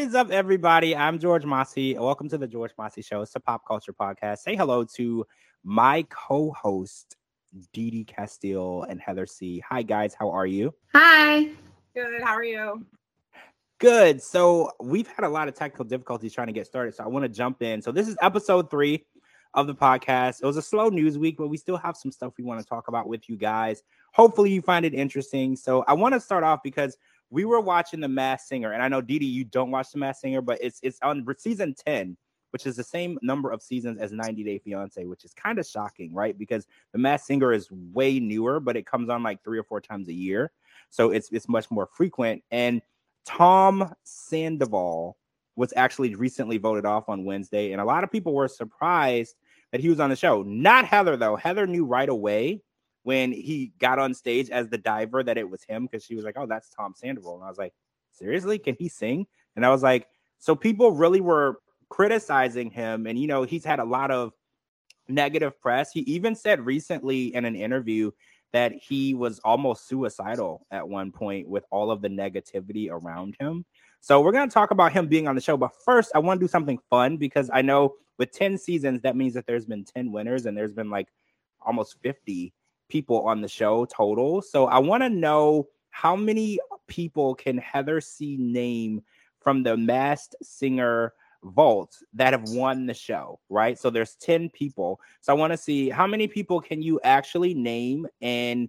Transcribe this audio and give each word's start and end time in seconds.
is 0.00 0.14
up, 0.14 0.30
everybody? 0.30 0.96
I'm 0.96 1.18
George 1.18 1.44
Mossey. 1.44 1.94
Welcome 1.98 2.26
to 2.30 2.38
the 2.38 2.46
George 2.46 2.72
Mossey 2.78 3.02
Show. 3.02 3.20
It's 3.20 3.36
a 3.36 3.40
pop 3.40 3.66
culture 3.68 3.92
podcast. 3.92 4.38
Say 4.38 4.56
hello 4.56 4.82
to 4.96 5.26
my 5.62 6.06
co-host, 6.08 7.16
Dee 7.74 8.06
Casteel 8.06 8.86
and 8.88 8.98
Heather 8.98 9.26
C. 9.26 9.62
Hi, 9.68 9.82
guys. 9.82 10.14
How 10.18 10.30
are 10.30 10.46
you? 10.46 10.72
Hi. 10.94 11.50
Good. 11.94 12.22
How 12.22 12.32
are 12.32 12.42
you? 12.42 12.86
Good. 13.78 14.22
So 14.22 14.70
we've 14.82 15.06
had 15.06 15.26
a 15.26 15.28
lot 15.28 15.48
of 15.48 15.54
technical 15.54 15.84
difficulties 15.84 16.32
trying 16.32 16.46
to 16.46 16.54
get 16.54 16.66
started. 16.66 16.94
So 16.94 17.04
I 17.04 17.08
want 17.08 17.24
to 17.24 17.28
jump 17.28 17.60
in. 17.60 17.82
So 17.82 17.92
this 17.92 18.08
is 18.08 18.16
episode 18.22 18.70
three 18.70 19.04
of 19.52 19.66
the 19.66 19.74
podcast. 19.74 20.42
It 20.42 20.46
was 20.46 20.56
a 20.56 20.62
slow 20.62 20.88
news 20.88 21.18
week, 21.18 21.36
but 21.36 21.48
we 21.48 21.58
still 21.58 21.76
have 21.76 21.94
some 21.94 22.10
stuff 22.10 22.32
we 22.38 22.44
want 22.44 22.58
to 22.58 22.66
talk 22.66 22.88
about 22.88 23.06
with 23.06 23.28
you 23.28 23.36
guys. 23.36 23.82
Hopefully 24.14 24.50
you 24.50 24.62
find 24.62 24.86
it 24.86 24.94
interesting. 24.94 25.56
So 25.56 25.84
I 25.86 25.92
want 25.92 26.14
to 26.14 26.20
start 26.20 26.42
off 26.42 26.62
because 26.64 26.96
we 27.30 27.44
were 27.44 27.60
watching 27.60 28.00
The 28.00 28.08
Masked 28.08 28.48
Singer, 28.48 28.72
and 28.72 28.82
I 28.82 28.88
know 28.88 29.00
DeeDee, 29.00 29.30
you 29.30 29.44
don't 29.44 29.70
watch 29.70 29.92
The 29.92 29.98
Masked 29.98 30.22
Singer, 30.22 30.40
but 30.42 30.58
it's 30.60 30.80
it's 30.82 30.98
on 31.02 31.24
season 31.38 31.74
10, 31.74 32.16
which 32.50 32.66
is 32.66 32.76
the 32.76 32.84
same 32.84 33.18
number 33.22 33.50
of 33.50 33.62
seasons 33.62 34.00
as 34.00 34.12
90 34.12 34.42
Day 34.44 34.58
Fiance, 34.58 35.04
which 35.04 35.24
is 35.24 35.32
kind 35.32 35.58
of 35.58 35.66
shocking, 35.66 36.12
right? 36.12 36.36
Because 36.36 36.66
The 36.92 36.98
Masked 36.98 37.28
Singer 37.28 37.52
is 37.52 37.70
way 37.70 38.18
newer, 38.18 38.60
but 38.60 38.76
it 38.76 38.86
comes 38.86 39.08
on 39.08 39.22
like 39.22 39.42
three 39.44 39.58
or 39.58 39.64
four 39.64 39.80
times 39.80 40.08
a 40.08 40.12
year. 40.12 40.50
So 40.90 41.10
it's 41.10 41.30
it's 41.30 41.48
much 41.48 41.70
more 41.70 41.88
frequent. 41.94 42.42
And 42.50 42.82
Tom 43.24 43.94
Sandoval 44.02 45.16
was 45.56 45.72
actually 45.76 46.14
recently 46.14 46.58
voted 46.58 46.84
off 46.84 47.08
on 47.08 47.24
Wednesday, 47.24 47.72
and 47.72 47.80
a 47.80 47.84
lot 47.84 48.02
of 48.02 48.10
people 48.10 48.34
were 48.34 48.48
surprised 48.48 49.36
that 49.72 49.80
he 49.80 49.88
was 49.88 50.00
on 50.00 50.10
the 50.10 50.16
show. 50.16 50.42
Not 50.42 50.84
Heather, 50.84 51.16
though. 51.16 51.36
Heather 51.36 51.66
knew 51.66 51.84
right 51.84 52.08
away 52.08 52.62
when 53.02 53.32
he 53.32 53.72
got 53.78 53.98
on 53.98 54.14
stage 54.14 54.50
as 54.50 54.68
the 54.68 54.78
diver 54.78 55.22
that 55.22 55.38
it 55.38 55.48
was 55.48 55.62
him 55.64 55.86
because 55.86 56.04
she 56.04 56.14
was 56.14 56.24
like, 56.24 56.36
"Oh, 56.38 56.46
that's 56.46 56.68
Tom 56.70 56.94
Sandoval," 56.96 57.36
and 57.36 57.44
I 57.44 57.48
was 57.48 57.58
like, 57.58 57.74
"Seriously, 58.12 58.58
can 58.58 58.76
he 58.78 58.88
sing?" 58.88 59.26
And 59.56 59.64
I 59.64 59.70
was 59.70 59.82
like, 59.82 60.08
"So 60.38 60.54
people 60.54 60.92
really 60.92 61.20
were 61.20 61.60
criticizing 61.88 62.70
him, 62.70 63.06
and 63.06 63.18
you 63.18 63.26
know, 63.26 63.42
he's 63.44 63.64
had 63.64 63.80
a 63.80 63.84
lot 63.84 64.10
of 64.10 64.32
negative 65.08 65.60
press. 65.60 65.92
He 65.92 66.00
even 66.00 66.34
said 66.34 66.64
recently 66.64 67.34
in 67.34 67.44
an 67.44 67.56
interview 67.56 68.10
that 68.52 68.72
he 68.72 69.14
was 69.14 69.38
almost 69.40 69.88
suicidal 69.88 70.66
at 70.70 70.88
one 70.88 71.12
point 71.12 71.48
with 71.48 71.64
all 71.70 71.90
of 71.90 72.02
the 72.02 72.08
negativity 72.08 72.90
around 72.90 73.36
him." 73.40 73.64
So 74.00 74.20
we're 74.22 74.32
going 74.32 74.48
to 74.48 74.52
talk 74.52 74.70
about 74.70 74.92
him 74.92 75.08
being 75.08 75.28
on 75.28 75.34
the 75.34 75.42
show, 75.42 75.56
but 75.58 75.72
first 75.84 76.10
I 76.14 76.18
want 76.20 76.40
to 76.40 76.44
do 76.44 76.48
something 76.48 76.78
fun 76.88 77.18
because 77.18 77.50
I 77.52 77.60
know 77.62 77.96
with 78.18 78.32
10 78.32 78.56
seasons 78.56 79.02
that 79.02 79.16
means 79.16 79.34
that 79.34 79.46
there's 79.46 79.66
been 79.66 79.84
10 79.84 80.10
winners 80.10 80.46
and 80.46 80.56
there's 80.56 80.72
been 80.72 80.90
like 80.90 81.08
almost 81.60 81.96
50 82.02 82.52
people 82.90 83.22
on 83.22 83.40
the 83.40 83.48
show 83.48 83.86
total. 83.86 84.42
So 84.42 84.66
I 84.66 84.78
want 84.78 85.02
to 85.02 85.08
know 85.08 85.68
how 85.90 86.14
many 86.14 86.58
people 86.86 87.34
can 87.34 87.56
Heather 87.58 88.00
C 88.00 88.36
name 88.36 89.02
from 89.40 89.62
the 89.62 89.76
Masked 89.76 90.36
Singer 90.42 91.14
vault 91.42 91.96
that 92.14 92.32
have 92.32 92.50
won 92.50 92.86
the 92.86 92.94
show, 92.94 93.40
right? 93.48 93.78
So 93.78 93.90
there's 93.90 94.16
10 94.16 94.50
people. 94.50 95.00
So 95.20 95.32
I 95.32 95.36
want 95.36 95.52
to 95.52 95.56
see 95.56 95.88
how 95.88 96.06
many 96.06 96.28
people 96.28 96.60
can 96.60 96.82
you 96.82 97.00
actually 97.02 97.54
name 97.54 98.06
and 98.20 98.68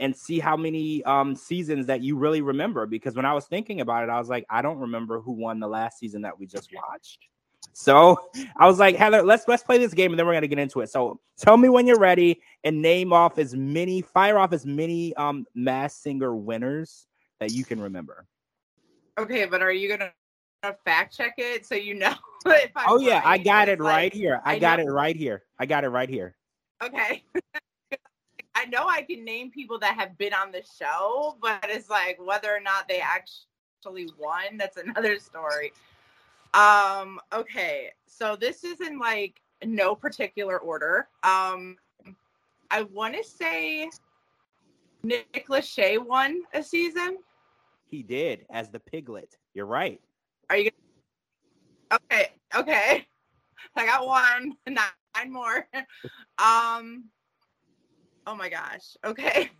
and 0.00 0.16
see 0.16 0.40
how 0.40 0.56
many 0.56 1.04
um 1.04 1.36
seasons 1.36 1.86
that 1.86 2.02
you 2.02 2.16
really 2.16 2.40
remember 2.40 2.86
because 2.86 3.14
when 3.14 3.24
I 3.24 3.34
was 3.34 3.44
thinking 3.44 3.80
about 3.80 4.02
it 4.02 4.10
I 4.10 4.18
was 4.18 4.28
like 4.28 4.44
I 4.50 4.60
don't 4.60 4.78
remember 4.78 5.20
who 5.20 5.32
won 5.32 5.60
the 5.60 5.68
last 5.68 5.98
season 5.98 6.22
that 6.22 6.38
we 6.38 6.46
just 6.46 6.70
watched. 6.74 7.28
So 7.72 8.18
I 8.56 8.66
was 8.66 8.78
like, 8.78 8.96
Heather, 8.96 9.22
let's 9.22 9.48
let's 9.48 9.62
play 9.62 9.78
this 9.78 9.94
game 9.94 10.12
and 10.12 10.18
then 10.18 10.26
we're 10.26 10.34
gonna 10.34 10.46
get 10.46 10.58
into 10.58 10.80
it. 10.80 10.90
So 10.90 11.20
tell 11.38 11.56
me 11.56 11.68
when 11.68 11.86
you're 11.86 11.98
ready 11.98 12.40
and 12.64 12.82
name 12.82 13.12
off 13.12 13.38
as 13.38 13.54
many, 13.54 14.02
fire 14.02 14.38
off 14.38 14.52
as 14.52 14.66
many 14.66 15.14
um 15.14 15.46
Masked 15.54 16.02
Singer 16.02 16.34
winners 16.34 17.06
that 17.40 17.50
you 17.50 17.64
can 17.64 17.80
remember. 17.80 18.26
Okay, 19.18 19.46
but 19.46 19.62
are 19.62 19.72
you 19.72 19.88
gonna 19.88 20.12
fact 20.84 21.16
check 21.16 21.34
it 21.38 21.66
so 21.66 21.74
you 21.74 21.94
know 21.94 22.14
if 22.46 22.70
I'm 22.76 22.84
Oh 22.88 23.00
yeah, 23.00 23.16
right? 23.16 23.26
I 23.26 23.38
got 23.38 23.68
it 23.68 23.80
like, 23.80 23.88
right 23.88 24.14
here. 24.14 24.40
I, 24.44 24.54
I 24.54 24.58
got 24.58 24.78
know. 24.78 24.86
it 24.86 24.90
right 24.90 25.16
here. 25.16 25.42
I 25.58 25.66
got 25.66 25.84
it 25.84 25.88
right 25.88 26.08
here. 26.08 26.36
Okay. 26.82 27.24
I 28.54 28.66
know 28.66 28.86
I 28.86 29.02
can 29.02 29.24
name 29.24 29.50
people 29.50 29.78
that 29.78 29.96
have 29.96 30.16
been 30.18 30.34
on 30.34 30.52
the 30.52 30.62
show, 30.78 31.36
but 31.40 31.64
it's 31.64 31.88
like 31.88 32.18
whether 32.22 32.54
or 32.54 32.60
not 32.60 32.86
they 32.86 33.00
actually 33.00 34.10
won, 34.18 34.56
that's 34.58 34.76
another 34.76 35.18
story. 35.18 35.72
Um, 36.54 37.18
okay. 37.32 37.90
So 38.06 38.36
this 38.36 38.64
is 38.64 38.80
in 38.80 38.98
like 38.98 39.40
no 39.64 39.94
particular 39.94 40.58
order. 40.58 41.08
Um, 41.22 41.76
I 42.70 42.82
want 42.82 43.14
to 43.14 43.24
say 43.24 43.90
Nick 45.02 45.46
Lachey 45.48 45.98
won 46.04 46.42
a 46.54 46.62
season. 46.62 47.18
He 47.86 48.02
did 48.02 48.46
as 48.50 48.70
the 48.70 48.80
piglet. 48.80 49.36
You're 49.54 49.66
right. 49.66 50.00
Are 50.48 50.56
you 50.56 50.70
gonna... 51.90 52.00
okay? 52.10 52.28
Okay. 52.54 53.06
I 53.76 53.86
got 53.86 54.06
one, 54.06 54.54
nine 54.66 55.32
more. 55.32 55.66
um. 56.38 57.04
Oh 58.26 58.36
my 58.36 58.48
gosh. 58.48 58.96
Okay. 59.04 59.50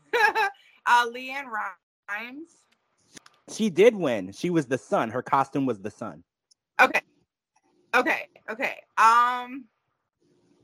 uh, 0.86 1.06
LeAnn 1.10 1.44
Rimes. 1.47 2.50
She 3.50 3.70
did 3.70 3.94
win. 3.94 4.31
She 4.32 4.50
was 4.50 4.66
the 4.66 4.78
sun. 4.78 5.10
Her 5.10 5.22
costume 5.22 5.66
was 5.66 5.81
the 5.81 5.91
sun. 5.91 6.22
Okay. 6.80 7.00
Okay. 7.94 8.28
Okay. 8.50 8.80
Um 8.98 9.64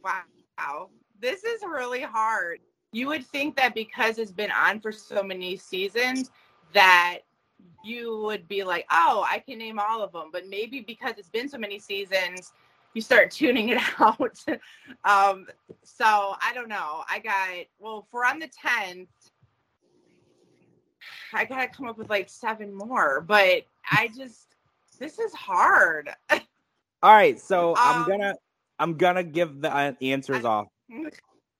wow. 0.02 0.90
This 1.20 1.44
is 1.44 1.62
really 1.62 2.02
hard. 2.02 2.60
You 2.92 3.08
would 3.08 3.26
think 3.26 3.56
that 3.56 3.74
because 3.74 4.18
it's 4.18 4.32
been 4.32 4.50
on 4.50 4.80
for 4.80 4.92
so 4.92 5.22
many 5.22 5.56
seasons 5.56 6.30
that 6.72 7.18
you 7.84 8.20
would 8.22 8.48
be 8.48 8.64
like, 8.64 8.86
"Oh, 8.90 9.26
I 9.28 9.40
can 9.40 9.58
name 9.58 9.78
all 9.78 10.02
of 10.02 10.12
them." 10.12 10.30
But 10.32 10.46
maybe 10.46 10.80
because 10.80 11.14
it's 11.18 11.28
been 11.28 11.48
so 11.48 11.58
many 11.58 11.78
seasons, 11.78 12.52
you 12.94 13.02
start 13.02 13.30
tuning 13.32 13.70
it 13.70 13.78
out. 13.98 14.44
um 15.04 15.46
so 15.82 16.04
I 16.04 16.52
don't 16.54 16.68
know. 16.68 17.04
I 17.10 17.18
got 17.18 17.66
well, 17.78 18.06
for 18.10 18.24
on 18.24 18.38
the 18.38 18.48
10th 18.48 19.08
I 21.32 21.44
got 21.44 21.60
to 21.60 21.68
come 21.68 21.88
up 21.88 21.98
with 21.98 22.10
like 22.10 22.28
seven 22.28 22.74
more, 22.74 23.20
but 23.20 23.64
I 23.90 24.08
just 24.16 24.54
this 24.98 25.18
is 25.18 25.32
hard. 25.34 26.10
All 26.30 27.14
right, 27.14 27.38
so 27.40 27.70
um, 27.70 27.76
I'm 27.78 28.08
gonna 28.08 28.34
I'm 28.78 28.94
gonna 28.96 29.22
give 29.22 29.60
the 29.60 29.74
uh, 29.74 29.92
answers 30.02 30.44
I, 30.44 30.48
off. 30.48 30.66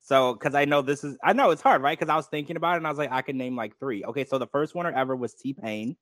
So, 0.01 0.33
because 0.33 0.55
I 0.55 0.65
know 0.65 0.81
this 0.81 1.05
is, 1.05 1.19
I 1.23 1.35
know 1.35 1.51
it's 1.51 1.61
hard, 1.61 1.83
right? 1.83 1.99
Because 1.99 2.11
I 2.11 2.17
was 2.17 2.27
thinking 2.29 2.57
about 2.57 2.75
it 2.75 2.77
and 2.79 2.87
I 2.87 2.91
was 2.91 2.99
like, 2.99 3.13
I 3.13 3.21
can 3.21 3.37
name 3.37 3.55
like 3.57 3.79
three. 3.79 4.05
Okay, 4.05 4.25
so 4.25 4.39
the 4.39 4.47
first 4.47 4.75
winner 4.75 4.91
ever 4.91 5.15
was 5.15 5.35
T 5.35 5.53
Pain, 5.53 5.97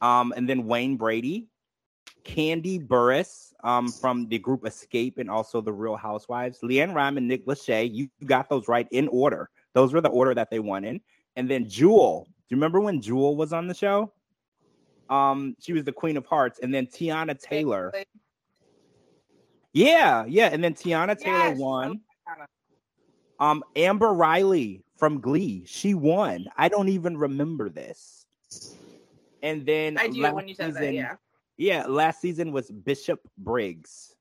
um, 0.00 0.34
and 0.36 0.48
then 0.48 0.66
Wayne 0.66 0.96
Brady, 0.96 1.48
Kandi 2.24 2.86
Burruss, 2.86 3.52
um, 3.64 3.88
from 3.88 4.28
the 4.28 4.38
group 4.38 4.62
Xscape 4.62 5.18
and 5.18 5.30
also 5.30 5.60
the 5.60 5.72
Real 5.72 5.96
Housewives, 5.96 6.60
LeAnn 6.62 6.94
Rhyme 6.94 7.16
and 7.16 7.26
Nick 7.26 7.46
Lachey. 7.46 7.92
You 7.92 8.08
got 8.26 8.48
those 8.48 8.68
right 8.68 8.86
in 8.90 9.08
order. 9.08 9.48
Those 9.72 9.92
were 9.92 10.02
the 10.02 10.10
order 10.10 10.34
that 10.34 10.50
they 10.50 10.60
won 10.60 10.84
in. 10.84 11.00
And 11.36 11.50
then 11.50 11.68
Jewel. 11.68 12.26
Do 12.26 12.54
you 12.54 12.58
remember 12.58 12.80
when 12.80 13.00
Jewel 13.00 13.36
was 13.36 13.52
on 13.52 13.66
the 13.66 13.74
show? 13.74 14.12
Um, 15.10 15.56
she 15.60 15.72
was 15.72 15.84
the 15.84 15.92
Queen 15.92 16.16
of 16.16 16.26
Hearts, 16.26 16.60
and 16.62 16.72
then 16.72 16.86
Teyana 16.86 17.38
Taylor. 17.40 17.92
Yeah, 19.72 20.24
yeah, 20.26 20.48
and 20.52 20.62
then 20.62 20.74
Teyana 20.74 21.18
Taylor 21.18 21.48
yes. 21.48 21.58
won. 21.58 22.00
Um, 23.40 23.64
Amber 23.74 24.12
Riley 24.12 24.84
from 24.96 25.20
Glee, 25.20 25.64
she 25.66 25.94
won. 25.94 26.46
I 26.56 26.68
don't 26.68 26.88
even 26.88 27.16
remember 27.16 27.68
this. 27.68 28.26
And 29.42 29.66
then 29.66 29.98
I 29.98 30.08
do 30.08 30.22
when 30.32 30.48
you 30.48 30.54
said 30.54 30.68
season, 30.68 30.82
that, 30.82 30.94
yeah. 30.94 31.16
Yeah, 31.56 31.86
last 31.86 32.20
season 32.20 32.52
was 32.52 32.70
Bishop 32.70 33.20
Briggs. 33.36 34.14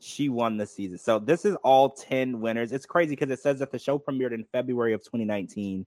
She 0.00 0.28
won 0.28 0.56
the 0.56 0.66
season. 0.66 0.98
So 0.98 1.18
this 1.18 1.44
is 1.44 1.56
all 1.62 1.90
10 1.90 2.40
winners. 2.40 2.72
It's 2.72 2.86
crazy 2.86 3.10
because 3.10 3.30
it 3.30 3.40
says 3.40 3.60
that 3.60 3.70
the 3.70 3.78
show 3.78 3.98
premiered 3.98 4.32
in 4.32 4.44
February 4.52 4.92
of 4.92 5.00
2019. 5.02 5.86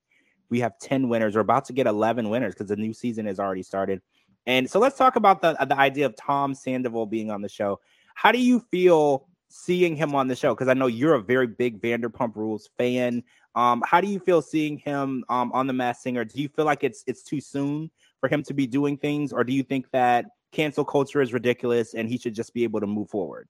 We 0.50 0.60
have 0.60 0.78
10 0.80 1.10
winners. 1.10 1.36
We're 1.36 1.42
about 1.42 1.66
to 1.66 1.74
get 1.74 1.88
11 1.88 2.30
winners 2.30 2.54
because 2.54 2.68
the 2.68 2.76
new 2.76 2.94
season 2.94 3.26
has 3.26 3.40
already 3.40 3.64
started. 3.64 4.02
And 4.46 4.70
so 4.70 4.80
let's 4.80 4.98
talk 4.98 5.16
about 5.16 5.42
the 5.42 5.54
the 5.66 5.78
idea 5.78 6.06
of 6.06 6.16
Tom 6.16 6.54
Sandoval 6.54 7.08
being 7.08 7.32
on 7.32 7.42
the 7.42 7.50
show. 7.50 7.80
How 8.14 8.32
do 8.32 8.40
you 8.40 8.60
feel 8.60 9.28
seeing 9.50 9.96
him 9.96 10.14
on 10.14 10.28
the 10.28 10.36
show? 10.36 10.54
Because 10.54 10.68
I 10.68 10.74
know 10.74 10.88
you're 10.88 11.16
a 11.16 11.22
very 11.22 11.48
big 11.48 11.82
Vanderpump 11.82 12.36
Rules 12.36 12.70
fan. 12.78 13.24
Um, 13.56 13.84
how 13.86 14.02
do 14.02 14.08
you 14.08 14.20
feel 14.20 14.42
seeing 14.42 14.78
him 14.78 15.24
um, 15.30 15.52
on 15.54 15.66
the 15.66 15.74
Masked 15.74 16.04
Singer? 16.04 16.26
Do 16.26 16.42
you 16.42 16.50
feel 16.50 16.66
like 16.66 16.84
it's 16.84 17.04
it's 17.08 17.24
too 17.24 17.42
soon 17.42 17.90
for 18.20 18.30
him 18.30 18.44
to 18.44 18.54
be 18.54 18.68
doing 18.68 18.98
things, 18.98 19.34
or 19.34 19.44
do 19.44 19.54
you 19.54 19.64
think 19.64 19.90
that 19.92 20.26
cancel 20.52 20.86
culture 20.86 21.22
is 21.22 21.34
ridiculous 21.34 21.94
and 21.94 22.08
he 22.08 22.18
should 22.18 22.36
just 22.36 22.54
be 22.54 22.64
able 22.64 22.80
to 22.80 22.88
move 22.88 23.10
forward? 23.10 23.48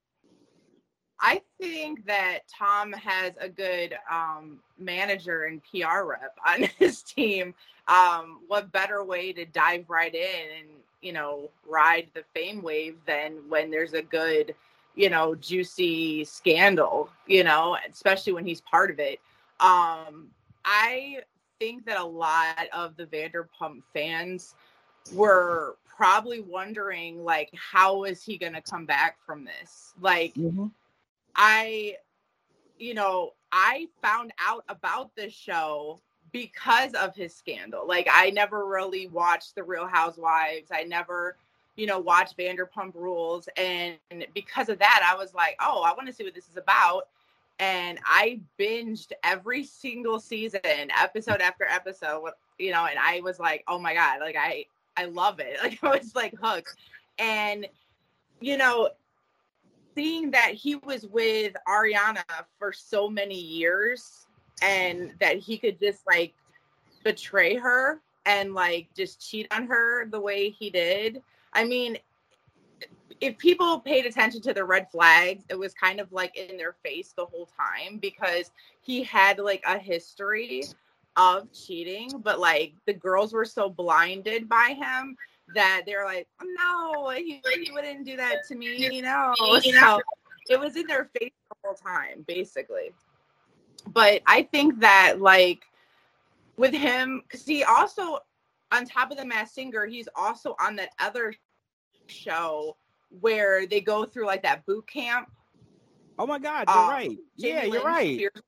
I 1.20 1.42
think 1.60 2.06
that 2.08 2.40
Tom 2.48 2.92
has 2.94 3.34
a 3.40 3.48
good 3.48 3.96
um, 4.12 4.60
manager 4.78 5.46
and 5.46 5.62
PR 5.64 6.04
rep 6.04 6.38
on 6.48 6.64
his 6.78 7.02
team. 7.02 7.54
Um, 7.88 8.40
what 8.48 8.72
better 8.72 9.04
way 9.04 9.32
to 9.34 9.46
dive 9.46 9.86
right 9.90 10.14
in 10.14 10.60
and 10.60 10.68
you 11.06 11.14
know 11.14 11.50
ride 11.68 12.08
the 12.16 12.24
fame 12.34 12.64
wave 12.64 12.98
than 13.06 13.34
when 13.48 13.70
there's 13.70 13.94
a 13.94 14.02
good 14.02 14.56
you 14.96 15.10
know 15.10 15.36
juicy 15.36 16.26
scandal 16.26 17.10
you 17.28 17.44
know 17.44 17.78
especially 17.90 18.34
when 18.34 18.46
he's 18.46 18.62
part 18.62 18.90
of 18.90 19.00
it 19.00 19.20
um 19.60 20.28
i 20.66 21.20
think 21.60 21.86
that 21.86 22.00
a 22.00 22.04
lot 22.04 22.68
of 22.74 22.98
the 22.98 23.06
vanderpump 23.06 23.84
fans 23.94 24.56
were 25.14 25.78
probably 25.86 26.42
wondering 26.42 27.24
like 27.24 27.52
how 27.54 28.04
is 28.04 28.24
he 28.24 28.38
going 28.38 28.54
to 28.54 28.62
come 28.62 28.86
back 28.86 29.18
from 29.26 29.46
this 29.46 29.94
like 30.02 30.34
mm-hmm. 30.34 30.66
I 31.36 31.96
you 32.78 32.94
know 32.94 33.32
i 33.52 33.88
found 34.02 34.32
out 34.40 34.64
about 34.70 35.16
this 35.16 35.34
show 35.34 36.00
because 36.32 36.94
of 36.94 37.16
his 37.16 37.34
scandal 37.34 37.88
like 37.88 38.08
i 38.12 38.30
never 38.32 38.66
really 38.66 39.08
watched 39.08 39.56
the 39.56 39.64
real 39.64 39.88
housewives 39.88 40.70
i 40.72 40.84
never 40.84 41.38
you 41.76 41.86
know 41.86 42.00
watched 42.00 42.38
vanderpump 42.38 42.94
rules 42.94 43.48
and 43.58 43.98
because 44.34 44.70
of 44.70 44.80
that 44.80 45.08
i 45.10 45.16
was 45.16 45.34
like 45.34 45.56
oh 45.62 45.84
i 45.84 45.94
want 45.94 46.08
to 46.08 46.14
see 46.14 46.24
what 46.24 46.36
this 46.36 46.50
is 46.50 46.58
about 46.58 47.08
and 47.60 48.00
i 48.06 48.40
binged 48.60 49.12
every 49.24 49.64
single 49.64 50.20
season 50.20 50.60
episode 51.00 51.40
after 51.42 51.66
episode 51.66 52.22
you 52.60 52.72
know 52.72 52.86
and 52.86 53.00
i 53.00 53.22
was 53.22 53.40
like 53.40 53.64
oh 53.68 53.80
my 53.80 53.94
god 53.94 54.20
like 54.20 54.36
i 54.38 54.66
I 54.98 55.06
love 55.06 55.40
it. 55.40 55.58
Like 55.64 55.80
I 55.84 55.98
was 55.98 56.16
like 56.16 56.36
hooked. 56.42 56.76
And 57.18 57.68
you 58.40 58.58
know, 58.58 58.90
seeing 59.96 60.32
that 60.32 60.54
he 60.54 60.76
was 60.76 61.06
with 61.08 61.56
Ariana 61.68 62.24
for 62.60 62.72
so 62.74 63.10
many 63.10 63.40
years 63.40 64.28
and 64.62 65.14
that 65.20 65.38
he 65.38 65.58
could 65.58 65.80
just 65.80 66.06
like 66.06 66.34
betray 67.04 67.56
her 67.56 68.02
and 68.26 68.54
like 68.54 68.88
just 68.96 69.28
cheat 69.28 69.48
on 69.52 69.68
her 69.68 70.06
the 70.08 70.20
way 70.20 70.50
he 70.50 70.70
did. 70.70 71.22
I 71.54 71.64
mean, 71.64 71.98
if 73.22 73.38
people 73.38 73.80
paid 73.80 74.06
attention 74.06 74.42
to 74.42 74.54
the 74.54 74.66
red 74.66 74.92
flags, 74.92 75.46
it 75.50 75.58
was 75.58 75.74
kind 75.74 76.00
of 76.00 76.12
like 76.12 76.36
in 76.36 76.58
their 76.58 76.76
face 76.84 77.14
the 77.16 77.26
whole 77.26 77.48
time 77.58 77.98
because 77.98 78.52
he 78.82 79.04
had 79.04 79.40
like 79.40 79.64
a 79.66 79.78
history 79.78 80.64
of 81.16 81.52
cheating, 81.54 82.12
but 82.24 82.40
like 82.40 82.74
the 82.86 82.94
girls 82.94 83.32
were 83.32 83.46
so 83.46 83.70
blinded 83.70 84.50
by 84.50 84.76
him 84.78 85.16
that 85.54 85.84
they're 85.86 86.06
like, 86.06 86.28
no, 86.44 87.10
he, 87.10 87.42
he 87.64 87.72
wouldn't 87.72 88.06
do 88.06 88.18
that 88.18 88.48
to 88.48 88.56
me, 88.56 88.90
you 88.92 89.02
know. 89.02 89.34
So 89.38 90.02
it 90.50 90.60
was 90.60 90.76
in 90.76 90.88
their 90.88 91.10
face 91.20 91.32
the 91.50 91.56
whole 91.64 91.76
time, 91.76 92.24
basically. 92.28 92.92
But 93.88 94.22
I 94.26 94.44
think 94.44 94.80
that 94.80 95.22
like 95.22 95.64
with 96.58 96.74
him, 96.74 97.22
because 97.24 97.46
he 97.46 97.64
also 97.64 98.20
on 98.72 98.86
top 98.86 99.12
of 99.12 99.18
the 99.18 99.26
Masked 99.26 99.56
Singer, 99.56 99.86
he's 99.86 100.10
also 100.16 100.56
on 100.60 100.76
that 100.78 100.90
other 101.00 101.34
show 102.08 102.76
where 103.22 103.68
they 103.68 103.82
go 103.82 104.06
through 104.06 104.26
like 104.26 104.44
that 104.44 104.66
boot 104.66 104.88
camp. 104.88 105.30
Oh 106.18 106.26
my 106.26 106.40
God, 106.40 106.68
you're 106.68 106.78
um, 106.78 106.90
right. 106.90 107.18
Jamie 107.40 107.54
yeah, 107.54 107.62
Lynn 107.64 107.72
you're 107.74 107.84
right. 107.84 108.16
Spears 108.16 108.44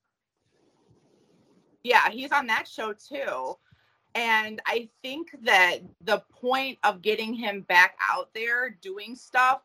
yeah, 1.87 2.09
he's 2.09 2.31
on 2.31 2.47
that 2.47 2.67
show 2.67 2.93
too. 2.93 3.55
And 4.17 4.59
I 4.65 4.89
think 5.03 5.29
that 5.43 5.77
the 6.03 6.23
point 6.31 6.79
of 6.83 7.03
getting 7.03 7.35
him 7.35 7.61
back 7.61 7.95
out 8.01 8.33
there 8.33 8.75
doing 8.81 9.15
stuff 9.15 9.61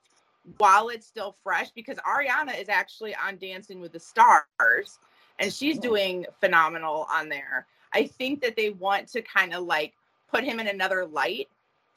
while 0.59 0.91
it's 0.91 1.07
still 1.07 1.35
fresh, 1.43 1.71
because 1.71 1.97
Ariana 1.99 2.61
is 2.61 2.69
actually 2.69 3.15
on 3.15 3.39
Dancing 3.39 3.81
with 3.81 3.93
the 3.93 4.01
Stars 4.01 4.99
and 5.39 5.51
she's 5.51 5.79
doing 5.79 6.27
phenomenal 6.39 7.07
on 7.11 7.31
there. 7.31 7.67
I 7.95 8.07
think 8.07 8.43
that 8.43 8.55
they 8.55 8.69
want 8.71 9.09
to 9.09 9.23
kind 9.23 9.55
of 9.55 9.65
like 9.65 9.95
put 10.31 10.45
him 10.45 10.61
in 10.61 10.69
another 10.69 11.07
light. 11.07 11.49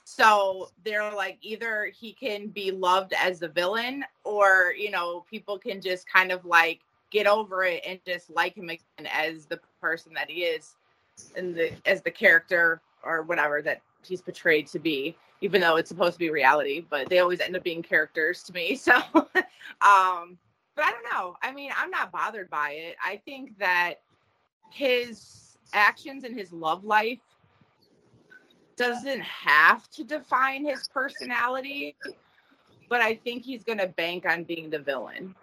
So 0.05 0.69
they're 0.85 1.13
like, 1.13 1.37
either 1.41 1.91
he 1.93 2.13
can 2.13 2.47
be 2.47 2.71
loved 2.71 3.13
as 3.19 3.39
the 3.39 3.49
villain, 3.49 4.05
or, 4.23 4.73
you 4.77 4.91
know, 4.91 5.25
people 5.29 5.59
can 5.59 5.81
just 5.81 6.07
kind 6.07 6.31
of 6.31 6.45
like 6.45 6.79
get 7.11 7.27
over 7.27 7.65
it 7.65 7.83
and 7.85 7.99
just 8.07 8.29
like 8.29 8.55
him 8.55 8.69
again 8.69 9.09
as 9.11 9.45
the 9.45 9.59
person 9.81 10.13
that 10.13 10.29
he 10.29 10.43
is 10.43 10.75
and 11.35 11.55
the 11.55 11.71
as 11.85 12.01
the 12.01 12.11
character 12.11 12.81
or 13.03 13.23
whatever 13.23 13.61
that 13.61 13.81
he's 14.05 14.21
portrayed 14.21 14.67
to 14.67 14.79
be 14.79 15.15
even 15.41 15.61
though 15.61 15.75
it's 15.75 15.89
supposed 15.89 16.13
to 16.13 16.19
be 16.19 16.29
reality 16.29 16.85
but 16.89 17.09
they 17.09 17.19
always 17.19 17.39
end 17.39 17.55
up 17.55 17.63
being 17.63 17.81
characters 17.81 18.43
to 18.43 18.53
me 18.53 18.75
so 18.75 18.93
um 18.95 20.37
but 20.75 20.83
i 20.83 20.91
don't 20.91 21.05
know. 21.13 21.35
I 21.41 21.51
mean 21.51 21.71
i'm 21.77 21.89
not 21.89 22.11
bothered 22.11 22.49
by 22.49 22.71
it. 22.71 22.95
I 23.03 23.21
think 23.25 23.57
that 23.59 23.95
his 24.71 25.57
actions 25.73 26.23
and 26.23 26.37
his 26.37 26.51
love 26.51 26.83
life 26.83 27.19
doesn't 28.75 29.21
have 29.21 29.89
to 29.89 30.03
define 30.03 30.65
his 30.65 30.87
personality 30.89 31.95
but 32.89 33.01
i 33.01 33.15
think 33.15 33.43
he's 33.43 33.63
going 33.63 33.77
to 33.77 33.87
bank 33.87 34.25
on 34.25 34.43
being 34.43 34.69
the 34.69 34.79
villain 34.79 35.33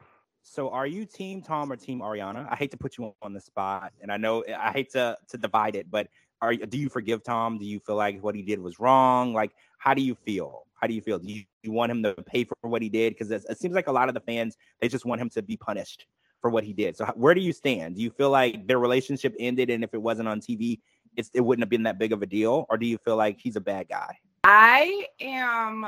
so 0.42 0.70
are 0.70 0.86
you 0.86 1.04
team 1.04 1.40
Tom 1.40 1.70
or 1.70 1.76
team 1.76 2.00
Ariana? 2.00 2.46
I 2.50 2.56
hate 2.56 2.70
to 2.72 2.76
put 2.76 2.98
you 2.98 3.14
on 3.22 3.32
the 3.32 3.40
spot, 3.40 3.92
and 4.00 4.10
I 4.10 4.16
know 4.16 4.44
I 4.58 4.72
hate 4.72 4.90
to 4.92 5.16
to 5.28 5.38
divide 5.38 5.76
it, 5.76 5.90
but 5.90 6.08
are 6.40 6.54
do 6.54 6.76
you 6.76 6.88
forgive 6.88 7.22
Tom? 7.22 7.58
Do 7.58 7.64
you 7.64 7.80
feel 7.80 7.96
like 7.96 8.22
what 8.22 8.34
he 8.34 8.42
did 8.42 8.58
was 8.58 8.80
wrong? 8.80 9.32
Like, 9.32 9.52
how 9.78 9.94
do 9.94 10.02
you 10.02 10.14
feel? 10.14 10.66
How 10.74 10.88
do 10.88 10.94
you 10.94 11.00
feel? 11.00 11.20
Do 11.20 11.32
you, 11.32 11.44
you 11.62 11.70
want 11.70 11.92
him 11.92 12.02
to 12.02 12.14
pay 12.14 12.44
for 12.44 12.56
what 12.62 12.82
he 12.82 12.88
did? 12.88 13.12
Because 13.12 13.30
it, 13.30 13.58
seems 13.58 13.74
like 13.74 13.86
a 13.86 13.92
lot 13.92 14.08
of 14.08 14.14
the 14.14 14.20
fans 14.20 14.56
they 14.80 14.88
just 14.88 15.04
want 15.04 15.20
him 15.20 15.30
to 15.30 15.42
be 15.42 15.56
punished 15.56 16.06
for 16.40 16.50
what 16.50 16.64
he 16.64 16.72
did. 16.72 16.96
So 16.96 17.06
where 17.14 17.34
do 17.34 17.40
you 17.40 17.52
stand? 17.52 17.94
Do 17.94 18.02
you 18.02 18.10
feel 18.10 18.30
like 18.30 18.66
their 18.66 18.80
relationship 18.80 19.34
ended, 19.38 19.70
and 19.70 19.84
if 19.84 19.94
it 19.94 20.02
wasn't 20.02 20.28
on 20.28 20.40
TV, 20.40 20.80
it 21.16 21.40
wouldn't 21.40 21.62
have 21.62 21.70
been 21.70 21.84
that 21.84 21.98
big 21.98 22.12
of 22.12 22.22
a 22.22 22.26
deal, 22.26 22.66
or 22.68 22.76
do 22.76 22.86
you 22.86 22.98
feel 22.98 23.16
like 23.16 23.38
he's 23.38 23.54
a 23.54 23.60
bad 23.60 23.88
guy? 23.88 24.18
I 24.42 25.06
am 25.20 25.86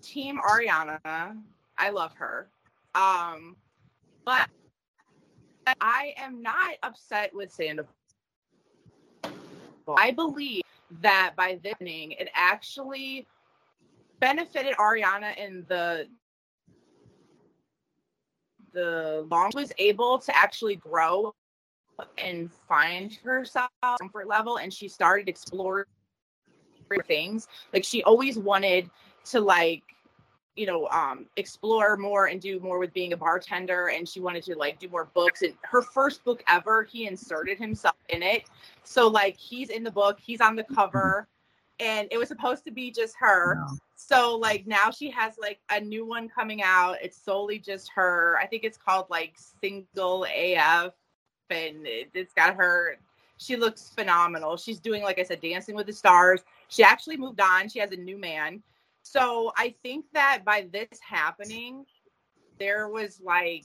team 0.00 0.38
Ariana. 0.48 1.00
I 1.76 1.90
love 1.90 2.12
her. 2.14 2.48
Um, 2.94 3.56
but 4.24 4.48
I 5.80 6.14
am 6.16 6.42
not 6.42 6.74
upset 6.82 7.34
with 7.34 7.52
Sandoval. 7.52 7.90
I 9.88 10.10
believe 10.10 10.62
that 11.02 11.34
by 11.36 11.58
this 11.62 11.74
it 11.80 12.30
actually 12.34 13.26
benefited 14.20 14.74
Ariana 14.76 15.36
in 15.36 15.64
the 15.68 16.06
the 18.72 19.26
long 19.30 19.50
was 19.54 19.72
able 19.78 20.18
to 20.18 20.36
actually 20.36 20.76
grow 20.76 21.32
and 22.18 22.50
find 22.68 23.14
herself 23.24 23.70
comfort 24.00 24.26
level 24.26 24.56
and 24.56 24.72
she 24.72 24.88
started 24.88 25.28
exploring 25.28 25.84
things 27.06 27.46
like 27.72 27.84
she 27.84 28.02
always 28.02 28.36
wanted 28.36 28.90
to 29.24 29.40
like 29.40 29.82
you 30.56 30.66
know 30.66 30.88
um 30.88 31.26
explore 31.36 31.96
more 31.96 32.26
and 32.26 32.40
do 32.40 32.60
more 32.60 32.78
with 32.78 32.92
being 32.92 33.12
a 33.12 33.16
bartender 33.16 33.88
and 33.88 34.08
she 34.08 34.20
wanted 34.20 34.44
to 34.44 34.56
like 34.56 34.78
do 34.78 34.88
more 34.88 35.06
books 35.14 35.42
and 35.42 35.54
her 35.62 35.82
first 35.82 36.24
book 36.24 36.42
ever 36.48 36.84
he 36.84 37.06
inserted 37.06 37.58
himself 37.58 37.96
in 38.08 38.22
it. 38.22 38.44
So 38.84 39.08
like 39.08 39.36
he's 39.36 39.70
in 39.70 39.82
the 39.82 39.90
book 39.90 40.18
he's 40.20 40.40
on 40.40 40.56
the 40.56 40.64
cover 40.64 41.26
and 41.80 42.06
it 42.12 42.18
was 42.18 42.28
supposed 42.28 42.64
to 42.64 42.70
be 42.70 42.90
just 42.90 43.16
her. 43.18 43.58
So 43.96 44.36
like 44.36 44.66
now 44.66 44.90
she 44.90 45.10
has 45.10 45.34
like 45.38 45.58
a 45.70 45.80
new 45.80 46.06
one 46.06 46.28
coming 46.28 46.62
out. 46.62 46.98
It's 47.02 47.16
solely 47.16 47.58
just 47.58 47.90
her. 47.94 48.38
I 48.40 48.46
think 48.46 48.62
it's 48.62 48.78
called 48.78 49.06
like 49.10 49.34
single 49.60 50.24
af 50.24 50.92
and 51.50 51.78
it's 51.84 52.32
got 52.32 52.54
her 52.54 52.96
she 53.36 53.56
looks 53.56 53.90
phenomenal. 53.90 54.56
She's 54.56 54.78
doing 54.78 55.02
like 55.02 55.18
i 55.18 55.24
said 55.24 55.40
dancing 55.40 55.74
with 55.74 55.86
the 55.86 55.92
stars. 55.92 56.42
She 56.68 56.84
actually 56.84 57.16
moved 57.16 57.40
on. 57.40 57.68
She 57.68 57.80
has 57.80 57.90
a 57.90 57.96
new 57.96 58.16
man 58.16 58.62
so 59.04 59.52
I 59.56 59.74
think 59.82 60.06
that 60.14 60.44
by 60.46 60.66
this 60.72 60.98
happening, 61.06 61.84
there 62.58 62.88
was 62.88 63.20
like 63.22 63.64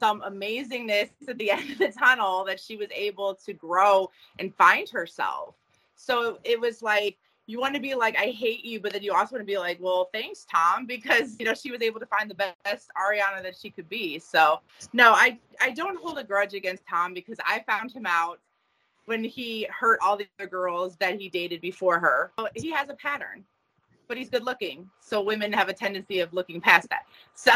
some 0.00 0.20
amazingness 0.22 1.10
at 1.28 1.38
the 1.38 1.52
end 1.52 1.70
of 1.70 1.78
the 1.78 1.92
tunnel 1.92 2.44
that 2.44 2.60
she 2.60 2.76
was 2.76 2.88
able 2.92 3.36
to 3.46 3.52
grow 3.52 4.10
and 4.40 4.54
find 4.54 4.88
herself. 4.90 5.54
So 5.94 6.40
it 6.44 6.60
was 6.60 6.82
like 6.82 7.16
you 7.46 7.60
want 7.60 7.76
to 7.76 7.80
be 7.80 7.94
like, 7.94 8.18
I 8.18 8.32
hate 8.32 8.64
you, 8.64 8.80
but 8.80 8.92
then 8.92 9.04
you 9.04 9.12
also 9.12 9.36
want 9.36 9.42
to 9.42 9.50
be 9.50 9.56
like, 9.56 9.78
well, 9.80 10.10
thanks, 10.12 10.44
Tom, 10.52 10.84
because 10.86 11.36
you 11.38 11.46
know 11.46 11.54
she 11.54 11.70
was 11.70 11.80
able 11.80 12.00
to 12.00 12.06
find 12.06 12.28
the 12.28 12.34
best 12.64 12.90
Ariana 12.98 13.44
that 13.44 13.56
she 13.56 13.70
could 13.70 13.88
be. 13.88 14.18
So 14.18 14.60
no, 14.92 15.12
I 15.12 15.38
I 15.60 15.70
don't 15.70 15.98
hold 16.02 16.18
a 16.18 16.24
grudge 16.24 16.54
against 16.54 16.82
Tom 16.90 17.14
because 17.14 17.38
I 17.46 17.62
found 17.68 17.92
him 17.92 18.04
out 18.04 18.40
when 19.04 19.22
he 19.22 19.68
hurt 19.70 20.00
all 20.02 20.16
the 20.16 20.26
other 20.40 20.48
girls 20.48 20.96
that 20.96 21.20
he 21.20 21.28
dated 21.28 21.60
before 21.60 22.00
her. 22.00 22.32
He 22.56 22.72
has 22.72 22.88
a 22.88 22.94
pattern 22.94 23.44
but 24.08 24.16
he's 24.16 24.30
good 24.30 24.44
looking. 24.44 24.88
So 25.00 25.22
women 25.22 25.52
have 25.52 25.68
a 25.68 25.72
tendency 25.72 26.20
of 26.20 26.32
looking 26.32 26.60
past 26.60 26.88
that. 26.90 27.06
So 27.34 27.52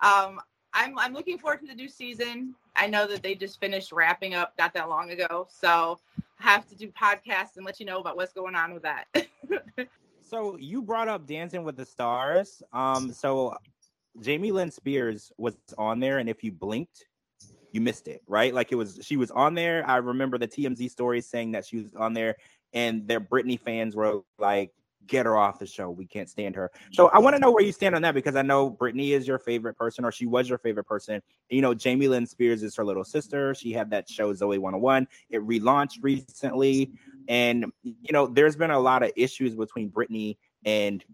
um, 0.00 0.40
I'm 0.72 0.98
I'm 0.98 1.14
looking 1.14 1.38
forward 1.38 1.60
to 1.60 1.66
the 1.66 1.74
new 1.74 1.88
season. 1.88 2.54
I 2.76 2.88
know 2.88 3.06
that 3.06 3.22
they 3.22 3.34
just 3.34 3.60
finished 3.60 3.92
wrapping 3.92 4.34
up 4.34 4.52
not 4.58 4.74
that 4.74 4.88
long 4.88 5.10
ago. 5.12 5.46
So 5.48 5.98
I 6.40 6.42
have 6.42 6.66
to 6.68 6.74
do 6.74 6.88
podcasts 6.88 7.56
and 7.56 7.64
let 7.64 7.78
you 7.78 7.86
know 7.86 8.00
about 8.00 8.16
what's 8.16 8.32
going 8.32 8.56
on 8.56 8.74
with 8.74 8.82
that. 8.82 9.06
so 10.20 10.56
you 10.58 10.82
brought 10.82 11.08
up 11.08 11.26
Dancing 11.26 11.62
with 11.62 11.76
the 11.76 11.84
Stars. 11.84 12.62
Um, 12.72 13.12
so 13.12 13.56
Jamie 14.20 14.52
Lynn 14.52 14.70
Spears 14.70 15.32
was 15.38 15.56
on 15.78 16.00
there, 16.00 16.18
and 16.18 16.28
if 16.28 16.42
you 16.42 16.52
blinked, 16.52 17.06
you 17.72 17.80
missed 17.80 18.08
it, 18.08 18.22
right? 18.26 18.52
Like 18.52 18.72
it 18.72 18.76
was 18.76 18.98
she 19.02 19.16
was 19.16 19.30
on 19.30 19.54
there. 19.54 19.88
I 19.88 19.96
remember 19.96 20.38
the 20.38 20.48
TMZ 20.48 20.90
story 20.90 21.20
saying 21.20 21.52
that 21.52 21.64
she 21.64 21.76
was 21.76 21.94
on 21.94 22.14
there, 22.14 22.36
and 22.72 23.06
their 23.06 23.20
Britney 23.20 23.58
fans 23.58 23.96
were 23.96 24.22
like, 24.38 24.72
get 25.06 25.26
her 25.26 25.36
off 25.36 25.58
the 25.58 25.66
show. 25.66 25.90
We 25.90 26.06
can't 26.06 26.28
stand 26.28 26.56
her. 26.56 26.70
So 26.92 27.08
I 27.08 27.18
want 27.18 27.36
to 27.36 27.40
know 27.40 27.50
where 27.50 27.64
you 27.64 27.72
stand 27.72 27.94
on 27.94 28.02
that 28.02 28.14
because 28.14 28.36
I 28.36 28.42
know 28.42 28.70
Britney 28.70 29.10
is 29.10 29.26
your 29.26 29.38
favorite 29.38 29.76
person, 29.76 30.04
or 30.04 30.12
she 30.12 30.26
was 30.26 30.48
your 30.48 30.58
favorite 30.58 30.84
person. 30.84 31.22
You 31.48 31.62
know, 31.62 31.74
Jamie 31.74 32.08
Lynn 32.08 32.26
Spears 32.26 32.62
is 32.62 32.76
her 32.76 32.84
little 32.84 33.04
sister. 33.04 33.54
She 33.54 33.72
had 33.72 33.90
that 33.90 34.08
show 34.08 34.32
Zoey 34.32 34.58
101. 34.58 35.06
It 35.30 35.40
relaunched 35.46 35.98
recently. 36.02 36.92
And 37.28 37.66
you 37.82 38.12
know, 38.12 38.26
there's 38.26 38.56
been 38.56 38.70
a 38.70 38.80
lot 38.80 39.02
of 39.02 39.12
issues 39.16 39.54
between 39.54 39.90
Britney 39.90 40.36
and 40.64 41.04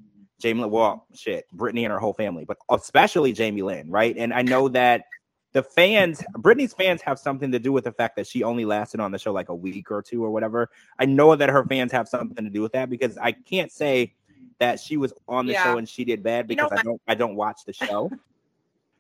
Jamie. 0.41 0.65
Well, 0.65 1.07
shit, 1.15 1.47
Britney 1.55 1.83
and 1.83 1.93
her 1.93 1.99
whole 1.99 2.15
family, 2.15 2.45
but 2.45 2.57
especially 2.71 3.33
Jamie 3.33 3.63
Lynn, 3.63 3.91
right? 3.91 4.17
And 4.17 4.33
I 4.33 4.43
know 4.43 4.69
that 4.69 5.05
the 5.53 5.63
fans, 5.63 6.23
Britney's 6.37 6.73
fans, 6.73 7.03
have 7.03 7.19
something 7.19 7.51
to 7.53 7.59
do 7.59 7.73
with 7.73 7.85
the 7.85 7.93
fact 7.93 8.17
that 8.17 8.27
she 8.27 8.43
only 8.43 8.65
lasted 8.65 9.01
on 9.01 9.11
the 9.11 9.19
show 9.19 9.33
like 9.33 9.49
a 9.49 9.55
week 9.55 9.91
or 9.91 10.03
two 10.03 10.25
or 10.25 10.31
whatever. 10.31 10.71
I 10.99 11.07
know 11.07 11.35
that 11.35 11.49
her 11.49 11.65
fans 11.65 11.93
have 11.93 12.09
something 12.09 12.45
to 12.45 12.51
do 12.51 12.63
with 12.63 12.73
that 12.73 12.89
because 12.89 13.19
I 13.19 13.33
can't 13.33 13.73
say 13.73 14.15
that 14.59 14.79
she 14.79 14.97
was 14.97 15.13
on 15.27 15.47
the 15.47 15.55
yeah. 15.55 15.65
show 15.65 15.79
and 15.79 15.89
she 15.89 16.05
did 16.05 16.23
bad 16.23 16.47
because 16.47 16.71
you 16.71 16.77
know, 16.77 16.81
I 16.81 16.83
don't 16.83 17.03
I 17.09 17.15
don't 17.15 17.35
watch 17.35 17.65
the 17.67 17.73
show. 17.73 18.11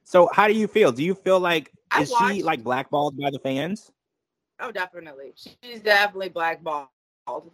so 0.04 0.28
how 0.32 0.48
do 0.48 0.54
you 0.54 0.66
feel? 0.66 0.90
Do 0.90 1.04
you 1.04 1.14
feel 1.14 1.38
like 1.38 1.70
is 1.98 2.12
she 2.18 2.42
like 2.42 2.64
blackballed 2.64 3.16
by 3.16 3.30
the 3.30 3.38
fans? 3.38 3.92
Oh, 4.58 4.72
definitely. 4.72 5.32
She's 5.36 5.80
definitely 5.80 6.28
blackballed 6.28 6.88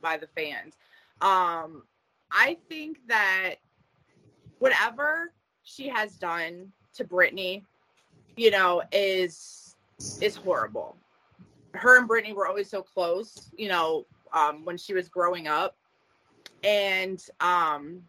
by 0.00 0.16
the 0.16 0.28
fans. 0.34 0.74
Um, 1.20 1.84
I 2.30 2.56
think 2.68 2.98
that 3.08 3.56
whatever 4.58 5.32
she 5.62 5.88
has 5.88 6.16
done 6.16 6.72
to 6.94 7.04
Britney, 7.04 7.62
you 8.36 8.50
know, 8.50 8.82
is 8.92 9.76
is 10.20 10.36
horrible. 10.36 10.96
Her 11.74 11.98
and 11.98 12.08
Britney 12.08 12.34
were 12.34 12.46
always 12.46 12.70
so 12.70 12.82
close, 12.82 13.50
you 13.56 13.68
know, 13.68 14.06
um, 14.32 14.64
when 14.64 14.76
she 14.76 14.94
was 14.94 15.08
growing 15.08 15.46
up 15.46 15.76
and 16.64 17.22
um 17.40 18.02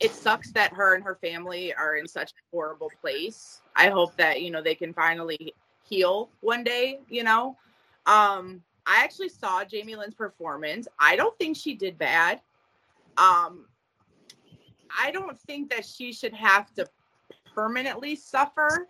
it 0.00 0.14
sucks 0.14 0.50
that 0.52 0.72
her 0.72 0.94
and 0.94 1.04
her 1.04 1.14
family 1.16 1.72
are 1.74 1.96
in 1.96 2.06
such 2.06 2.32
a 2.32 2.42
horrible 2.50 2.90
place. 3.00 3.62
I 3.76 3.88
hope 3.88 4.16
that, 4.16 4.42
you 4.42 4.50
know, 4.50 4.62
they 4.62 4.74
can 4.74 4.92
finally 4.92 5.54
heal 5.84 6.30
one 6.40 6.64
day, 6.64 7.00
you 7.08 7.22
know. 7.22 7.56
Um 8.06 8.62
I 8.86 9.02
actually 9.02 9.28
saw 9.30 9.64
Jamie 9.64 9.96
Lynn's 9.96 10.14
performance. 10.14 10.88
I 10.98 11.16
don't 11.16 11.36
think 11.38 11.56
she 11.56 11.74
did 11.74 11.98
bad. 11.98 12.40
Um 13.16 13.66
I 14.96 15.10
don't 15.10 15.38
think 15.40 15.70
that 15.70 15.84
she 15.84 16.12
should 16.12 16.34
have 16.34 16.72
to 16.74 16.88
permanently 17.54 18.16
suffer 18.16 18.88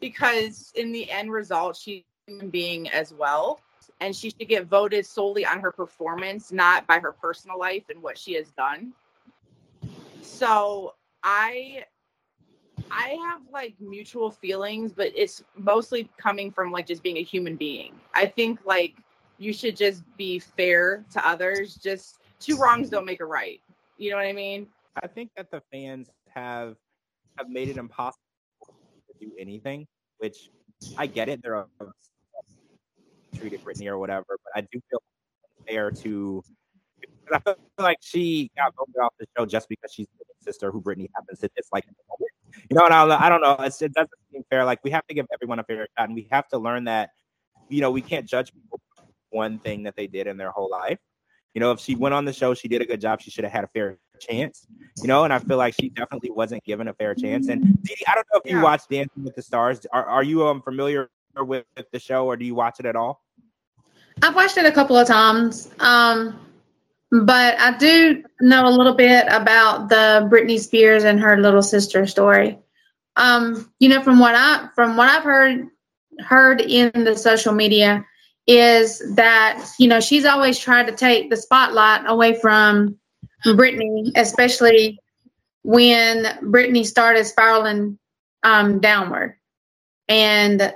because 0.00 0.72
in 0.74 0.92
the 0.92 1.10
end 1.10 1.30
result 1.30 1.76
she's 1.76 2.02
a 2.28 2.30
human 2.30 2.50
being 2.50 2.88
as 2.90 3.12
well 3.12 3.60
and 4.00 4.14
she 4.14 4.30
should 4.30 4.48
get 4.48 4.66
voted 4.66 5.06
solely 5.06 5.44
on 5.44 5.60
her 5.60 5.72
performance, 5.72 6.52
not 6.52 6.86
by 6.86 6.98
her 6.98 7.12
personal 7.12 7.58
life 7.58 7.84
and 7.88 8.02
what 8.02 8.18
she 8.18 8.34
has 8.34 8.50
done. 8.52 8.92
So 10.20 10.94
I 11.22 11.84
I 12.90 13.16
have 13.28 13.42
like 13.52 13.74
mutual 13.80 14.30
feelings, 14.30 14.92
but 14.92 15.12
it's 15.14 15.42
mostly 15.56 16.08
coming 16.18 16.50
from 16.50 16.70
like 16.70 16.86
just 16.86 17.02
being 17.02 17.16
a 17.18 17.22
human 17.22 17.56
being. 17.56 17.94
I 18.14 18.26
think 18.26 18.60
like 18.64 18.94
you 19.38 19.52
should 19.52 19.76
just 19.76 20.02
be 20.16 20.38
fair 20.38 21.04
to 21.12 21.26
others. 21.26 21.76
Just 21.76 22.20
two 22.38 22.56
wrongs 22.56 22.90
don't 22.90 23.06
make 23.06 23.20
a 23.20 23.24
right. 23.24 23.60
You 23.98 24.10
know 24.10 24.16
what 24.16 24.26
I 24.26 24.32
mean? 24.32 24.66
I 25.02 25.06
think 25.06 25.30
that 25.36 25.50
the 25.50 25.62
fans 25.72 26.10
have 26.28 26.76
have 27.38 27.48
made 27.48 27.68
it 27.68 27.76
impossible 27.76 28.25
do 29.20 29.32
anything, 29.38 29.86
which 30.18 30.50
I 30.96 31.06
get 31.06 31.28
it. 31.28 31.42
They're 31.42 31.66
treated 33.34 33.62
Britney 33.64 33.88
or 33.88 33.98
whatever, 33.98 34.24
but 34.28 34.52
I 34.54 34.60
do 34.60 34.80
feel 34.90 35.02
fair 35.66 35.90
to. 35.90 36.42
I 37.32 37.40
feel 37.40 37.56
like 37.78 37.98
she 38.00 38.50
got 38.56 38.72
voted 38.76 38.96
off 39.02 39.12
the 39.18 39.26
show 39.36 39.46
just 39.46 39.68
because 39.68 39.92
she's 39.92 40.06
the 40.18 40.24
sister 40.40 40.70
who 40.70 40.80
Britney 40.80 41.08
happens 41.14 41.40
to 41.40 41.50
dislike 41.56 41.84
at 41.88 41.94
the 41.96 42.02
moment. 42.08 42.30
You 42.70 42.76
know, 42.76 42.84
and 42.84 43.12
I, 43.12 43.26
I 43.26 43.28
don't 43.28 43.40
know. 43.40 43.56
It's, 43.60 43.82
it 43.82 43.92
doesn't 43.92 44.10
seem 44.32 44.42
fair. 44.48 44.64
Like 44.64 44.78
we 44.84 44.90
have 44.92 45.06
to 45.08 45.14
give 45.14 45.26
everyone 45.34 45.58
a 45.58 45.64
fair 45.64 45.88
shot, 45.98 46.08
and 46.08 46.14
we 46.14 46.28
have 46.30 46.48
to 46.48 46.58
learn 46.58 46.84
that. 46.84 47.10
You 47.68 47.80
know, 47.80 47.90
we 47.90 48.00
can't 48.00 48.26
judge 48.26 48.52
people 48.52 48.80
one 49.30 49.58
thing 49.58 49.82
that 49.82 49.96
they 49.96 50.06
did 50.06 50.26
in 50.26 50.36
their 50.36 50.50
whole 50.50 50.70
life. 50.70 50.98
You 51.56 51.60
know, 51.60 51.72
if 51.72 51.80
she 51.80 51.94
went 51.94 52.14
on 52.14 52.26
the 52.26 52.34
show, 52.34 52.52
she 52.52 52.68
did 52.68 52.82
a 52.82 52.84
good 52.84 53.00
job. 53.00 53.22
She 53.22 53.30
should 53.30 53.44
have 53.44 53.52
had 53.54 53.64
a 53.64 53.68
fair 53.68 53.96
chance. 54.20 54.66
You 55.00 55.08
know, 55.08 55.24
and 55.24 55.32
I 55.32 55.38
feel 55.38 55.56
like 55.56 55.72
she 55.72 55.88
definitely 55.88 56.30
wasn't 56.30 56.62
given 56.64 56.86
a 56.86 56.92
fair 56.92 57.14
chance. 57.14 57.48
And 57.48 57.62
DeeDee, 57.62 58.02
I 58.06 58.14
don't 58.14 58.26
know 58.30 58.40
if 58.44 58.52
you 58.52 58.60
watch 58.60 58.82
Dancing 58.90 59.24
with 59.24 59.34
the 59.36 59.40
Stars. 59.40 59.86
Are, 59.90 60.04
are 60.04 60.22
you 60.22 60.46
um 60.46 60.60
familiar 60.60 61.08
with 61.34 61.64
the 61.92 61.98
show, 61.98 62.26
or 62.26 62.36
do 62.36 62.44
you 62.44 62.54
watch 62.54 62.78
it 62.78 62.84
at 62.84 62.94
all? 62.94 63.22
I've 64.22 64.36
watched 64.36 64.58
it 64.58 64.66
a 64.66 64.70
couple 64.70 64.98
of 64.98 65.08
times. 65.08 65.70
Um, 65.78 66.38
but 67.10 67.58
I 67.58 67.74
do 67.78 68.22
know 68.42 68.68
a 68.68 68.76
little 68.76 68.94
bit 68.94 69.24
about 69.30 69.88
the 69.88 70.28
Britney 70.30 70.60
Spears 70.60 71.04
and 71.04 71.18
her 71.20 71.40
little 71.40 71.62
sister 71.62 72.06
story. 72.06 72.58
Um, 73.16 73.72
you 73.78 73.88
know, 73.88 74.02
from 74.02 74.18
what 74.18 74.34
I 74.34 74.68
from 74.74 74.98
what 74.98 75.08
I've 75.08 75.24
heard 75.24 75.68
heard 76.18 76.60
in 76.60 76.92
the 76.92 77.16
social 77.16 77.54
media 77.54 78.04
is 78.46 79.02
that 79.14 79.68
you 79.78 79.88
know 79.88 80.00
she's 80.00 80.24
always 80.24 80.58
tried 80.58 80.86
to 80.86 80.92
take 80.92 81.30
the 81.30 81.36
spotlight 81.36 82.02
away 82.06 82.38
from 82.40 82.96
Britney, 83.44 84.12
especially 84.16 84.98
when 85.62 86.24
Britney 86.42 86.86
started 86.86 87.24
spiraling 87.24 87.98
um, 88.42 88.78
downward. 88.80 89.36
And 90.08 90.72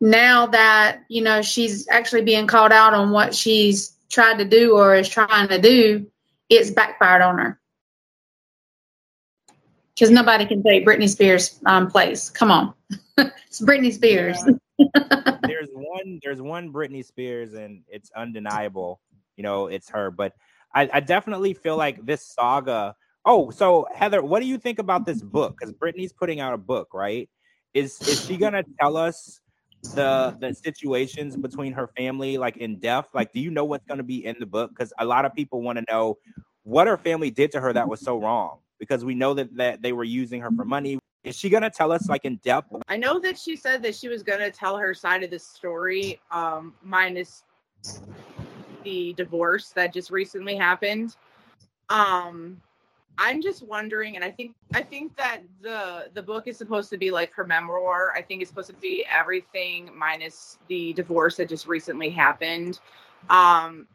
now 0.00 0.46
that 0.46 1.00
you 1.08 1.22
know 1.22 1.42
she's 1.42 1.86
actually 1.88 2.22
being 2.22 2.46
called 2.46 2.72
out 2.72 2.94
on 2.94 3.10
what 3.10 3.34
she's 3.34 3.92
tried 4.08 4.38
to 4.38 4.44
do 4.44 4.76
or 4.76 4.94
is 4.94 5.08
trying 5.08 5.48
to 5.48 5.60
do, 5.60 6.06
it's 6.48 6.70
backfired 6.70 7.22
on 7.22 7.38
her. 7.38 7.60
Because 9.94 10.10
nobody 10.10 10.46
can 10.46 10.62
take 10.62 10.86
Britney 10.86 11.08
Spears' 11.08 11.60
um, 11.66 11.90
place. 11.90 12.30
Come 12.30 12.50
on, 12.50 12.72
it's 13.18 13.60
Britney 13.60 13.92
Spears. 13.92 14.42
there's 15.42 15.59
one. 16.04 16.20
There's 16.22 16.40
one 16.40 16.72
Britney 16.72 17.04
Spears, 17.04 17.54
and 17.54 17.82
it's 17.88 18.10
undeniable. 18.16 19.00
You 19.36 19.42
know, 19.42 19.66
it's 19.66 19.88
her. 19.90 20.10
But 20.10 20.34
I, 20.74 20.88
I 20.92 21.00
definitely 21.00 21.54
feel 21.54 21.76
like 21.76 22.04
this 22.04 22.22
saga. 22.22 22.94
Oh, 23.24 23.50
so 23.50 23.86
Heather, 23.94 24.22
what 24.22 24.40
do 24.40 24.46
you 24.46 24.58
think 24.58 24.78
about 24.78 25.06
this 25.06 25.22
book? 25.22 25.56
Because 25.58 25.74
Britney's 25.74 26.12
putting 26.12 26.40
out 26.40 26.54
a 26.54 26.58
book, 26.58 26.88
right? 26.94 27.28
Is 27.74 28.02
is 28.06 28.20
she 28.20 28.36
gonna 28.38 28.64
tell 28.80 28.96
us 28.96 29.40
the 29.94 30.36
the 30.40 30.54
situations 30.54 31.36
between 31.36 31.72
her 31.72 31.88
family 31.96 32.38
like 32.38 32.56
in 32.58 32.78
depth 32.78 33.14
like 33.14 33.32
do 33.32 33.40
you 33.40 33.50
know 33.50 33.64
what's 33.64 33.84
going 33.86 33.98
to 33.98 34.04
be 34.04 34.24
in 34.24 34.36
the 34.38 34.46
book 34.46 34.70
because 34.70 34.92
a 34.98 35.04
lot 35.04 35.24
of 35.24 35.34
people 35.34 35.62
want 35.62 35.78
to 35.78 35.84
know 35.90 36.16
what 36.62 36.86
her 36.86 36.96
family 36.96 37.30
did 37.30 37.50
to 37.50 37.60
her 37.60 37.72
that 37.72 37.88
was 37.88 38.00
so 38.00 38.16
wrong 38.16 38.58
because 38.78 39.04
we 39.04 39.14
know 39.14 39.34
that 39.34 39.54
that 39.56 39.82
they 39.82 39.92
were 39.92 40.04
using 40.04 40.40
her 40.40 40.52
for 40.52 40.64
money 40.64 40.98
is 41.24 41.36
she 41.36 41.48
going 41.48 41.62
to 41.62 41.70
tell 41.70 41.92
us 41.92 42.08
like 42.08 42.24
in 42.24 42.36
depth 42.36 42.72
i 42.88 42.96
know 42.96 43.18
that 43.18 43.38
she 43.38 43.56
said 43.56 43.82
that 43.82 43.94
she 43.94 44.08
was 44.08 44.22
going 44.22 44.38
to 44.40 44.50
tell 44.50 44.76
her 44.76 44.94
side 44.94 45.22
of 45.22 45.30
the 45.30 45.38
story 45.38 46.20
um 46.30 46.72
minus 46.82 47.44
the 48.84 49.12
divorce 49.14 49.70
that 49.70 49.92
just 49.92 50.10
recently 50.10 50.56
happened 50.56 51.16
um 51.88 52.60
I'm 53.22 53.42
just 53.42 53.62
wondering, 53.62 54.16
and 54.16 54.24
I 54.24 54.30
think 54.30 54.54
I 54.72 54.80
think 54.80 55.14
that 55.18 55.42
the 55.60 56.08
the 56.14 56.22
book 56.22 56.46
is 56.46 56.56
supposed 56.56 56.88
to 56.88 56.96
be 56.96 57.10
like 57.10 57.34
her 57.34 57.44
memoir. 57.44 58.14
I 58.16 58.22
think 58.22 58.40
it's 58.40 58.48
supposed 58.48 58.70
to 58.70 58.74
be 58.76 59.04
everything 59.14 59.90
minus 59.94 60.58
the 60.68 60.94
divorce 60.94 61.36
that 61.36 61.50
just 61.50 61.66
recently 61.66 62.08
happened. 62.08 62.80
Um, 63.28 63.86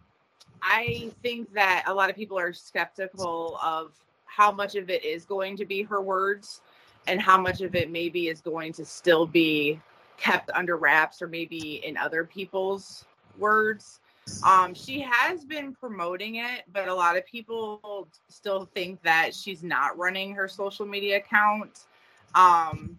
I 0.61 1.11
think 1.23 1.51
that 1.55 1.85
a 1.87 1.93
lot 1.93 2.11
of 2.11 2.15
people 2.15 2.37
are 2.37 2.53
skeptical 2.53 3.57
of 3.63 3.93
how 4.25 4.51
much 4.51 4.75
of 4.75 4.91
it 4.91 5.03
is 5.03 5.25
going 5.25 5.57
to 5.57 5.65
be 5.65 5.81
her 5.81 6.03
words 6.03 6.61
and 7.07 7.21
how 7.21 7.39
much 7.39 7.61
of 7.61 7.75
it 7.75 7.91
maybe 7.91 8.27
is 8.27 8.41
going 8.41 8.73
to 8.73 8.85
still 8.85 9.25
be 9.25 9.79
kept 10.17 10.49
under 10.51 10.77
wraps 10.77 11.21
or 11.21 11.27
maybe 11.27 11.81
in 11.85 11.97
other 11.97 12.23
people's 12.23 13.05
words. 13.37 13.99
Um, 14.43 14.73
she 14.73 15.01
has 15.01 15.45
been 15.45 15.73
promoting 15.73 16.35
it, 16.35 16.63
but 16.73 16.87
a 16.87 16.93
lot 16.93 17.15
of 17.15 17.25
people 17.27 18.07
still 18.27 18.67
think 18.73 19.01
that 19.03 19.35
she's 19.35 19.61
not 19.61 19.97
running 19.97 20.33
her 20.33 20.47
social 20.47 20.85
media 20.85 21.17
account. 21.17 21.85
Um, 22.33 22.97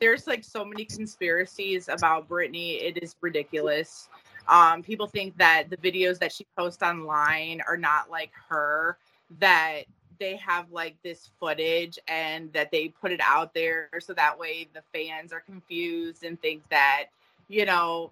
there's 0.00 0.26
like 0.26 0.44
so 0.44 0.64
many 0.64 0.84
conspiracies 0.84 1.88
about 1.88 2.28
Britney. 2.28 2.82
It 2.82 3.02
is 3.02 3.16
ridiculous. 3.20 4.08
Um, 4.48 4.82
people 4.82 5.06
think 5.06 5.36
that 5.38 5.68
the 5.68 5.76
videos 5.76 6.18
that 6.20 6.32
she 6.32 6.46
posts 6.56 6.82
online 6.82 7.60
are 7.66 7.76
not 7.76 8.10
like 8.10 8.30
her, 8.48 8.96
that 9.40 9.82
they 10.18 10.36
have 10.36 10.70
like 10.70 10.96
this 11.02 11.30
footage 11.38 11.98
and 12.08 12.52
that 12.52 12.70
they 12.70 12.88
put 12.88 13.12
it 13.12 13.20
out 13.22 13.54
there 13.54 13.88
so 14.00 14.12
that 14.14 14.38
way 14.38 14.68
the 14.74 14.82
fans 14.92 15.32
are 15.32 15.40
confused 15.40 16.24
and 16.24 16.40
think 16.40 16.62
that, 16.70 17.06
you 17.48 17.64
know, 17.64 18.10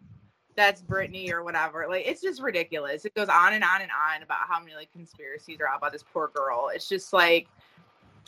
that's 0.56 0.82
Britney 0.82 1.32
or 1.32 1.42
whatever. 1.42 1.86
Like 1.88 2.06
it's 2.06 2.20
just 2.20 2.40
ridiculous. 2.40 3.04
It 3.04 3.14
goes 3.14 3.28
on 3.28 3.54
and 3.54 3.64
on 3.64 3.82
and 3.82 3.90
on 3.90 4.22
about 4.22 4.48
how 4.48 4.60
many 4.60 4.74
like 4.74 4.92
conspiracies 4.92 5.58
are 5.60 5.68
out 5.68 5.78
about 5.78 5.92
this 5.92 6.04
poor 6.12 6.30
girl. 6.34 6.70
It's 6.72 6.88
just 6.88 7.12
like 7.12 7.48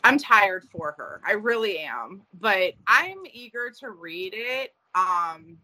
I'm 0.04 0.18
tired 0.18 0.64
for 0.70 0.94
her. 0.98 1.20
I 1.26 1.32
really 1.32 1.78
am. 1.78 2.22
But 2.40 2.74
I'm 2.86 3.18
eager 3.32 3.70
to 3.80 3.90
read 3.90 4.34
it. 4.36 4.74
Um 4.94 5.58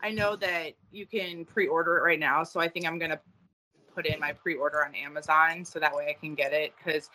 I 0.00 0.10
know 0.10 0.36
that 0.36 0.74
you 0.92 1.06
can 1.06 1.44
pre-order 1.44 1.98
it 1.98 2.02
right 2.02 2.20
now, 2.20 2.44
so 2.44 2.60
I 2.60 2.68
think 2.68 2.86
I'm 2.86 2.98
gonna 2.98 3.20
put 3.94 4.06
in 4.06 4.20
my 4.20 4.32
pre-order 4.32 4.84
on 4.84 4.94
Amazon 4.94 5.64
so 5.64 5.80
that 5.80 5.94
way 5.94 6.06
I 6.08 6.12
can 6.12 6.36
get 6.36 6.52
it 6.52 6.72
because 6.76 7.10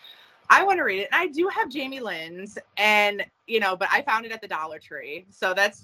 I 0.53 0.63
want 0.63 0.77
to 0.77 0.83
read 0.83 0.99
it. 0.99 1.09
And 1.11 1.19
I 1.19 1.27
do 1.27 1.47
have 1.47 1.67
Jamie 1.67 1.99
Lynn's, 1.99 2.59
and 2.77 3.25
you 3.47 3.59
know, 3.59 3.75
but 3.75 3.87
I 3.91 4.03
found 4.03 4.27
it 4.27 4.31
at 4.31 4.39
the 4.39 4.47
Dollar 4.47 4.77
Tree, 4.77 5.25
so 5.31 5.55
that's 5.55 5.83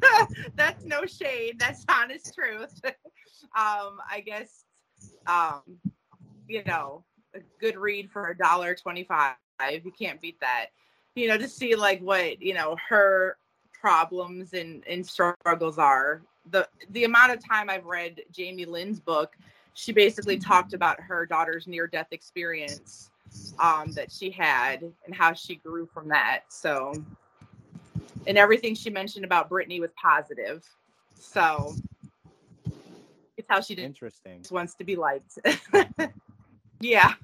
that's 0.56 0.84
no 0.84 1.06
shade. 1.06 1.60
That's 1.60 1.84
honest 1.88 2.34
truth. 2.34 2.80
um, 2.84 4.00
I 4.10 4.20
guess 4.26 4.64
um, 5.28 5.62
you 6.48 6.64
know, 6.66 7.04
a 7.34 7.38
good 7.60 7.76
read 7.76 8.10
for 8.10 8.30
a 8.30 8.36
dollar 8.36 8.74
twenty-five. 8.74 9.36
You 9.84 9.92
can't 9.96 10.20
beat 10.20 10.40
that. 10.40 10.66
You 11.14 11.28
know, 11.28 11.38
to 11.38 11.48
see 11.48 11.76
like 11.76 12.00
what 12.00 12.42
you 12.42 12.54
know 12.54 12.76
her 12.88 13.36
problems 13.72 14.52
and, 14.52 14.82
and 14.88 15.06
struggles 15.06 15.78
are. 15.78 16.22
The 16.50 16.68
the 16.90 17.04
amount 17.04 17.30
of 17.30 17.46
time 17.46 17.70
I've 17.70 17.86
read 17.86 18.22
Jamie 18.32 18.64
Lynn's 18.64 18.98
book, 18.98 19.36
she 19.74 19.92
basically 19.92 20.38
talked 20.38 20.72
about 20.74 21.00
her 21.00 21.24
daughter's 21.24 21.68
near 21.68 21.86
death 21.86 22.08
experience 22.10 23.10
um, 23.58 23.92
that 23.92 24.10
she 24.10 24.30
had 24.30 24.82
and 24.82 25.14
how 25.14 25.32
she 25.32 25.56
grew 25.56 25.86
from 25.86 26.08
that. 26.08 26.40
So, 26.48 26.92
and 28.26 28.38
everything 28.38 28.74
she 28.74 28.90
mentioned 28.90 29.24
about 29.24 29.50
Britney 29.50 29.80
was 29.80 29.90
positive. 30.00 30.64
So, 31.14 31.74
it's 33.36 33.48
how 33.48 33.60
she 33.60 33.74
did. 33.74 33.84
Interesting. 33.84 34.44
Wants 34.50 34.74
to 34.76 34.84
be 34.84 34.96
liked. 34.96 35.38
yeah. 36.80 37.14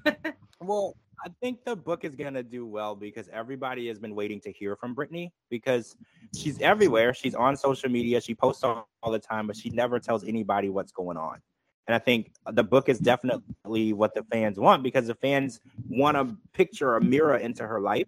well, 0.61 0.95
I 1.25 1.29
think 1.41 1.63
the 1.65 1.75
book 1.75 2.03
is 2.03 2.15
gonna 2.15 2.43
do 2.43 2.65
well 2.65 2.95
because 2.95 3.29
everybody 3.33 3.87
has 3.87 3.99
been 3.99 4.15
waiting 4.15 4.39
to 4.41 4.51
hear 4.51 4.75
from 4.75 4.95
Britney 4.95 5.31
because 5.49 5.95
she's 6.35 6.61
everywhere. 6.61 7.13
She's 7.13 7.35
on 7.35 7.57
social 7.57 7.89
media. 7.89 8.21
She 8.21 8.35
posts 8.35 8.63
all, 8.63 8.87
all 9.01 9.11
the 9.11 9.19
time, 9.19 9.47
but 9.47 9.55
she 9.55 9.69
never 9.69 9.99
tells 9.99 10.23
anybody 10.23 10.69
what's 10.69 10.91
going 10.91 11.17
on. 11.17 11.41
And 11.87 11.95
I 11.95 11.99
think 11.99 12.31
the 12.51 12.63
book 12.63 12.89
is 12.89 12.99
definitely 12.99 13.93
what 13.93 14.15
the 14.15 14.23
fans 14.31 14.59
want 14.59 14.81
because 14.81 15.07
the 15.07 15.15
fans 15.15 15.59
want 15.87 16.17
to 16.17 16.35
picture 16.53 16.95
a 16.95 17.01
mirror 17.01 17.37
into 17.37 17.65
her 17.65 17.79
life. 17.79 18.07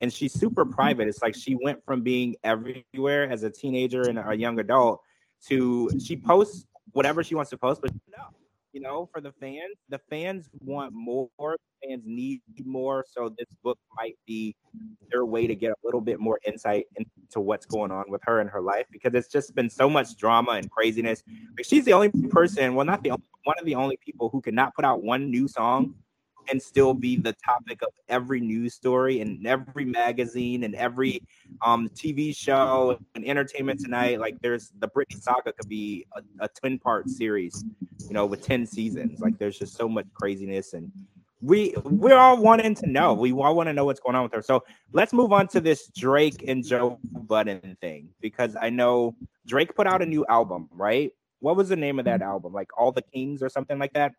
And 0.00 0.12
she's 0.12 0.32
super 0.32 0.64
private. 0.64 1.08
It's 1.08 1.22
like 1.22 1.34
she 1.34 1.56
went 1.60 1.84
from 1.84 2.02
being 2.02 2.36
everywhere 2.44 3.30
as 3.30 3.42
a 3.42 3.50
teenager 3.50 4.02
and 4.02 4.18
a 4.18 4.34
young 4.34 4.60
adult 4.60 5.00
to 5.48 5.90
she 5.98 6.16
posts 6.16 6.66
whatever 6.92 7.22
she 7.22 7.34
wants 7.34 7.50
to 7.50 7.58
post, 7.58 7.80
but 7.82 7.92
no, 8.10 8.24
you 8.76 8.82
know, 8.82 9.08
for 9.10 9.22
the 9.22 9.32
fans, 9.40 9.78
the 9.88 9.98
fans 10.10 10.50
want 10.60 10.92
more, 10.92 11.30
fans 11.82 12.02
need 12.04 12.42
more. 12.62 13.06
So 13.10 13.30
this 13.38 13.48
book 13.64 13.78
might 13.96 14.16
be 14.26 14.54
their 15.10 15.24
way 15.24 15.46
to 15.46 15.54
get 15.54 15.70
a 15.70 15.76
little 15.82 16.02
bit 16.02 16.20
more 16.20 16.38
insight 16.46 16.84
into 16.94 17.40
what's 17.40 17.64
going 17.64 17.90
on 17.90 18.04
with 18.08 18.20
her 18.24 18.40
and 18.40 18.50
her 18.50 18.60
life 18.60 18.84
because 18.92 19.14
it's 19.14 19.28
just 19.28 19.54
been 19.54 19.70
so 19.70 19.88
much 19.88 20.18
drama 20.18 20.52
and 20.52 20.70
craziness. 20.70 21.22
Like 21.56 21.64
she's 21.64 21.86
the 21.86 21.94
only 21.94 22.10
person, 22.28 22.74
well, 22.74 22.84
not 22.84 23.02
the 23.02 23.12
only 23.12 23.24
one 23.44 23.56
of 23.58 23.64
the 23.64 23.76
only 23.76 23.96
people 24.04 24.28
who 24.28 24.42
cannot 24.42 24.74
put 24.74 24.84
out 24.84 25.02
one 25.02 25.30
new 25.30 25.48
song 25.48 25.94
and 26.50 26.60
still 26.60 26.94
be 26.94 27.16
the 27.16 27.34
topic 27.44 27.82
of 27.82 27.88
every 28.08 28.40
news 28.40 28.74
story 28.74 29.20
and 29.20 29.46
every 29.46 29.84
magazine 29.84 30.64
and 30.64 30.74
every 30.74 31.22
um, 31.64 31.88
TV 31.90 32.34
show 32.36 32.98
and 33.14 33.26
Entertainment 33.26 33.80
Tonight. 33.80 34.20
Like, 34.20 34.40
there's 34.40 34.72
the 34.78 34.88
Britney 34.88 35.20
saga 35.20 35.52
could 35.52 35.68
be 35.68 36.06
a, 36.16 36.44
a 36.44 36.48
10 36.48 36.78
part 36.78 37.08
series, 37.08 37.64
you 38.06 38.12
know, 38.12 38.26
with 38.26 38.42
10 38.42 38.66
seasons. 38.66 39.20
Like, 39.20 39.38
there's 39.38 39.58
just 39.58 39.76
so 39.76 39.88
much 39.88 40.06
craziness 40.14 40.72
and 40.72 40.90
we 41.42 41.74
we're 41.84 42.16
all 42.16 42.38
wanting 42.38 42.74
to 42.76 42.86
know. 42.86 43.14
We 43.14 43.32
all 43.32 43.54
want 43.54 43.68
to 43.68 43.72
know 43.72 43.84
what's 43.84 44.00
going 44.00 44.16
on 44.16 44.22
with 44.22 44.32
her. 44.32 44.42
So 44.42 44.64
let's 44.92 45.12
move 45.12 45.32
on 45.32 45.48
to 45.48 45.60
this 45.60 45.88
Drake 45.88 46.44
and 46.48 46.64
Joe 46.64 46.98
Budden 47.04 47.76
thing 47.80 48.08
because 48.20 48.56
I 48.60 48.70
know 48.70 49.14
Drake 49.46 49.74
put 49.74 49.86
out 49.86 50.02
a 50.02 50.06
new 50.06 50.24
album, 50.28 50.68
right? 50.72 51.12
What 51.40 51.56
was 51.56 51.68
the 51.68 51.76
name 51.76 51.98
of 51.98 52.06
that 52.06 52.22
album? 52.22 52.52
Like 52.52 52.68
All 52.78 52.90
the 52.90 53.02
Kings 53.02 53.42
or 53.42 53.48
something 53.48 53.78
like 53.78 53.92
that? 53.92 54.12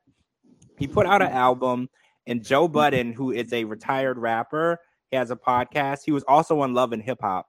He 0.77 0.88
put 0.88 1.07
out 1.07 1.22
an 1.22 1.31
album 1.31 1.89
and 2.27 2.43
Joe 2.43 2.67
Budden, 2.67 3.13
who 3.13 3.31
is 3.31 3.51
a 3.53 3.63
retired 3.63 4.17
rapper, 4.17 4.79
he 5.10 5.17
has 5.17 5.31
a 5.31 5.36
podcast. 5.36 6.01
He 6.05 6.12
was 6.12 6.24
also 6.27 6.60
on 6.60 6.74
Love 6.74 6.91
and 6.91 7.01
Hip 7.01 7.19
Hop 7.22 7.48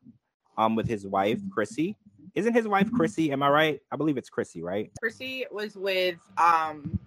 um, 0.57 0.77
with 0.77 0.89
his 0.89 1.07
wife, 1.07 1.41
Chrissy. 1.51 1.97
Isn't 2.35 2.55
his 2.55 2.69
wife 2.69 2.91
Chrissy? 2.93 3.33
Am 3.33 3.43
I 3.43 3.49
right? 3.49 3.81
I 3.91 3.97
believe 3.97 4.17
it's 4.17 4.31
Chrissy, 4.31 4.63
right? 4.63 4.93
Chrissy 5.01 5.45
was 5.51 5.75
with 5.75 6.17
um 6.37 6.99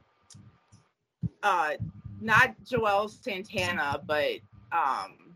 uh 1.42 1.72
not 2.20 2.54
Juelz 2.66 3.24
Santana, 3.24 4.02
but 4.06 4.40
um 4.74 5.36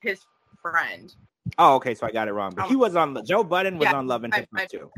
his 0.00 0.20
friend. 0.60 1.14
Oh, 1.58 1.76
okay. 1.76 1.94
So 1.94 2.06
I 2.06 2.10
got 2.10 2.26
it 2.26 2.32
wrong. 2.32 2.52
But 2.56 2.66
he 2.66 2.74
um, 2.74 2.80
was 2.80 2.96
on 2.96 3.16
Joe 3.24 3.44
Budden 3.44 3.78
was 3.78 3.86
yeah, 3.86 3.96
on 3.96 4.08
Love 4.08 4.24
and 4.24 4.34
Hip 4.34 4.48
Hop 4.56 4.68
too. 4.68 4.90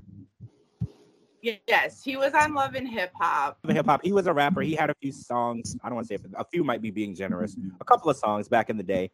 Yes, 1.42 2.05
he 2.05 2.16
was 2.16 2.35
on 2.35 2.55
Love 2.55 2.74
and 2.74 2.88
Hip 2.88 3.11
Hop. 3.20 3.59
Hip 3.68 3.87
Hop. 3.87 4.05
He 4.05 4.12
was 4.12 4.28
a 4.28 4.33
rapper. 4.33 4.61
He 4.61 4.76
had 4.76 4.90
a 4.90 4.94
few 5.02 5.11
songs. 5.11 5.76
I 5.83 5.88
don't 5.88 5.96
want 5.96 6.07
to 6.07 6.16
say 6.16 6.24
a 6.37 6.44
few 6.44 6.62
might 6.62 6.81
be 6.81 6.92
being 6.92 7.16
generous. 7.16 7.57
A 7.81 7.85
couple 7.85 8.09
of 8.09 8.16
songs 8.16 8.46
back 8.46 8.70
in 8.70 8.76
the 8.76 8.85
day, 8.85 9.11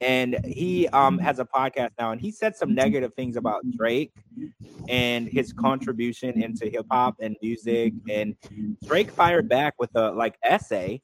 and 0.00 0.38
he 0.44 0.86
um 0.88 1.18
has 1.18 1.40
a 1.40 1.44
podcast 1.44 1.90
now. 1.98 2.12
And 2.12 2.20
he 2.20 2.30
said 2.30 2.54
some 2.54 2.72
negative 2.72 3.14
things 3.14 3.36
about 3.36 3.68
Drake 3.72 4.12
and 4.88 5.26
his 5.26 5.52
contribution 5.52 6.40
into 6.40 6.68
hip 6.68 6.86
hop 6.88 7.16
and 7.20 7.36
music. 7.42 7.94
And 8.08 8.36
Drake 8.86 9.10
fired 9.10 9.48
back 9.48 9.74
with 9.80 9.90
a 9.96 10.12
like 10.12 10.36
essay 10.44 11.02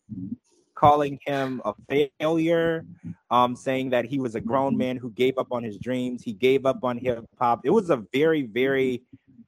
calling 0.77 1.19
him 1.27 1.61
a 1.65 1.75
failure, 2.21 2.87
um, 3.33 3.57
saying 3.57 3.91
that 3.91 4.05
he 4.05 4.21
was 4.21 4.37
a 4.37 4.41
grown 4.41 4.77
man 4.77 4.97
who 4.97 5.11
gave 5.11 5.39
up 5.39 5.49
on 5.51 5.65
his 5.65 5.77
dreams. 5.77 6.23
He 6.23 6.33
gave 6.33 6.67
up 6.67 6.85
on 6.85 6.99
hip 6.99 7.25
hop. 7.37 7.63
It 7.65 7.71
was 7.71 7.91
a 7.91 8.05
very, 8.13 8.43
very 8.43 9.03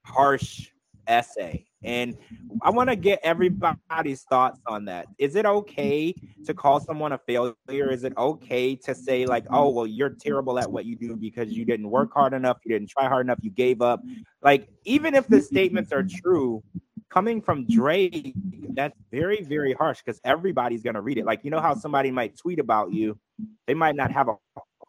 harsh 0.05 0.73
essay. 1.07 1.67
And 1.83 2.17
I 2.63 2.71
want 2.71 2.91
to 2.91 2.97
get 2.97 3.21
everybody's 3.23 4.23
thoughts 4.23 4.61
on 4.67 4.85
that. 4.87 5.07
Is 5.19 5.35
it 5.37 5.47
okay 5.47 6.15
to 6.45 6.55
call 6.55 6.81
someone 6.81 7.13
a 7.13 7.19
failure? 7.19 7.55
Is 7.69 8.05
it 8.05 8.13
okay 8.17 8.77
to 8.77 8.95
say, 8.95 9.25
like, 9.27 9.47
oh, 9.51 9.71
well, 9.71 9.87
you're 9.87 10.11
terrible 10.11 10.59
at 10.59 10.71
what 10.71 10.85
you 10.85 10.97
do 10.97 11.17
because 11.17 11.51
you 11.51 11.65
didn't 11.65 11.89
work 11.91 12.13
hard 12.13 12.35
enough, 12.35 12.59
you 12.65 12.73
didn't 12.73 12.91
try 12.91 13.09
hard 13.09 13.27
enough, 13.27 13.39
you 13.43 13.51
gave 13.51 13.81
up? 13.81 14.03
Like, 14.43 14.69
even 14.85 15.15
if 15.15 15.27
the 15.27 15.41
statements 15.41 15.93
are 15.93 16.03
true, 16.03 16.63
coming 17.09 17.43
from 17.43 17.67
Drake, 17.67 18.35
that's 18.75 18.97
very, 19.11 19.43
very 19.43 19.73
harsh 19.73 20.01
because 20.05 20.21
everybody's 20.25 20.83
going 20.83 20.95
to 20.95 21.01
read 21.01 21.19
it. 21.19 21.25
Like, 21.25 21.45
you 21.45 21.51
know 21.51 21.61
how 21.61 21.75
somebody 21.75 22.11
might 22.11 22.37
tweet 22.37 22.59
about 22.59 22.93
you, 22.93 23.19
they 23.67 23.75
might 23.75 23.97
not 23.97 24.13
have 24.13 24.29
a 24.29 24.37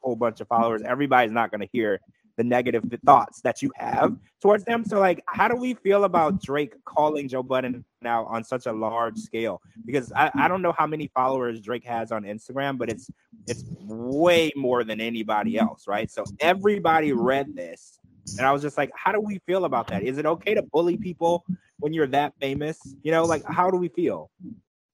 whole 0.02 0.16
bunch 0.16 0.42
of 0.42 0.48
followers. 0.48 0.82
Everybody's 0.84 1.32
not 1.32 1.52
going 1.52 1.62
to 1.62 1.70
hear 1.72 2.00
the 2.42 2.48
negative 2.48 2.84
thoughts 3.06 3.40
that 3.42 3.62
you 3.62 3.72
have 3.76 4.18
towards 4.42 4.64
them. 4.66 4.84
So, 4.84 5.00
like, 5.00 5.24
how 5.28 5.48
do 5.48 5.56
we 5.56 5.76
feel 5.76 6.06
about 6.06 6.42
Drake 6.42 6.74
calling 6.86 7.28
Joe 7.28 7.44
Budden 7.44 7.86
now 8.02 8.26
on 8.26 8.44
such 8.44 8.66
a 8.66 8.72
large 8.72 9.18
scale? 9.20 9.62
Because 9.86 10.12
I, 10.14 10.32
I 10.34 10.48
don't 10.48 10.64
know 10.64 10.74
how 10.76 10.88
many 10.88 11.12
followers 11.14 11.62
Drake 11.62 11.86
has 11.86 12.12
on 12.12 12.24
Instagram, 12.24 12.80
but 12.80 12.90
it's 12.90 13.12
it's 13.48 13.64
way 13.80 14.52
more 14.56 14.84
than 14.84 15.00
anybody 15.00 15.60
else, 15.60 15.88
right? 15.88 16.10
So 16.10 16.24
everybody 16.40 17.14
read 17.14 17.56
this, 17.56 18.00
and 18.40 18.48
I 18.48 18.52
was 18.52 18.64
just 18.64 18.78
like, 18.78 18.90
how 18.96 19.12
do 19.12 19.20
we 19.20 19.40
feel 19.46 19.66
about 19.66 19.88
that? 19.88 20.02
Is 20.02 20.18
it 20.18 20.26
okay 20.26 20.56
to 20.56 20.64
bully 20.64 20.98
people 20.98 21.46
when 21.78 21.94
you're 21.94 22.08
that 22.08 22.34
famous? 22.42 22.80
You 23.04 23.12
know, 23.12 23.24
like, 23.24 23.44
how 23.46 23.70
do 23.70 23.78
we 23.78 23.90
feel? 23.90 24.32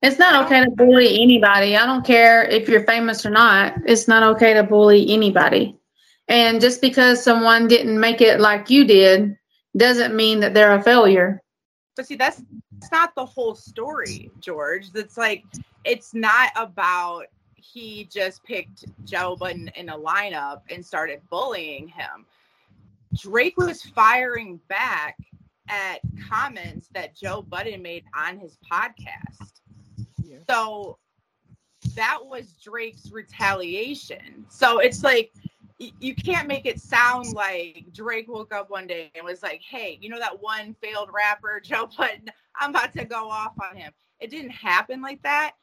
It's 0.02 0.20
not 0.20 0.46
okay 0.46 0.66
to 0.66 0.70
bully 0.70 1.22
anybody. 1.22 1.78
I 1.78 1.86
don't 1.86 2.06
care 2.06 2.44
if 2.44 2.68
you're 2.68 2.84
famous 2.84 3.26
or 3.26 3.30
not. 3.30 3.74
It's 3.86 4.08
not 4.08 4.24
okay 4.36 4.54
to 4.54 4.64
bully 4.64 5.10
anybody. 5.12 5.78
And 6.28 6.60
just 6.60 6.82
because 6.82 7.24
someone 7.24 7.68
didn't 7.68 8.00
make 8.00 8.22
it 8.22 8.40
like 8.40 8.70
you 8.70 8.86
did 8.86 9.38
doesn't 9.76 10.16
mean 10.16 10.40
that 10.42 10.54
they're 10.54 10.74
a 10.74 10.84
failure. 10.84 11.42
But 11.96 12.08
see, 12.08 12.16
that's, 12.16 12.44
that's 12.74 12.92
not 12.92 13.16
the 13.16 13.26
whole 13.26 13.56
story, 13.56 14.30
George. 14.40 14.92
That's 14.92 15.18
like, 15.18 15.44
it's 15.84 16.14
not 16.14 16.52
about 16.56 17.26
he 17.56 18.10
just 18.12 18.44
picked 18.44 18.86
Joe 19.06 19.36
Budden 19.36 19.70
in 19.76 19.90
a 19.90 19.98
lineup 19.98 20.62
and 20.70 20.86
started 20.86 21.22
bullying 21.30 21.88
him. 21.88 22.26
Drake 23.16 23.58
was 23.58 23.82
firing 23.82 24.60
back 24.68 25.18
at 25.70 26.00
comments 26.30 26.90
that 26.94 27.16
Joe 27.16 27.42
Budden 27.42 27.82
made 27.82 28.04
on 28.16 28.38
his 28.38 28.58
podcast. 28.70 29.52
Yeah. 30.24 30.38
So 30.50 30.98
that 31.96 32.20
was 32.24 32.54
Drake's 32.64 33.12
retaliation. 33.12 34.46
So 34.50 34.80
it's 34.80 35.04
like 35.04 35.32
you 35.80 36.16
can't 36.16 36.48
make 36.48 36.66
it 36.66 36.80
sound 36.80 37.34
like 37.34 37.86
Drake 37.94 38.28
woke 38.28 38.54
up 38.54 38.70
one 38.70 38.88
day 38.88 39.12
and 39.16 39.24
was 39.24 39.44
like, 39.44 39.62
"Hey, 39.62 39.98
you 40.02 40.10
know 40.10 40.20
that 40.20 40.42
one 40.42 40.76
failed 40.82 41.10
rapper, 41.14 41.60
Joe 41.64 41.90
Budden? 41.98 42.32
I'm 42.56 42.72
about 42.72 42.94
to 42.94 43.06
go 43.06 43.30
off 43.30 43.54
on 43.62 43.76
him." 43.76 43.92
It 44.20 44.30
didn't 44.32 44.52
happen 44.52 45.02
like 45.02 45.22
that. 45.24 45.54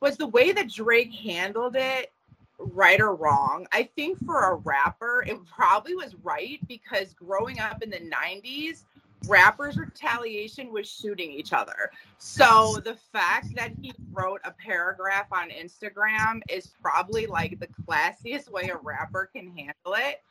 Was 0.00 0.16
the 0.16 0.26
way 0.26 0.52
that 0.52 0.70
Drake 0.70 1.12
handled 1.12 1.76
it 1.76 2.12
right 2.58 3.00
or 3.00 3.14
wrong? 3.14 3.66
I 3.72 3.84
think 3.94 4.24
for 4.24 4.50
a 4.50 4.54
rapper, 4.56 5.24
it 5.26 5.38
probably 5.44 5.94
was 5.94 6.16
right 6.22 6.58
because 6.66 7.12
growing 7.14 7.60
up 7.60 7.82
in 7.82 7.90
the 7.90 7.98
90s, 7.98 8.84
rappers 9.26 9.76
retaliation 9.76 10.72
was 10.72 10.88
shooting 10.88 11.30
each 11.30 11.52
other. 11.52 11.90
So 12.18 12.78
the 12.84 12.96
fact 13.12 13.54
that 13.56 13.72
he 13.80 13.92
wrote 14.12 14.40
a 14.44 14.52
paragraph 14.52 15.26
on 15.32 15.50
instagram 15.50 16.42
is 16.48 16.68
probably 16.82 17.26
like 17.26 17.58
the 17.58 17.68
classiest 17.86 18.50
way 18.50 18.68
a 18.68 18.76
rapper 18.76 19.30
can 19.34 19.48
handle 19.56 19.94
it. 19.96 20.22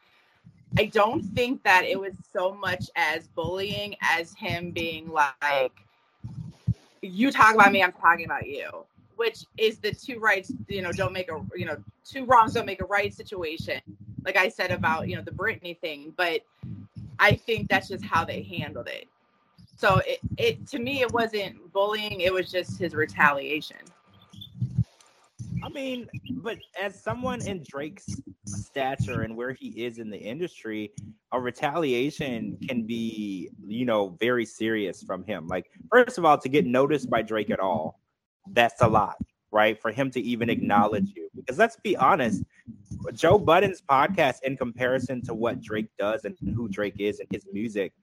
I 0.78 0.86
don't 0.86 1.22
think 1.22 1.64
that 1.64 1.84
it 1.84 2.00
was 2.00 2.14
so 2.32 2.54
much 2.54 2.90
as 2.96 3.28
bullying 3.28 3.96
as 4.02 4.34
him 4.34 4.72
being 4.72 5.12
like 5.12 5.74
you 7.02 7.32
talk 7.32 7.56
about 7.56 7.72
me 7.72 7.84
i'm 7.84 7.92
talking 7.92 8.26
about 8.26 8.48
you 8.48 8.70
which 9.16 9.46
is 9.58 9.80
the 9.80 9.92
two 9.92 10.20
rights 10.20 10.52
you 10.68 10.82
know 10.82 10.92
don't 10.92 11.14
make 11.14 11.30
a 11.32 11.40
you 11.56 11.66
know 11.66 11.78
two 12.06 12.26
wrongs 12.26 12.54
don't 12.54 12.66
make 12.66 12.82
a 12.82 12.86
right 12.86 13.14
situation. 13.14 13.80
Like 14.26 14.36
i 14.38 14.50
said 14.50 14.72
about 14.72 15.08
you 15.08 15.16
know 15.16 15.22
the 15.22 15.32
Britney 15.32 15.78
thing 15.78 16.14
but 16.16 16.42
I 17.22 17.36
think 17.36 17.70
that's 17.70 17.88
just 17.88 18.04
how 18.04 18.26
they 18.26 18.42
handled 18.42 18.88
it. 18.88 19.08
So 19.78 20.02
it, 20.06 20.20
it 20.38 20.68
to 20.68 20.80
me 20.80 21.02
it 21.02 21.12
wasn't 21.14 21.72
bullying, 21.72 22.22
it 22.22 22.34
was 22.34 22.52
just 22.52 22.80
his 22.80 22.94
retaliation. 22.94 23.78
I 25.64 25.70
mean, 25.70 26.08
but 26.44 26.58
as 26.82 27.02
someone 27.02 27.42
in 27.44 27.64
Drake's 27.64 28.20
stature 28.46 29.22
and 29.22 29.38
where 29.38 29.54
he 29.54 29.68
is 29.86 30.00
in 30.00 30.10
the 30.10 30.18
industry, 30.18 30.92
a 31.32 31.40
retaliation 31.40 32.58
can 32.68 32.88
be, 32.88 33.50
you 33.66 33.86
know, 33.86 34.18
very 34.20 34.46
serious 34.46 35.04
from 35.04 35.24
him. 35.24 35.48
Like, 35.48 35.70
first 35.92 36.18
of 36.18 36.26
all, 36.26 36.40
to 36.40 36.50
get 36.50 36.66
noticed 36.66 37.10
by 37.12 37.22
Drake 37.22 37.52
at 37.52 37.60
all, 37.60 38.00
that's 38.54 38.82
a 38.82 38.88
lot, 38.88 39.18
right? 39.52 39.80
For 39.80 39.92
him 39.92 40.10
to 40.12 40.22
even 40.22 40.50
acknowledge 40.50 41.14
you. 41.16 41.30
Because 41.36 41.60
let's 41.60 41.78
be 41.78 41.96
honest, 41.96 42.44
Joe 43.14 43.38
Budden's 43.38 43.82
podcast 43.82 44.44
in 44.44 44.58
comparison 44.58 45.22
to 45.24 45.34
what 45.34 45.62
Drake 45.62 45.90
does 45.98 46.26
and 46.26 46.36
who 46.56 46.68
Drake 46.70 46.96
is 47.00 47.20
and 47.20 47.28
his 47.32 47.46
music, 47.52 47.94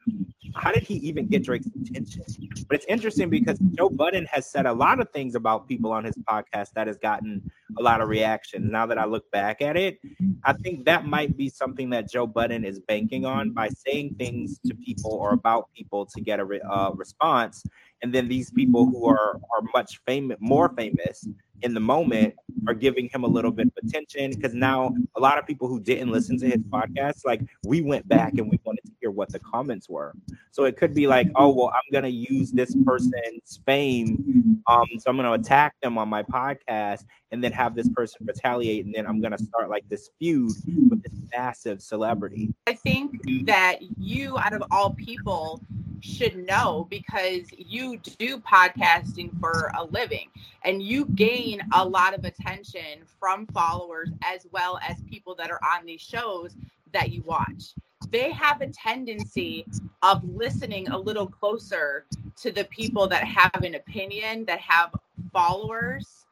how 0.55 0.73
did 0.73 0.83
he 0.83 0.95
even 0.97 1.27
get 1.27 1.45
Drake's 1.45 1.67
attention? 1.67 2.25
But 2.69 2.77
it's 2.77 2.87
interesting 2.87 3.31
because 3.31 3.59
Joe 3.75 3.89
Budden 3.89 4.27
has 4.27 4.51
said 4.51 4.67
a 4.67 4.73
lot 4.73 5.01
of 5.01 5.11
things 5.11 5.35
about 5.35 5.69
people 5.69 5.93
on 5.93 6.05
his 6.05 6.17
podcast 6.29 6.73
that 6.75 6.87
has 6.87 6.99
gotten 6.99 7.51
a 7.79 7.83
lot 7.83 8.01
of 8.01 8.09
reactions. 8.09 8.71
Now 8.71 8.87
that 8.87 8.99
I 8.99 9.05
look 9.05 9.31
back 9.31 9.63
at 9.63 9.77
it, 9.77 9.99
I 10.45 10.53
think 10.53 10.85
that 10.87 11.07
might 11.07 11.37
be 11.37 11.49
something 11.49 11.91
that 11.91 12.11
Joe 12.11 12.27
Budden 12.27 12.65
is 12.65 12.81
banking 12.81 13.25
on 13.25 13.51
by 13.51 13.69
saying 13.69 14.17
things 14.19 14.59
to 14.67 14.75
people 14.75 15.13
or 15.13 15.33
about 15.33 15.69
people 15.77 16.07
to 16.07 16.21
get 16.21 16.41
a 16.41 16.45
re- 16.45 16.61
uh, 16.69 16.93
response. 16.95 17.63
And 18.03 18.13
then 18.13 18.29
these 18.29 18.51
people 18.51 18.87
who 18.87 19.07
are 19.07 19.37
are 19.37 19.63
much 19.75 20.01
famous, 20.07 20.37
more 20.41 20.69
famous, 20.77 21.27
in 21.63 21.75
the 21.75 21.81
moment 21.81 22.35
are 22.67 22.75
giving 22.75 23.09
him 23.09 23.25
a 23.25 23.27
little 23.27 23.51
bit 23.51 23.67
of 23.67 23.73
attention 23.85 24.31
because 24.31 24.55
now 24.55 24.95
a 25.17 25.21
lot 25.21 25.39
of 25.39 25.47
people 25.47 25.69
who 25.69 25.81
didn't 25.81 26.11
listen 26.11 26.39
to 26.39 26.47
his 26.47 26.59
podcast, 26.59 27.25
like 27.25 27.41
we 27.65 27.81
went 27.81 28.07
back 28.09 28.35
and 28.39 28.51
we 28.51 28.59
wanted 28.65 28.85
to 28.85 28.93
hear 29.01 29.11
what 29.11 29.31
the 29.31 29.39
comments 29.39 29.89
were. 29.89 30.15
So 30.51 30.65
it 30.65 30.77
could 30.77 30.95
be 30.95 31.07
like, 31.07 31.29
oh 31.37 31.49
well, 31.49 31.69
I'm 31.75 31.93
gonna 31.93 32.09
use 32.09 32.51
this 32.53 32.77
person's 32.85 33.61
fame, 33.65 34.63
um, 34.67 34.87
so 34.99 35.11
I'm 35.11 35.17
gonna 35.17 35.33
attack 35.33 35.75
them 35.83 35.99
on 35.99 36.09
my 36.09 36.23
podcast 36.23 37.05
and 37.31 37.43
then 37.43 37.53
have 37.53 37.75
this 37.75 37.89
person 37.91 38.27
retaliate, 38.27 38.85
and 38.85 38.95
then 38.95 39.07
I'm 39.07 39.21
gonna 39.21 39.39
start 39.39 39.71
like 39.71 39.89
this 39.89 40.11
feud 40.19 40.53
with 40.91 41.03
this 41.03 41.13
massive 41.33 41.81
celebrity. 41.83 42.53
I 42.67 42.75
think 42.75 43.13
that 43.47 43.79
you, 43.99 44.39
out 44.39 44.53
of 44.53 44.63
all 44.71 44.91
people, 44.91 45.63
should 46.01 46.37
know 46.47 46.87
because 46.91 47.43
you 47.57 47.99
do 48.19 48.39
podcasting 48.39 49.39
for 49.41 49.73
a 49.79 49.85
living 49.85 50.29
and 50.65 50.83
you 50.83 51.07
gain 51.07 51.61
a 51.75 51.87
lot 51.87 52.15
of 52.15 52.25
attention 52.25 53.03
from 53.19 53.47
followers 53.49 54.11
as 54.23 54.47
well 54.53 54.79
as 54.87 54.97
people 55.09 55.35
that 55.35 55.51
are 55.51 55.61
on 55.63 55.87
these 55.87 56.01
shows 56.01 56.57
that 56.93 57.11
you 57.11 57.23
watch. 57.23 57.75
They 58.11 58.31
have 58.33 58.61
a 58.61 58.69
tendency 58.69 59.67
of 60.03 60.23
listening 60.25 60.89
a 60.89 60.99
little 60.99 61.27
closer 61.27 62.07
to 62.37 62.53
the 62.53 62.65
people 62.65 63.07
that 63.09 63.25
have 63.25 63.63
an 63.63 63.75
opinion, 63.75 64.45
that 64.47 64.61
have 64.61 64.95
followers. 65.33 66.27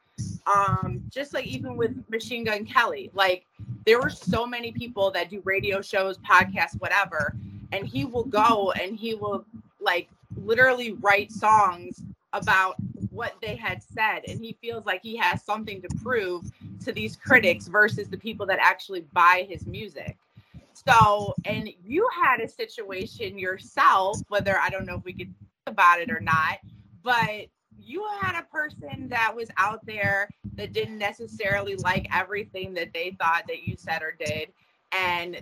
Um, 0.47 1.03
just 1.09 1.33
like 1.33 1.45
even 1.45 1.77
with 1.77 1.91
Machine 2.09 2.45
Gun 2.45 2.65
Kelly, 2.65 3.11
like 3.13 3.45
there 3.85 3.99
were 3.99 4.09
so 4.09 4.47
many 4.47 4.71
people 4.71 5.11
that 5.11 5.29
do 5.29 5.41
radio 5.45 5.81
shows, 5.81 6.17
podcasts, 6.19 6.79
whatever, 6.79 7.35
and 7.71 7.87
he 7.87 8.05
will 8.05 8.23
go 8.23 8.71
and 8.73 8.97
he 8.97 9.15
will 9.15 9.45
like 9.79 10.09
literally 10.35 10.93
write 10.93 11.31
songs 11.31 12.01
about 12.33 12.75
what 13.09 13.35
they 13.41 13.55
had 13.55 13.81
said. 13.81 14.21
And 14.27 14.39
he 14.39 14.57
feels 14.61 14.85
like 14.85 15.01
he 15.01 15.15
has 15.17 15.43
something 15.43 15.81
to 15.81 15.87
prove 16.03 16.43
to 16.83 16.91
these 16.91 17.15
critics 17.15 17.67
versus 17.67 18.07
the 18.09 18.17
people 18.17 18.45
that 18.47 18.59
actually 18.61 19.01
buy 19.13 19.45
his 19.49 19.65
music. 19.65 20.17
So 20.73 21.33
and 21.45 21.69
you 21.83 22.07
had 22.13 22.39
a 22.39 22.47
situation 22.47 23.37
yourself 23.37 24.19
whether 24.29 24.57
i 24.59 24.69
don't 24.69 24.85
know 24.85 24.95
if 24.95 25.03
we 25.03 25.11
could 25.11 25.33
about 25.65 25.99
it 25.99 26.11
or 26.11 26.19
not 26.19 26.59
but 27.03 27.47
you 27.79 28.05
had 28.21 28.37
a 28.37 28.43
person 28.43 29.07
that 29.07 29.33
was 29.35 29.49
out 29.57 29.85
there 29.85 30.29
that 30.55 30.73
didn't 30.73 30.97
necessarily 30.97 31.75
like 31.77 32.07
everything 32.13 32.73
that 32.73 32.93
they 32.93 33.15
thought 33.19 33.43
that 33.47 33.67
you 33.67 33.75
said 33.77 34.01
or 34.01 34.13
did. 34.19 34.51
And 34.91 35.41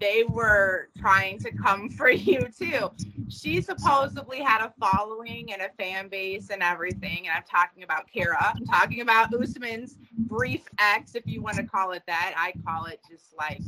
they 0.00 0.24
were 0.24 0.88
trying 0.98 1.38
to 1.40 1.50
come 1.52 1.88
for 1.98 2.10
you 2.10 2.48
too. 2.56 2.90
She 3.28 3.60
supposedly 3.60 4.40
had 4.40 4.64
a 4.64 4.72
following 4.78 5.52
and 5.52 5.62
a 5.62 5.70
fan 5.78 6.08
base 6.08 6.50
and 6.50 6.62
everything. 6.62 7.26
And 7.26 7.36
I'm 7.36 7.44
talking 7.50 7.82
about 7.82 8.10
Kara. 8.12 8.52
I'm 8.54 8.64
talking 8.66 9.00
about 9.00 9.32
Usman's 9.34 9.96
brief 10.16 10.62
ex, 10.78 11.14
if 11.14 11.26
you 11.26 11.42
want 11.42 11.56
to 11.56 11.64
call 11.64 11.92
it 11.92 12.02
that. 12.06 12.34
I 12.36 12.52
call 12.64 12.86
it 12.86 13.00
just 13.10 13.34
like 13.38 13.60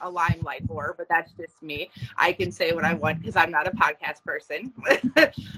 a 0.00 0.10
limelight 0.10 0.66
whore, 0.66 0.96
but 0.96 1.06
that's 1.08 1.32
just 1.32 1.62
me. 1.62 1.90
I 2.16 2.32
can 2.32 2.50
say 2.50 2.72
what 2.72 2.84
I 2.84 2.94
want 2.94 3.20
because 3.20 3.36
I'm 3.36 3.50
not 3.50 3.66
a 3.66 3.70
podcast 3.70 4.22
person. 4.24 4.72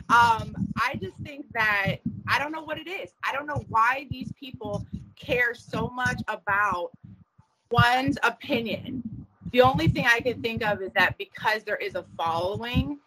um, 0.09 0.55
I 0.77 0.98
just 1.00 1.16
think 1.24 1.46
that 1.55 1.96
I 2.29 2.38
don't 2.38 2.53
know 2.53 2.62
what 2.62 2.79
it 2.79 2.88
is. 2.88 3.11
I 3.22 3.33
don't 3.33 3.46
know 3.46 3.64
why 3.68 4.07
these 4.11 4.33
people 4.38 4.87
care 5.16 5.55
so 5.55 5.88
much 5.88 6.20
about 6.29 6.90
one's 7.70 8.18
opinion 8.22 9.03
the 9.54 9.62
only 9.62 9.86
thing 9.86 10.04
I 10.04 10.18
can 10.18 10.42
think 10.42 10.64
of 10.64 10.82
is 10.82 10.90
that 10.96 11.16
because 11.16 11.62
there 11.62 11.76
is 11.76 11.94
a 11.94 12.04
following, 12.16 12.98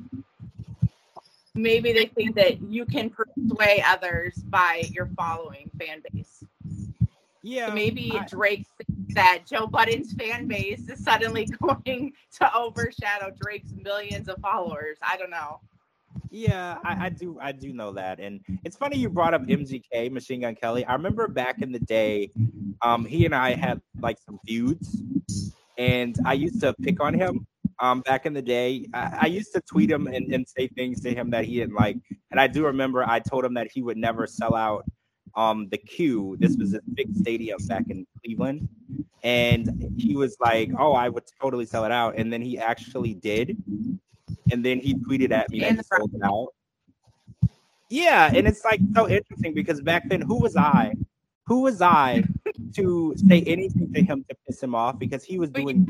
maybe 1.53 1.91
they 1.91 2.05
think 2.05 2.35
that 2.35 2.61
you 2.61 2.85
can 2.85 3.09
persuade 3.09 3.83
others 3.85 4.35
by 4.45 4.83
your 4.93 5.09
following 5.17 5.69
fan 5.77 6.01
base. 6.09 6.45
Yeah. 7.43 7.67
So 7.67 7.73
maybe 7.73 8.13
I, 8.17 8.25
Drake 8.27 8.65
thinks 8.77 9.13
that 9.13 9.43
Joe 9.45 9.67
Budden's 9.67 10.13
fan 10.13 10.47
base 10.47 10.87
is 10.87 11.03
suddenly 11.03 11.49
going 11.61 12.13
to 12.39 12.55
overshadow 12.55 13.33
Drake's 13.41 13.73
millions 13.83 14.29
of 14.29 14.37
followers. 14.39 14.97
I 15.01 15.17
don't 15.17 15.29
know. 15.29 15.59
Yeah, 16.29 16.77
I, 16.83 17.07
I, 17.07 17.09
do. 17.09 17.37
I 17.41 17.51
do 17.51 17.73
know 17.73 17.91
that, 17.93 18.19
and 18.19 18.41
it's 18.63 18.75
funny 18.75 18.97
you 18.97 19.09
brought 19.09 19.33
up 19.33 19.45
MGK, 19.45 20.11
Machine 20.11 20.41
Gun 20.41 20.55
Kelly. 20.55 20.83
I 20.85 20.93
remember 20.93 21.27
back 21.27 21.61
in 21.61 21.71
the 21.71 21.79
day, 21.79 22.31
um, 22.81 23.05
he 23.05 23.25
and 23.25 23.35
I 23.35 23.53
had 23.53 23.81
like 24.01 24.17
some 24.25 24.39
feuds, 24.45 25.03
and 25.77 26.17
I 26.25 26.33
used 26.33 26.59
to 26.61 26.73
pick 26.81 27.01
on 27.01 27.13
him 27.13 27.45
um, 27.79 28.01
back 28.01 28.25
in 28.25 28.33
the 28.33 28.41
day. 28.41 28.87
I, 28.93 29.19
I 29.21 29.25
used 29.27 29.53
to 29.53 29.61
tweet 29.61 29.89
him 29.89 30.07
and, 30.07 30.33
and, 30.33 30.47
say 30.47 30.67
things 30.67 31.01
to 31.01 31.13
him 31.13 31.29
that 31.31 31.45
he 31.45 31.57
didn't 31.57 31.75
like. 31.75 31.97
And 32.31 32.39
I 32.39 32.47
do 32.47 32.65
remember 32.65 33.03
I 33.03 33.19
told 33.19 33.45
him 33.45 33.53
that 33.53 33.67
he 33.71 33.83
would 33.83 33.97
never 33.97 34.25
sell 34.25 34.55
out 34.55 34.85
um, 35.35 35.67
the 35.69 35.77
Q. 35.77 36.37
This 36.39 36.57
was 36.57 36.73
a 36.73 36.79
big 36.93 37.15
stadium 37.15 37.59
back 37.67 37.85
in 37.89 38.05
Cleveland. 38.23 38.67
And 39.23 39.93
he 39.97 40.15
was 40.15 40.37
like, 40.39 40.71
Oh, 40.79 40.93
I 40.93 41.09
would 41.09 41.23
totally 41.41 41.65
sell 41.65 41.85
it 41.85 41.91
out. 41.91 42.15
And 42.17 42.33
then 42.33 42.41
he 42.41 42.57
actually 42.57 43.13
did. 43.13 43.57
And 44.51 44.65
then 44.65 44.79
he 44.79 44.95
tweeted 44.95 45.31
at 45.31 45.49
me 45.51 45.59
that 45.59 45.75
he 45.75 45.81
sold 45.83 46.11
it 46.13 46.21
out. 46.23 46.49
Yeah, 47.89 48.29
and 48.33 48.47
it's 48.47 48.65
like 48.65 48.81
so 48.93 49.07
interesting 49.07 49.53
because 49.53 49.81
back 49.81 50.09
then, 50.09 50.21
who 50.21 50.39
was 50.41 50.57
I 50.57 50.93
who 51.45 51.61
was 51.61 51.81
I 51.81 52.23
to 52.75 53.13
say 53.27 53.41
anything 53.43 53.93
to 53.93 54.01
him 54.01 54.25
to 54.29 54.35
piss 54.45 54.61
him 54.61 54.75
off 54.75 54.99
because 54.99 55.23
he 55.23 55.39
was 55.39 55.49
doing. 55.49 55.87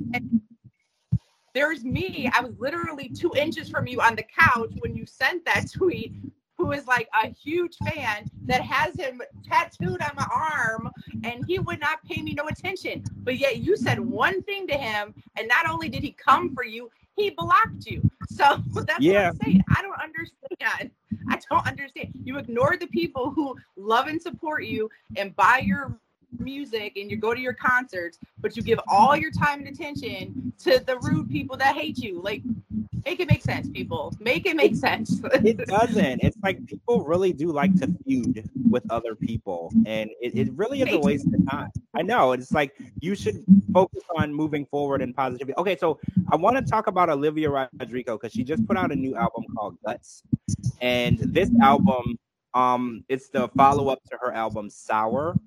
There's 1.53 1.83
me. 1.83 2.29
I 2.33 2.41
was 2.41 2.53
literally 2.59 3.09
two 3.09 3.33
inches 3.35 3.69
from 3.69 3.87
you 3.87 3.99
on 4.01 4.15
the 4.15 4.23
couch 4.23 4.71
when 4.79 4.95
you 4.95 5.05
sent 5.05 5.45
that 5.45 5.71
tweet. 5.71 6.13
Who 6.57 6.71
is 6.71 6.87
like 6.87 7.07
a 7.23 7.27
huge 7.27 7.75
fan 7.85 8.31
that 8.45 8.61
has 8.61 8.99
him 8.99 9.21
tattooed 9.47 10.01
on 10.01 10.09
my 10.15 10.27
arm, 10.33 10.89
and 11.23 11.45
he 11.45 11.59
would 11.59 11.79
not 11.79 12.03
pay 12.03 12.19
me 12.23 12.33
no 12.33 12.47
attention. 12.47 13.03
But 13.17 13.37
yet 13.37 13.57
you 13.57 13.77
said 13.77 13.99
one 13.99 14.41
thing 14.41 14.65
to 14.67 14.73
him, 14.73 15.13
and 15.35 15.47
not 15.47 15.69
only 15.69 15.87
did 15.87 16.01
he 16.01 16.13
come 16.13 16.55
for 16.55 16.65
you, 16.65 16.89
he 17.17 17.31
blocked 17.31 17.85
you. 17.85 18.01
So 18.29 18.61
that's 18.73 18.99
yeah. 18.99 19.29
what 19.29 19.29
I'm 19.29 19.39
saying. 19.43 19.63
I 19.75 19.81
don't 19.81 20.01
understand. 20.01 20.91
I 21.29 21.39
don't 21.49 21.67
understand. 21.67 22.11
You 22.23 22.37
ignore 22.37 22.77
the 22.79 22.87
people 22.87 23.31
who 23.31 23.55
love 23.75 24.07
and 24.07 24.21
support 24.21 24.63
you 24.63 24.89
and 25.17 25.35
buy 25.35 25.63
your 25.65 25.99
music 26.39 26.97
and 26.97 27.09
you 27.09 27.17
go 27.17 27.33
to 27.33 27.39
your 27.39 27.53
concerts, 27.53 28.19
but 28.39 28.55
you 28.55 28.63
give 28.63 28.79
all 28.87 29.15
your 29.15 29.31
time 29.31 29.59
and 29.59 29.67
attention 29.67 30.53
to 30.59 30.79
the 30.79 30.97
rude 30.99 31.29
people 31.29 31.57
that 31.57 31.75
hate 31.75 31.97
you. 31.97 32.21
Like, 32.21 32.41
make 33.05 33.19
it 33.19 33.29
make 33.29 33.41
sense, 33.41 33.69
people. 33.69 34.13
Make 34.19 34.45
it 34.45 34.55
make 34.55 34.75
sense. 34.75 35.21
it 35.23 35.57
doesn't. 35.67 36.23
It's 36.23 36.37
like 36.43 36.65
people 36.65 37.03
really 37.03 37.33
do 37.33 37.51
like 37.51 37.73
to 37.79 37.87
feud 38.05 38.49
with 38.69 38.83
other 38.89 39.15
people, 39.15 39.71
and 39.85 40.09
it, 40.21 40.35
it 40.35 40.53
really 40.53 40.81
is 40.81 40.93
a 40.93 40.99
waste 40.99 41.27
of 41.27 41.49
time. 41.49 41.71
I 41.95 42.01
know. 42.01 42.33
It's 42.33 42.51
like 42.51 42.75
you 42.99 43.15
should 43.15 43.43
focus 43.73 44.03
on 44.17 44.33
moving 44.33 44.65
forward 44.65 45.01
and 45.01 45.15
positivity. 45.15 45.55
Okay, 45.57 45.77
so 45.77 45.99
I 46.31 46.35
want 46.35 46.57
to 46.57 46.61
talk 46.61 46.87
about 46.87 47.09
Olivia 47.09 47.49
Rodrigo 47.49 48.17
because 48.17 48.33
she 48.33 48.43
just 48.43 48.65
put 48.67 48.77
out 48.77 48.91
a 48.91 48.95
new 48.95 49.15
album 49.15 49.45
called 49.55 49.77
Guts, 49.85 50.23
and 50.81 51.17
this 51.19 51.49
album, 51.61 52.19
um, 52.53 53.03
it's 53.07 53.29
the 53.29 53.47
follow 53.49 53.89
up 53.89 54.03
to 54.11 54.17
her 54.19 54.33
album 54.33 54.69
Sour 54.69 55.37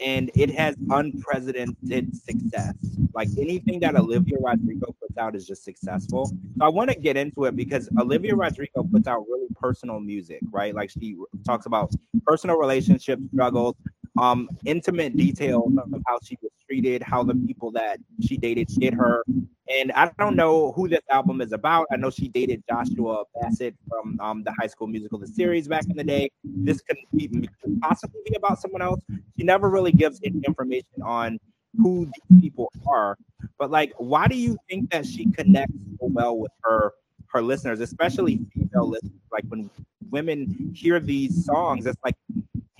and 0.00 0.30
it 0.34 0.50
has 0.50 0.76
unprecedented 0.90 2.16
success. 2.16 2.74
Like 3.14 3.28
anything 3.38 3.80
that 3.80 3.94
Olivia 3.94 4.36
Rodrigo 4.40 4.94
puts 5.00 5.16
out 5.16 5.36
is 5.36 5.46
just 5.46 5.64
successful. 5.64 6.26
So 6.26 6.64
I 6.64 6.68
want 6.68 6.90
to 6.90 6.98
get 6.98 7.16
into 7.16 7.44
it 7.44 7.56
because 7.56 7.88
Olivia 7.98 8.34
Rodrigo 8.34 8.82
puts 8.84 9.06
out 9.06 9.24
really 9.28 9.46
personal 9.60 10.00
music, 10.00 10.40
right? 10.50 10.74
Like 10.74 10.90
she 10.90 11.16
talks 11.44 11.66
about 11.66 11.92
personal 12.26 12.56
relationship 12.56 13.20
struggles, 13.32 13.76
um, 14.18 14.48
intimate 14.64 15.16
details 15.16 15.72
of 15.76 16.02
how 16.06 16.18
she 16.22 16.36
was 16.42 16.50
treated, 16.66 17.02
how 17.02 17.22
the 17.22 17.34
people 17.34 17.70
that 17.72 17.98
she 18.20 18.36
dated 18.36 18.68
did 18.68 18.94
her, 18.94 19.24
And 19.68 19.92
I 19.92 20.10
don't 20.18 20.36
know 20.36 20.72
who 20.72 20.88
this 20.88 21.00
album 21.10 21.40
is 21.40 21.52
about. 21.52 21.86
I 21.90 21.96
know 21.96 22.10
she 22.10 22.28
dated 22.28 22.62
Joshua 22.68 23.24
Bassett 23.34 23.74
from 23.88 24.18
um, 24.20 24.42
the 24.44 24.52
High 24.52 24.66
School 24.66 24.86
Musical, 24.86 25.18
the 25.18 25.26
series 25.26 25.68
back 25.68 25.84
in 25.88 25.96
the 25.96 26.04
day. 26.04 26.30
This 26.44 26.82
could, 26.82 26.98
be, 27.14 27.28
could 27.28 27.80
possibly 27.80 28.20
be 28.26 28.36
about 28.36 28.60
someone 28.60 28.82
else. 28.82 29.00
She 29.38 29.44
never 29.44 29.70
really 29.70 29.92
gives 29.92 30.20
any 30.22 30.42
information 30.46 31.02
on 31.02 31.38
who 31.78 32.06
these 32.06 32.42
people 32.42 32.70
are. 32.86 33.16
But 33.58 33.70
like, 33.70 33.92
why 33.96 34.26
do 34.28 34.36
you 34.36 34.58
think 34.68 34.90
that 34.90 35.06
she 35.06 35.30
connects 35.30 35.74
so 35.98 36.06
well 36.06 36.36
with 36.36 36.52
her 36.62 36.92
her 37.28 37.42
listeners, 37.42 37.80
especially 37.80 38.38
female 38.52 38.88
listeners? 38.88 39.12
Like 39.32 39.44
when 39.48 39.70
women 40.10 40.72
hear 40.74 41.00
these 41.00 41.44
songs, 41.44 41.86
it's 41.86 41.98
like 42.04 42.14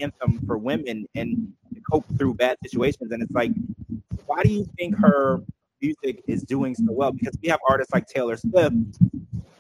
anthem 0.01 0.41
for 0.47 0.59
women 0.59 1.07
and 1.15 1.53
cope 1.91 2.05
through 2.19 2.35
bad 2.35 2.57
situations. 2.63 3.11
And 3.11 3.23
it's 3.23 3.33
like, 3.33 3.53
why 4.27 4.43
do 4.43 4.51
you 4.51 4.67
think 4.79 4.97
her 4.99 5.41
music 5.85 6.23
is 6.27 6.43
doing 6.43 6.75
so 6.75 6.87
well? 6.89 7.13
Because 7.13 7.37
we 7.43 7.49
have 7.49 7.61
artists 7.69 7.93
like 7.93 8.07
Taylor 8.07 8.37
Swift. 8.37 8.75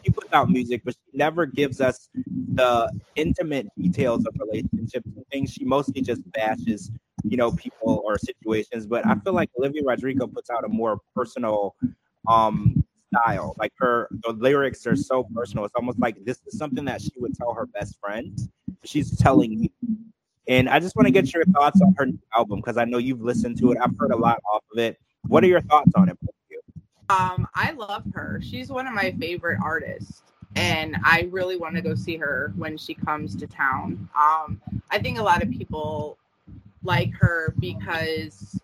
She 0.04 0.10
puts 0.10 0.32
out 0.32 0.50
music, 0.50 0.82
but 0.84 0.94
she 0.94 1.16
never 1.16 1.46
gives 1.46 1.80
us 1.80 2.08
the 2.54 2.90
intimate 3.16 3.66
details 3.78 4.26
of 4.26 4.34
relationships 4.38 5.06
and 5.16 5.24
things. 5.32 5.52
She 5.52 5.64
mostly 5.64 6.02
just 6.02 6.20
bashes, 6.32 6.90
you 7.24 7.36
know, 7.36 7.52
people 7.52 8.02
or 8.04 8.18
situations. 8.18 8.86
But 8.86 9.06
I 9.06 9.14
feel 9.16 9.32
like 9.32 9.50
Olivia 9.58 9.82
Rodrigo 9.84 10.26
puts 10.26 10.50
out 10.50 10.64
a 10.64 10.68
more 10.68 10.98
personal 11.14 11.74
um 12.28 12.84
style. 13.14 13.54
Like 13.58 13.72
her 13.78 14.08
the 14.22 14.32
lyrics 14.32 14.86
are 14.86 14.96
so 14.96 15.24
personal. 15.34 15.64
It's 15.64 15.74
almost 15.74 15.98
like 15.98 16.16
this 16.24 16.40
is 16.46 16.58
something 16.58 16.84
that 16.84 17.00
she 17.00 17.12
would 17.16 17.34
tell 17.34 17.54
her 17.54 17.66
best 17.66 17.98
friend. 18.00 18.38
She's 18.84 19.16
telling 19.16 19.58
me. 19.58 19.70
And 20.46 20.68
I 20.68 20.78
just 20.78 20.94
want 20.94 21.06
to 21.06 21.10
get 21.10 21.32
your 21.32 21.44
thoughts 21.46 21.80
on 21.80 21.94
her 21.96 22.06
album 22.36 22.60
because 22.60 22.76
I 22.76 22.84
know 22.84 22.98
you've 22.98 23.22
listened 23.22 23.56
to 23.60 23.72
it. 23.72 23.78
I've 23.82 23.96
heard 23.98 24.12
a 24.12 24.16
lot 24.16 24.40
off 24.52 24.62
of 24.72 24.78
it. 24.78 24.98
What 25.28 25.44
are 25.44 25.48
your 25.48 25.60
thoughts 25.62 25.92
on 25.94 26.08
it? 26.08 26.18
Um, 27.10 27.46
I 27.54 27.72
love 27.72 28.04
her. 28.14 28.40
She's 28.42 28.70
one 28.70 28.86
of 28.86 28.94
my 28.94 29.14
favorite 29.18 29.58
artists, 29.62 30.22
and 30.56 30.96
I 31.04 31.28
really 31.30 31.56
want 31.56 31.74
to 31.76 31.82
go 31.82 31.94
see 31.94 32.16
her 32.16 32.52
when 32.56 32.78
she 32.78 32.94
comes 32.94 33.36
to 33.36 33.46
town. 33.46 34.08
Um, 34.18 34.60
I 34.90 34.98
think 34.98 35.18
a 35.18 35.22
lot 35.22 35.42
of 35.42 35.50
people 35.50 36.16
like 36.82 37.12
her 37.14 37.54
because 37.58 38.58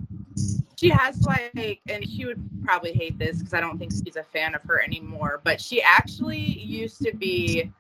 she 0.77 0.89
has 0.89 1.21
like, 1.27 1.81
and 1.89 2.09
she 2.09 2.25
would 2.25 2.43
probably 2.65 2.93
hate 2.93 3.19
this 3.19 3.39
because 3.39 3.53
I 3.53 3.61
don't 3.61 3.79
think 3.79 3.93
she's 3.93 4.17
a 4.17 4.23
fan 4.23 4.55
of 4.55 4.63
her 4.63 4.83
anymore. 4.83 5.41
But 5.45 5.61
she 5.61 5.83
actually 5.83 6.39
used 6.39 7.03
to 7.03 7.15
be 7.15 7.71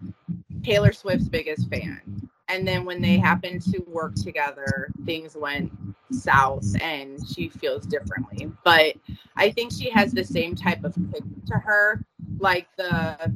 Taylor 0.62 0.92
Swift's 0.92 1.28
biggest 1.28 1.68
fan, 1.68 2.28
and 2.50 2.66
then 2.66 2.84
when 2.84 3.00
they 3.00 3.18
happened 3.18 3.62
to 3.62 3.78
work 3.86 4.14
together, 4.16 4.90
things 5.06 5.36
went 5.36 5.72
south 6.10 6.66
and 6.82 7.18
she 7.28 7.48
feels 7.48 7.86
differently. 7.86 8.50
But 8.64 8.96
I 9.36 9.50
think 9.50 9.72
she 9.72 9.90
has 9.90 10.12
the 10.12 10.24
same 10.24 10.54
type 10.54 10.84
of 10.84 10.94
kick 11.12 11.22
to 11.46 11.54
her, 11.54 12.04
like 12.38 12.66
the 12.76 13.32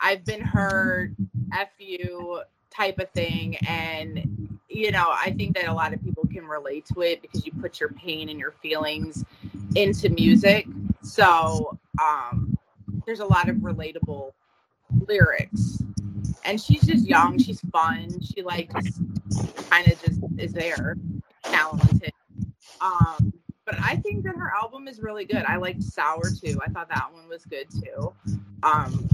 I've 0.00 0.24
been 0.24 0.40
hurt, 0.40 1.12
F 1.52 1.68
you 1.78 2.42
type 2.70 2.98
of 2.98 3.10
thing. 3.10 3.56
And, 3.68 4.58
you 4.68 4.90
know, 4.90 5.06
I 5.08 5.34
think 5.36 5.54
that 5.56 5.68
a 5.68 5.72
lot 5.72 5.92
of 5.92 6.02
people 6.02 6.26
can 6.26 6.46
relate 6.46 6.86
to 6.94 7.02
it 7.02 7.22
because 7.22 7.44
you 7.44 7.52
put 7.60 7.78
your 7.78 7.90
pain 7.90 8.28
and 8.28 8.38
your 8.38 8.52
feelings 8.52 9.24
into 9.76 10.08
music. 10.08 10.66
So 11.02 11.78
um, 12.02 12.56
there's 13.06 13.20
a 13.20 13.26
lot 13.26 13.48
of 13.48 13.56
relatable 13.56 14.32
lyrics. 15.06 15.82
And 16.44 16.60
she's 16.60 16.82
just 16.86 17.06
young, 17.06 17.38
she's 17.38 17.60
fun, 17.72 18.20
she 18.20 18.42
like 18.42 18.70
kind 18.72 19.86
of 19.86 20.02
just 20.02 20.20
is 20.38 20.52
there 20.52 20.96
talented. 21.44 22.12
Um, 22.80 23.32
but 23.66 23.76
I 23.80 23.96
think 23.96 24.24
that 24.24 24.36
her 24.36 24.52
album 24.54 24.88
is 24.88 25.00
really 25.00 25.24
good. 25.24 25.44
I 25.46 25.56
liked 25.56 25.82
Sour 25.82 26.30
too. 26.42 26.58
I 26.64 26.70
thought 26.70 26.88
that 26.88 27.12
one 27.12 27.28
was 27.28 27.44
good 27.44 27.66
too. 27.70 28.12
Um, 28.62 29.08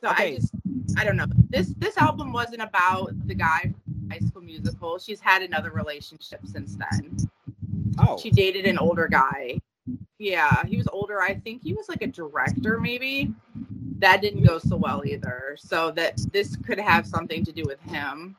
so 0.00 0.10
okay. 0.10 0.34
I 0.34 0.36
just 0.36 0.52
I 0.96 1.04
don't 1.04 1.16
know. 1.16 1.26
This 1.50 1.74
this 1.78 1.96
album 1.96 2.32
wasn't 2.32 2.62
about 2.62 3.10
the 3.26 3.34
guy 3.34 3.62
from 3.62 4.10
High 4.10 4.20
School 4.26 4.42
Musical. 4.42 4.98
She's 4.98 5.20
had 5.20 5.42
another 5.42 5.70
relationship 5.70 6.40
since 6.44 6.76
then. 6.76 7.16
Oh. 7.98 8.18
She 8.18 8.30
dated 8.30 8.66
an 8.66 8.78
older 8.78 9.08
guy. 9.08 9.58
Yeah, 10.18 10.64
he 10.64 10.76
was 10.76 10.88
older. 10.92 11.20
I 11.20 11.34
think 11.34 11.62
he 11.62 11.74
was 11.74 11.88
like 11.88 12.02
a 12.02 12.06
director 12.06 12.78
maybe. 12.78 13.32
That 13.98 14.20
didn't 14.20 14.44
go 14.44 14.58
so 14.58 14.76
well 14.76 15.04
either. 15.06 15.56
So 15.58 15.90
that 15.92 16.20
this 16.32 16.56
could 16.56 16.78
have 16.78 17.06
something 17.06 17.44
to 17.44 17.52
do 17.52 17.64
with 17.64 17.80
him. 17.82 18.36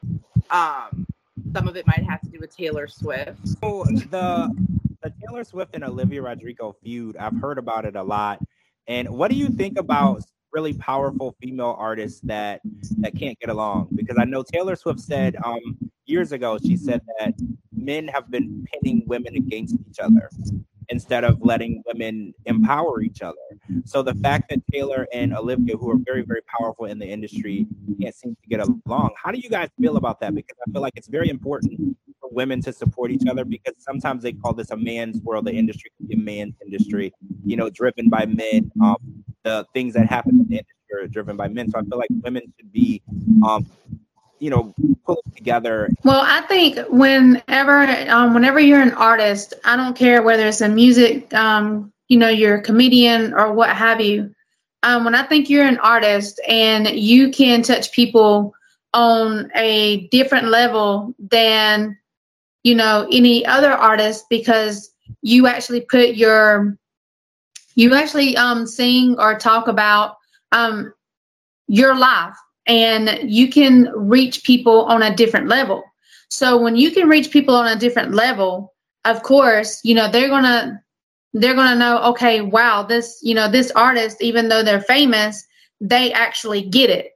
Um 0.50 1.06
some 1.54 1.68
of 1.68 1.76
it 1.78 1.88
might 1.88 2.04
have 2.04 2.22
to 2.22 2.30
do 2.30 2.40
with 2.40 2.56
Taylor 2.56 2.88
Swift. 2.88 3.48
So 3.48 3.86
the 3.86 4.54
the 5.02 5.14
Taylor 5.26 5.44
Swift 5.44 5.76
and 5.76 5.84
Olivia 5.84 6.22
Rodrigo 6.22 6.76
feud, 6.84 7.18
I've 7.18 7.40
heard 7.40 7.58
about 7.58 7.86
it 7.86 7.96
a 7.96 8.04
lot. 8.04 8.40
And 8.88 9.10
what 9.10 9.30
do 9.30 9.38
you 9.38 9.50
think 9.50 9.78
about 9.78 10.24
really 10.54 10.74
powerful 10.74 11.36
female 11.42 11.76
artists 11.78 12.22
that 12.22 12.62
that 13.00 13.16
can't 13.16 13.38
get 13.40 13.50
along? 13.50 13.90
Because 13.96 14.18
I 14.20 14.26
know 14.26 14.44
Taylor 14.44 14.76
Swift 14.76 15.00
said 15.00 15.36
um, 15.44 15.78
years 16.06 16.32
ago, 16.32 16.58
she 16.58 16.78
said 16.78 17.02
that 17.20 17.34
men 17.76 18.08
have 18.08 18.30
been 18.32 18.66
pinning 18.74 19.04
women 19.06 19.36
against 19.36 19.76
each 19.90 20.00
other 20.00 20.30
instead 20.90 21.24
of 21.24 21.38
letting 21.42 21.84
women 21.86 22.34
empower 22.46 23.02
each 23.02 23.22
other. 23.22 23.36
So 23.86 24.02
the 24.02 24.16
fact 24.16 24.50
that 24.50 24.60
Taylor 24.72 25.08
and 25.14 25.36
Olivia, 25.36 25.76
who 25.76 25.90
are 25.92 25.98
very, 25.98 26.22
very 26.22 26.42
powerful 26.58 26.86
in 26.86 27.00
the 27.00 27.06
industry, 27.06 27.68
can't 28.02 28.16
seem 28.16 28.36
to 28.36 28.50
get 28.50 28.60
along. 28.60 29.12
How 29.22 29.32
do 29.32 29.40
you 29.40 29.50
guys 29.50 29.70
feel 29.80 29.98
about 29.98 30.20
that? 30.22 30.34
Because 30.34 30.58
I 30.66 30.72
feel 30.72 30.82
like 30.82 30.94
it's 30.96 31.08
very 31.08 31.30
important 31.30 31.98
for 32.20 32.30
women 32.32 32.62
to 32.62 32.74
support 32.74 33.12
each 33.12 33.28
other 33.30 33.44
because 33.46 33.76
sometimes 33.80 34.24
they 34.24 34.34
call 34.34 34.54
this 34.54 34.72
a 34.72 34.78
man's 34.78 35.22
world. 35.22 35.46
The 35.46 35.54
industry 35.54 35.92
can 35.98 36.08
be 36.08 36.16
a 36.16 36.18
man's 36.18 36.56
industry, 36.64 37.14
you 37.46 37.58
know, 37.58 37.70
driven 37.70 38.10
by 38.10 38.26
men. 38.26 38.72
Um, 38.82 39.24
the 39.44 39.66
things 39.74 39.94
that 39.94 40.08
happen 40.08 40.40
in 40.40 40.48
the 40.48 40.58
industry 40.58 41.04
are 41.04 41.08
driven 41.08 41.38
by 41.38 41.48
men. 41.48 41.70
So 41.70 41.80
I 41.80 41.84
feel 41.84 41.98
like 41.98 42.10
women 42.24 42.44
should 42.58 42.72
be 42.72 43.02
um, 43.46 43.66
you 44.40 44.50
know 44.50 44.74
pull 45.06 45.22
it 45.26 45.36
together. 45.36 45.90
Well 46.04 46.22
i 46.26 46.42
think 46.42 46.80
whenever 46.90 47.84
um, 48.10 48.34
whenever 48.34 48.60
you're 48.60 48.82
an 48.82 48.94
artist 48.94 49.54
i 49.66 49.76
don't 49.76 49.96
care 49.96 50.22
whether 50.22 50.48
it's 50.48 50.62
a 50.62 50.70
music 50.70 51.34
um, 51.34 51.92
you 52.08 52.18
know 52.18 52.30
you're 52.30 52.56
a 52.56 52.62
comedian 52.62 53.34
or 53.34 53.54
what 53.54 53.70
have 53.70 54.02
you 54.02 54.34
um, 54.84 55.04
when 55.06 55.16
i 55.16 55.24
think 55.24 55.50
you're 55.50 55.66
an 55.66 55.80
artist 55.80 56.40
and 56.48 56.88
you 56.90 57.32
can 57.32 57.62
touch 57.62 57.92
people 57.92 58.54
on 58.94 59.52
a 59.56 60.08
different 60.08 60.48
level 60.48 61.14
than 61.20 61.98
you 62.64 62.76
know 62.76 63.08
any 63.12 63.46
other 63.46 63.72
artist 63.72 64.26
because 64.30 64.94
you 65.22 65.48
actually 65.48 65.82
put 65.82 66.16
your 66.16 66.78
you 67.76 67.94
actually 67.94 68.36
um, 68.38 68.66
sing 68.66 69.16
or 69.20 69.38
talk 69.38 69.68
about 69.68 70.18
um, 70.52 70.92
your 71.68 71.96
life 71.96 72.36
and 72.68 73.20
you 73.24 73.50
can 73.50 73.90
reach 73.96 74.44
people 74.44 74.86
on 74.86 75.02
a 75.02 75.16
different 75.16 75.48
level. 75.48 75.84
So 76.30 76.58
when 76.58 76.76
you 76.76 76.92
can 76.92 77.08
reach 77.08 77.32
people 77.32 77.56
on 77.56 77.68
a 77.68 77.80
different 77.80 78.14
level, 78.14 78.74
of 79.06 79.24
course, 79.24 79.80
you 79.84 79.96
know, 79.96 80.12
they're 80.12 80.28
going 80.28 80.44
to 80.44 80.80
they're 81.34 81.54
going 81.54 81.72
to 81.72 81.78
know, 81.78 82.02
okay, 82.04 82.42
wow, 82.42 82.84
this, 82.84 83.20
you 83.22 83.36
know, 83.36 83.50
this 83.50 83.72
artist 83.72 84.18
even 84.22 84.50
though 84.50 84.64
they're 84.64 84.82
famous, 84.82 85.46
they 85.80 86.12
actually 86.12 86.62
get 86.62 86.90
it. 86.90 87.12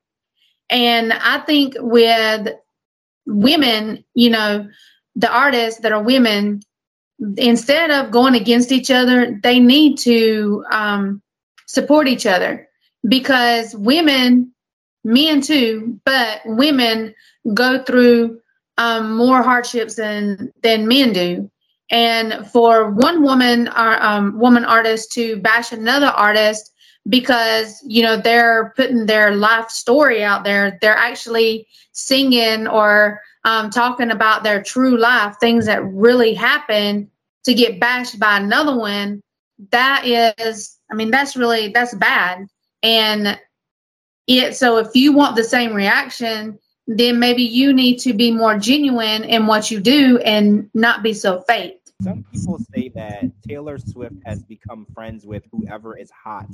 And 0.70 1.14
I 1.14 1.40
think 1.40 1.76
with 1.80 2.50
women, 3.26 4.04
you 4.14 4.30
know, 4.30 4.68
the 5.16 5.32
artists 5.32 5.82
that 5.82 5.92
are 5.92 6.02
women, 6.02 6.62
instead 7.38 7.92
of 7.92 8.12
going 8.12 8.36
against 8.36 8.72
each 8.72 8.90
other, 8.90 9.38
they 9.44 9.60
need 9.60 9.98
to 10.00 10.64
um, 10.72 11.22
support 11.66 12.08
each 12.08 12.26
other 12.26 12.68
because 13.08 13.76
women 13.76 14.54
men 15.04 15.42
too, 15.42 16.00
but 16.06 16.42
women 16.46 17.14
go 17.54 17.84
through 17.84 18.40
um, 18.78 19.16
more 19.16 19.42
hardships 19.44 19.96
than 19.96 20.52
than 20.62 20.88
men 20.88 21.14
do. 21.14 21.50
And 21.90 22.48
for 22.48 22.90
one 22.90 23.22
woman, 23.22 23.68
or 23.68 23.72
uh, 23.72 24.00
um, 24.00 24.40
woman 24.40 24.64
artist 24.64 25.12
to 25.14 25.38
bash 25.38 25.72
another 25.72 26.08
artist 26.08 26.72
because 27.10 27.84
you 27.86 28.02
know 28.02 28.18
they're 28.18 28.74
putting 28.76 29.06
their 29.06 29.36
life 29.36 29.70
story 29.70 30.24
out 30.24 30.44
there, 30.44 30.78
they're 30.82 30.96
actually 30.96 31.68
singing 31.92 32.68
or 32.68 33.20
um, 33.44 33.70
talking 33.70 34.12
about 34.12 34.44
their 34.44 34.64
true 34.64 34.98
life, 34.98 35.36
things 35.40 35.66
that 35.66 35.84
really 35.86 36.34
happened, 36.34 37.08
to 37.44 37.54
get 37.54 37.80
bashed 37.80 38.20
by 38.20 38.38
another 38.38 38.78
one. 38.78 39.22
That 39.72 40.06
is, 40.06 40.78
I 40.92 40.96
mean, 40.96 41.12
that's 41.12 41.36
really 41.36 41.70
that's 41.70 41.94
bad. 41.96 42.48
And 42.84 43.40
it 44.40 44.56
so 44.56 44.78
if 44.78 44.90
you 44.94 45.12
want 45.12 45.36
the 45.36 45.44
same 45.44 45.74
reaction 45.74 46.58
then 46.88 47.20
maybe 47.20 47.44
you 47.44 47.72
need 47.72 47.98
to 47.98 48.14
be 48.14 48.32
more 48.32 48.58
genuine 48.58 49.24
in 49.24 49.48
what 49.48 49.72
you 49.72 49.80
do 49.80 50.18
and 50.20 50.70
not 50.74 51.04
be 51.04 51.14
so 51.14 51.42
fake 51.42 51.82
some 52.02 52.26
people 52.34 52.58
say 52.74 52.90
that 52.96 53.26
Taylor 53.48 53.78
Swift 53.78 54.16
has 54.26 54.42
become 54.42 54.88
friends 54.92 55.24
with 55.24 55.44
whoever 55.52 55.96
is 55.96 56.10
hot 56.10 56.48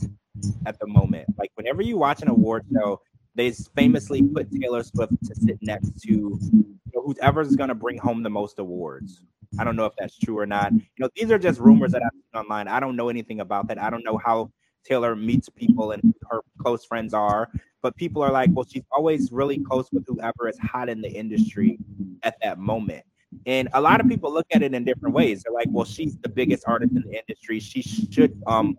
at 0.66 0.78
the 0.78 0.88
moment. 0.88 1.28
Like 1.38 1.52
whenever 1.56 1.82
you 1.82 1.98
watch 1.98 2.22
an 2.22 2.28
award 2.28 2.66
show, 2.74 3.00
they 3.36 3.52
famously 3.76 4.22
put 4.22 4.52
Taylor 4.52 4.84
Swift 4.84 5.14
to 5.26 5.36
sit 5.36 5.58
next 5.62 6.02
to 6.02 6.12
you 6.12 6.78
know, 6.94 7.02
whoever's 7.02 7.56
going 7.56 7.70
to 7.70 7.76
bring 7.76 7.98
home 7.98 8.24
the 8.24 8.30
most 8.30 8.60
awards. 8.60 9.24
I 9.58 9.64
don't 9.64 9.78
know 9.78 9.86
if 9.86 9.94
that's 9.98 10.18
true 10.18 10.38
or 10.38 10.46
not. 10.46 10.74
You 10.74 10.82
know, 11.00 11.10
these 11.16 11.32
are 11.32 11.40
just 11.40 11.62
rumors 11.62 11.94
that 11.94 12.02
I've 12.04 12.12
seen 12.12 12.42
online. 12.42 12.68
I 12.68 12.82
don't 12.82 12.98
know 12.98 13.08
anything 13.08 13.40
about 13.40 13.70
that. 13.70 13.82
I 13.82 13.90
don't 13.90 14.04
know 14.04 14.18
how 14.18 14.52
Taylor 14.88 15.16
meets 15.16 15.50
people 15.50 15.92
and 15.92 16.14
her 16.30 16.42
close 16.60 16.86
friends 16.86 17.14
are. 17.14 17.50
But 17.82 17.96
people 17.96 18.22
are 18.22 18.32
like, 18.32 18.50
well, 18.54 18.66
she's 18.68 18.84
always 18.92 19.32
really 19.32 19.60
close 19.60 19.88
with 19.92 20.06
whoever 20.08 20.50
is 20.50 20.58
hot 20.60 20.90
in 20.90 21.02
the 21.02 21.10
industry 21.10 21.78
at 22.24 22.36
that 22.42 22.58
moment. 22.58 23.06
And 23.46 23.70
a 23.74 23.82
lot 23.82 24.00
of 24.00 24.08
people 24.08 24.34
look 24.34 24.48
at 24.52 24.64
it 24.64 24.74
in 24.74 24.84
different 24.84 25.14
ways. 25.14 25.44
They're 25.44 25.54
like, 25.54 25.68
well, 25.70 25.86
she's 25.86 26.18
the 26.18 26.30
biggest 26.30 26.64
artist 26.66 26.94
in 26.94 27.04
the 27.04 27.20
industry. 27.20 27.60
She 27.60 27.82
should 27.82 28.42
um 28.48 28.78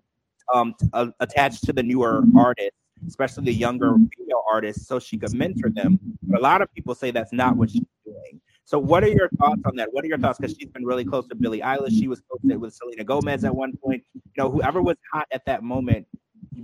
um 0.53 0.75
uh, 0.93 1.09
attach 1.21 1.61
to 1.63 1.73
the 1.73 1.83
newer 1.83 2.25
artists, 2.37 2.79
especially 3.07 3.45
the 3.45 3.53
younger 3.53 3.95
female 3.95 4.45
artists, 4.51 4.87
so 4.87 4.99
she 4.99 5.19
could 5.19 5.35
mentor 5.35 5.71
them. 5.71 5.99
But 6.23 6.41
a 6.41 6.43
lot 6.43 6.63
of 6.63 6.73
people 6.75 6.95
say 6.95 7.11
that's 7.11 7.33
not 7.33 7.57
what 7.57 7.71
she's 7.71 7.83
doing. 8.05 8.41
So, 8.69 8.79
what 8.79 9.03
are 9.03 9.09
your 9.09 9.31
thoughts 9.39 9.63
on 9.65 9.77
that? 9.77 9.89
What 9.93 10.05
are 10.05 10.09
your 10.09 10.19
thoughts? 10.19 10.39
Because 10.39 10.55
she's 10.55 10.69
been 10.69 10.85
really 10.85 11.03
close 11.03 11.27
to 11.29 11.35
Billie 11.35 11.61
Eilish. 11.63 11.99
She 11.99 12.07
was 12.07 12.21
close 12.21 12.39
with 12.43 12.75
Selena 12.75 13.03
Gomez 13.03 13.43
at 13.43 13.57
one 13.57 13.75
point. 13.79 14.05
You 14.13 14.21
know, 14.37 14.51
whoever 14.51 14.83
was 14.83 14.99
hot 15.11 15.27
at 15.31 15.43
that 15.47 15.63
moment, 15.63 16.07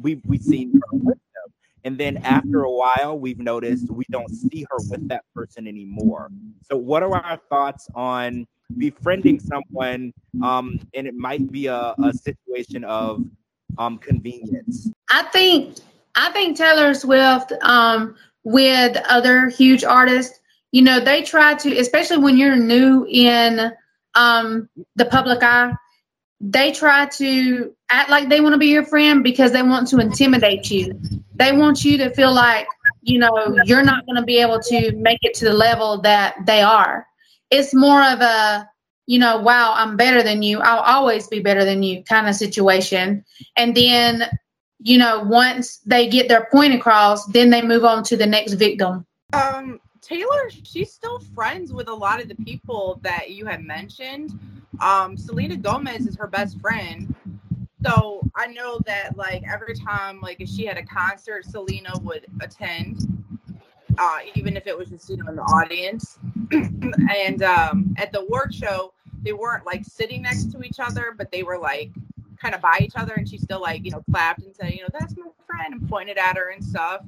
we 0.03 0.21
we've 0.27 0.43
seen 0.43 0.75
her 0.75 0.81
with 0.93 1.17
them. 1.17 1.55
And 1.85 1.97
then 1.97 2.19
after 2.19 2.65
a 2.65 2.71
while, 2.71 3.19
we've 3.19 3.39
noticed 3.39 3.91
we 3.91 4.05
don't 4.11 4.29
see 4.29 4.67
her 4.71 4.77
with 4.91 5.09
that 5.09 5.25
person 5.35 5.67
anymore. 5.67 6.31
So, 6.61 6.77
what 6.77 7.03
are 7.03 7.17
our 7.17 7.41
thoughts 7.49 7.89
on 7.95 8.47
befriending 8.77 9.41
someone? 9.41 10.13
Um, 10.43 10.79
and 10.93 11.07
it 11.07 11.15
might 11.15 11.51
be 11.51 11.69
a, 11.69 11.95
a 12.05 12.13
situation 12.13 12.85
of 12.85 13.25
um, 13.79 13.97
convenience. 13.97 14.91
I 15.11 15.23
think 15.23 15.79
I 16.17 16.31
think 16.33 16.59
Taylor 16.59 16.93
Swift 16.93 17.55
um, 17.63 18.15
with 18.43 18.95
other 19.09 19.49
huge 19.49 19.85
artists 19.85 20.41
you 20.75 20.83
know, 20.83 20.99
they 20.99 21.23
try 21.23 21.55
to, 21.55 21.79
especially 21.79 22.17
when 22.17 22.37
you're 22.37 22.57
new 22.57 23.07
in 23.09 23.71
um, 24.17 24.69
the 24.97 25.05
public 25.05 25.41
eye, 25.41 25.73
they 26.41 26.73
try 26.73 27.07
to 27.07 27.73
act 27.91 28.11
like 28.11 28.29
they 28.29 28.41
want 28.41 28.55
to 28.55 28.59
be 28.59 28.67
your 28.67 28.85
friend 28.85 29.23
because 29.23 29.53
they 29.53 29.63
want 29.63 29.87
to 29.87 30.01
intimidate 30.01 30.73
you. 30.73 30.99
They 31.37 31.57
want 31.57 31.85
you 31.85 31.97
to 31.99 32.11
feel 32.11 32.35
like, 32.35 32.67
you 33.03 33.21
know, 33.21 33.57
you're 33.67 33.85
not 33.85 34.05
going 34.05 34.17
to 34.17 34.25
be 34.25 34.39
able 34.39 34.59
to 34.63 34.91
make 34.97 35.21
it 35.23 35.35
to 35.35 35.45
the 35.45 35.53
level 35.53 36.01
that 36.01 36.35
they 36.45 36.61
are. 36.61 37.07
It's 37.53 37.73
more 37.73 38.03
of 38.03 38.21
a, 38.21 38.69
you 39.07 39.21
know, 39.21 39.39
wow, 39.39 39.75
I'm 39.77 39.97
better 39.97 40.25
than 40.25 40.43
you. 40.43 40.59
I'll 40.59 40.81
always 40.81 41.29
be 41.29 41.39
better 41.39 41.65
than 41.65 41.85
you 41.85 42.03
kind 42.03 42.29
of 42.29 42.35
situation. 42.35 43.25
And 43.55 43.77
then, 43.77 44.25
you 44.81 44.99
know, 44.99 45.23
once 45.23 45.79
they 45.87 46.09
get 46.09 46.29
their 46.29 46.49
point 46.51 46.75
across, 46.75 47.27
then 47.27 47.51
they 47.51 47.63
move 47.63 47.85
on 47.85 48.03
to 48.05 48.17
the 48.17 48.27
next 48.27 48.55
victim. 48.55 49.07
Um, 49.33 49.79
Taylor, 50.05 50.51
she's 50.51 50.93
still 50.93 51.19
friends 51.35 51.73
with 51.73 51.89
a 51.89 51.95
lot 51.95 52.21
of 52.21 52.29
the 52.29 52.35
people 52.37 53.01
that 53.03 53.31
you 53.31 53.47
have 53.47 53.63
mentioned. 53.63 54.39
Um, 54.81 55.17
Selena 55.17 55.57
Gomez 55.57 56.07
is 56.07 56.17
her 56.17 56.27
best 56.27 56.61
friend. 56.61 57.15
So 57.85 58.21
I 58.35 58.47
know 58.47 58.81
that 58.87 59.17
like 59.17 59.43
every 59.51 59.75
time 59.75 60.21
like 60.21 60.41
if 60.41 60.49
she 60.49 60.67
had 60.67 60.77
a 60.77 60.85
concert, 60.85 61.45
Selena 61.45 61.93
would 62.03 62.27
attend, 62.41 63.01
uh, 63.99 64.19
even 64.35 64.57
if 64.57 64.67
it 64.67 64.77
was 64.77 64.89
just 64.89 65.09
you 65.09 65.17
know 65.17 65.29
in 65.29 65.37
the 65.37 65.43
audience. 65.43 66.19
and 66.53 67.43
um, 67.43 67.95
at 67.99 68.13
the 68.13 68.25
work 68.27 68.53
show, 68.53 68.93
they 69.23 69.33
weren't 69.33 69.65
like 69.67 69.85
sitting 69.85 70.23
next 70.23 70.53
to 70.53 70.63
each 70.63 70.81
other, 70.81 71.15
but 71.17 71.31
they 71.31 71.43
were 71.43 71.59
like 71.59 71.91
kind 72.39 72.55
of 72.55 72.61
by 72.61 72.79
each 72.83 72.95
other, 72.97 73.15
and 73.15 73.29
she 73.29 73.39
still 73.39 73.61
like 73.61 73.85
you 73.85 73.91
know 73.91 74.03
clapped 74.11 74.43
and 74.43 74.55
said, 74.55 74.73
you 74.73 74.83
know, 74.83 74.89
that's 74.99 75.17
my 75.17 75.27
friend, 75.47 75.75
and 75.75 75.89
pointed 75.89 76.19
at 76.19 76.37
her 76.37 76.51
and 76.51 76.65
stuff. 76.65 77.03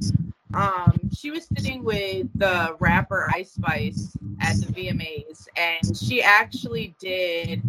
Um, 0.54 1.10
she 1.14 1.30
was 1.30 1.46
sitting 1.56 1.84
with 1.84 2.28
the 2.34 2.76
rapper 2.78 3.28
Ice 3.34 3.52
Spice 3.52 4.16
at 4.40 4.56
the 4.56 4.66
VMAs, 4.66 5.48
and 5.56 5.96
she 5.96 6.22
actually 6.22 6.94
did 6.98 7.62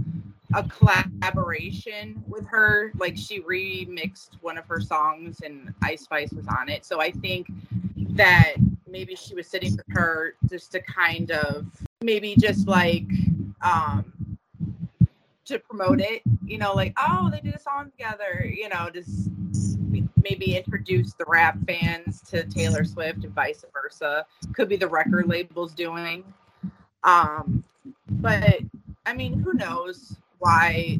a 0.54 0.64
collaboration 0.64 2.24
with 2.28 2.46
her. 2.48 2.92
Like 2.98 3.18
she 3.18 3.42
remixed 3.42 4.30
one 4.42 4.58
of 4.58 4.66
her 4.68 4.80
songs, 4.80 5.42
and 5.44 5.74
Ice 5.84 6.04
Spice 6.04 6.32
was 6.32 6.48
on 6.48 6.70
it. 6.70 6.86
So 6.86 7.02
I 7.02 7.12
think 7.12 7.48
that 7.96 8.56
maybe 8.90 9.16
she 9.16 9.36
was 9.36 9.48
sitting 9.48 9.76
with 9.76 9.86
her 9.90 10.36
just 10.50 10.72
to 10.72 10.82
kind 10.82 11.32
of 11.32 11.66
maybe 12.02 12.36
just 12.40 12.68
like 12.68 13.06
um 13.62 14.38
to 15.46 15.60
promote 15.60 16.00
it 16.00 16.22
you 16.46 16.58
know 16.58 16.74
like 16.74 16.94
oh 16.98 17.30
they 17.32 17.40
did 17.40 17.54
a 17.54 17.60
song 17.60 17.90
together 17.92 18.46
you 18.46 18.68
know 18.70 18.90
just 18.94 19.30
maybe 20.24 20.58
introduce 20.58 21.14
the 21.14 21.26
rap 21.28 21.58
fans 21.68 22.22
to 22.30 22.44
Taylor 22.46 22.84
Swift 22.84 23.24
and 23.24 23.34
vice 23.34 23.64
versa. 23.74 24.26
Could 24.54 24.70
be 24.70 24.78
the 24.78 24.88
record 24.88 25.28
labels 25.28 25.74
doing. 25.74 26.24
Um, 27.04 27.64
but 28.10 28.60
I 29.06 29.14
mean, 29.14 29.40
who 29.40 29.54
knows 29.54 30.18
why 30.40 31.00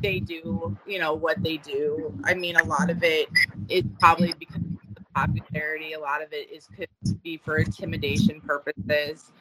they 0.00 0.20
do, 0.20 0.76
you 0.86 0.98
know, 0.98 1.14
what 1.14 1.42
they 1.42 1.56
do. 1.58 2.12
I 2.24 2.34
mean, 2.34 2.56
a 2.56 2.64
lot 2.64 2.90
of 2.90 3.02
it 3.02 3.28
is 3.68 3.84
probably 4.00 4.34
because 4.38 4.56
of 4.56 4.94
the 4.94 5.04
popularity. 5.14 5.92
A 5.92 6.00
lot 6.00 6.22
of 6.22 6.32
it 6.32 6.50
is 6.50 6.68
could 6.76 6.88
be 7.22 7.38
for 7.38 7.58
intimidation 7.58 8.40
purposes. 8.40 9.32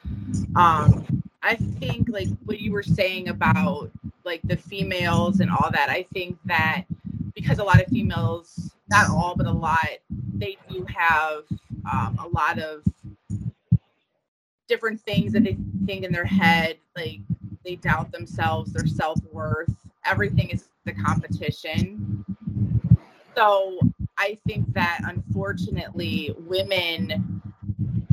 Um, 0.56 1.24
I 1.42 1.56
think 1.56 2.08
like 2.10 2.30
what 2.46 2.60
you 2.60 2.72
were 2.72 2.84
saying 2.84 3.28
about 3.28 3.92
like 4.24 4.42
the 4.44 4.56
females 4.56 5.42
and 5.42 5.52
all 5.52 5.70
that. 5.72 5.90
I 5.90 6.06
think 6.14 6.38
that 6.46 6.86
because 7.44 7.60
a 7.60 7.64
lot 7.64 7.82
of 7.82 7.88
females 7.88 8.72
not 8.90 9.10
all, 9.10 9.36
but 9.36 9.46
a 9.46 9.52
lot, 9.52 9.88
they 10.36 10.58
do 10.70 10.86
have 10.88 11.44
um, 11.92 12.18
a 12.20 12.28
lot 12.30 12.58
of 12.58 12.84
different 14.68 15.02
things 15.02 15.34
that 15.34 15.44
they 15.44 15.58
think 15.86 16.06
in 16.06 16.12
their 16.12 16.26
head. 16.26 16.78
Like 16.96 17.20
they 17.66 17.76
doubt 17.76 18.12
themselves, 18.12 18.72
their 18.72 18.88
self 18.88 19.20
worth. 19.32 19.76
Everything 20.06 20.50
is 20.50 20.70
the 20.86 20.94
competition. 20.94 22.26
So 23.36 23.80
I 24.18 24.38
think 24.48 24.72
that 24.74 25.02
unfortunately, 25.04 26.34
women 26.40 27.42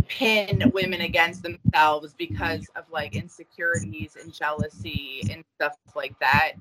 pin 0.08 0.70
women 0.74 1.02
against 1.02 1.42
themselves 1.42 2.14
because 2.18 2.66
of 2.74 2.84
like 2.90 3.14
insecurities 3.14 4.16
and 4.20 4.32
jealousy 4.32 5.22
and 5.30 5.44
stuff 5.54 5.76
like 5.94 6.18
that. 6.20 6.52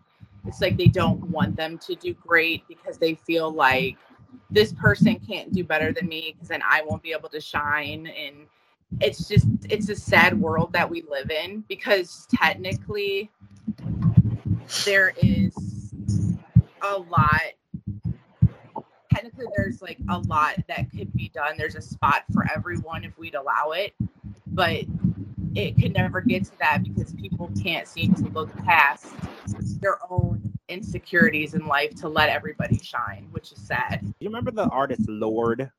It's 0.46 0.62
like 0.62 0.78
they 0.78 0.88
don't 0.88 1.22
want 1.30 1.56
them 1.56 1.78
to 1.80 1.96
do 1.96 2.14
great 2.14 2.68
because 2.68 2.98
they 2.98 3.16
feel 3.16 3.52
like 3.52 3.98
this 4.50 4.74
person 4.74 5.20
can't 5.20 5.52
do 5.54 5.64
better 5.64 5.92
than 5.92 6.08
me 6.08 6.34
because 6.34 6.48
then 6.48 6.62
I 6.68 6.82
won't 6.86 7.04
be 7.04 7.12
able 7.12 7.30
to 7.30 7.42
shine. 7.42 8.08
And 8.08 8.48
it's 9.00 9.28
just, 9.28 9.48
it's 9.70 9.90
a 9.90 9.96
sad 9.96 10.40
world 10.40 10.74
that 10.74 10.90
we 10.90 11.04
live 11.10 11.30
in 11.30 11.64
because 11.68 12.28
technically 12.34 13.30
there 14.86 15.14
is 15.18 15.54
a 16.82 16.98
lot. 16.98 17.42
Technically, 19.14 19.48
there's 19.58 19.82
like 19.82 19.98
a 20.10 20.20
lot 20.20 20.56
that 20.68 20.90
could 20.92 21.12
be 21.14 21.30
done. 21.30 21.56
There's 21.58 21.76
a 21.76 21.82
spot 21.82 22.24
for 22.32 22.46
everyone 22.54 23.04
if 23.04 23.18
we'd 23.18 23.36
allow 23.36 23.72
it. 23.72 23.94
But 24.48 24.86
it 25.56 25.78
can 25.78 25.94
never 25.94 26.22
get 26.22 26.46
to 26.46 26.58
that 26.60 26.84
because 26.84 27.14
people 27.14 27.50
can't 27.62 27.88
seem 27.88 28.14
to 28.16 28.26
look 28.30 28.56
past 28.66 29.08
their 29.82 29.98
own 30.10 30.42
insecurities 30.68 31.54
in 31.54 31.66
life 31.66 31.96
to 31.96 32.08
let 32.08 32.30
everybody 32.30 32.78
shine, 32.78 33.28
which 33.32 33.52
is 33.52 33.60
sad. 33.60 34.00
Do 34.02 34.14
you 34.20 34.30
remember 34.30 34.52
the 34.52 34.68
artist 34.70 35.08
Lorde? 35.10 35.72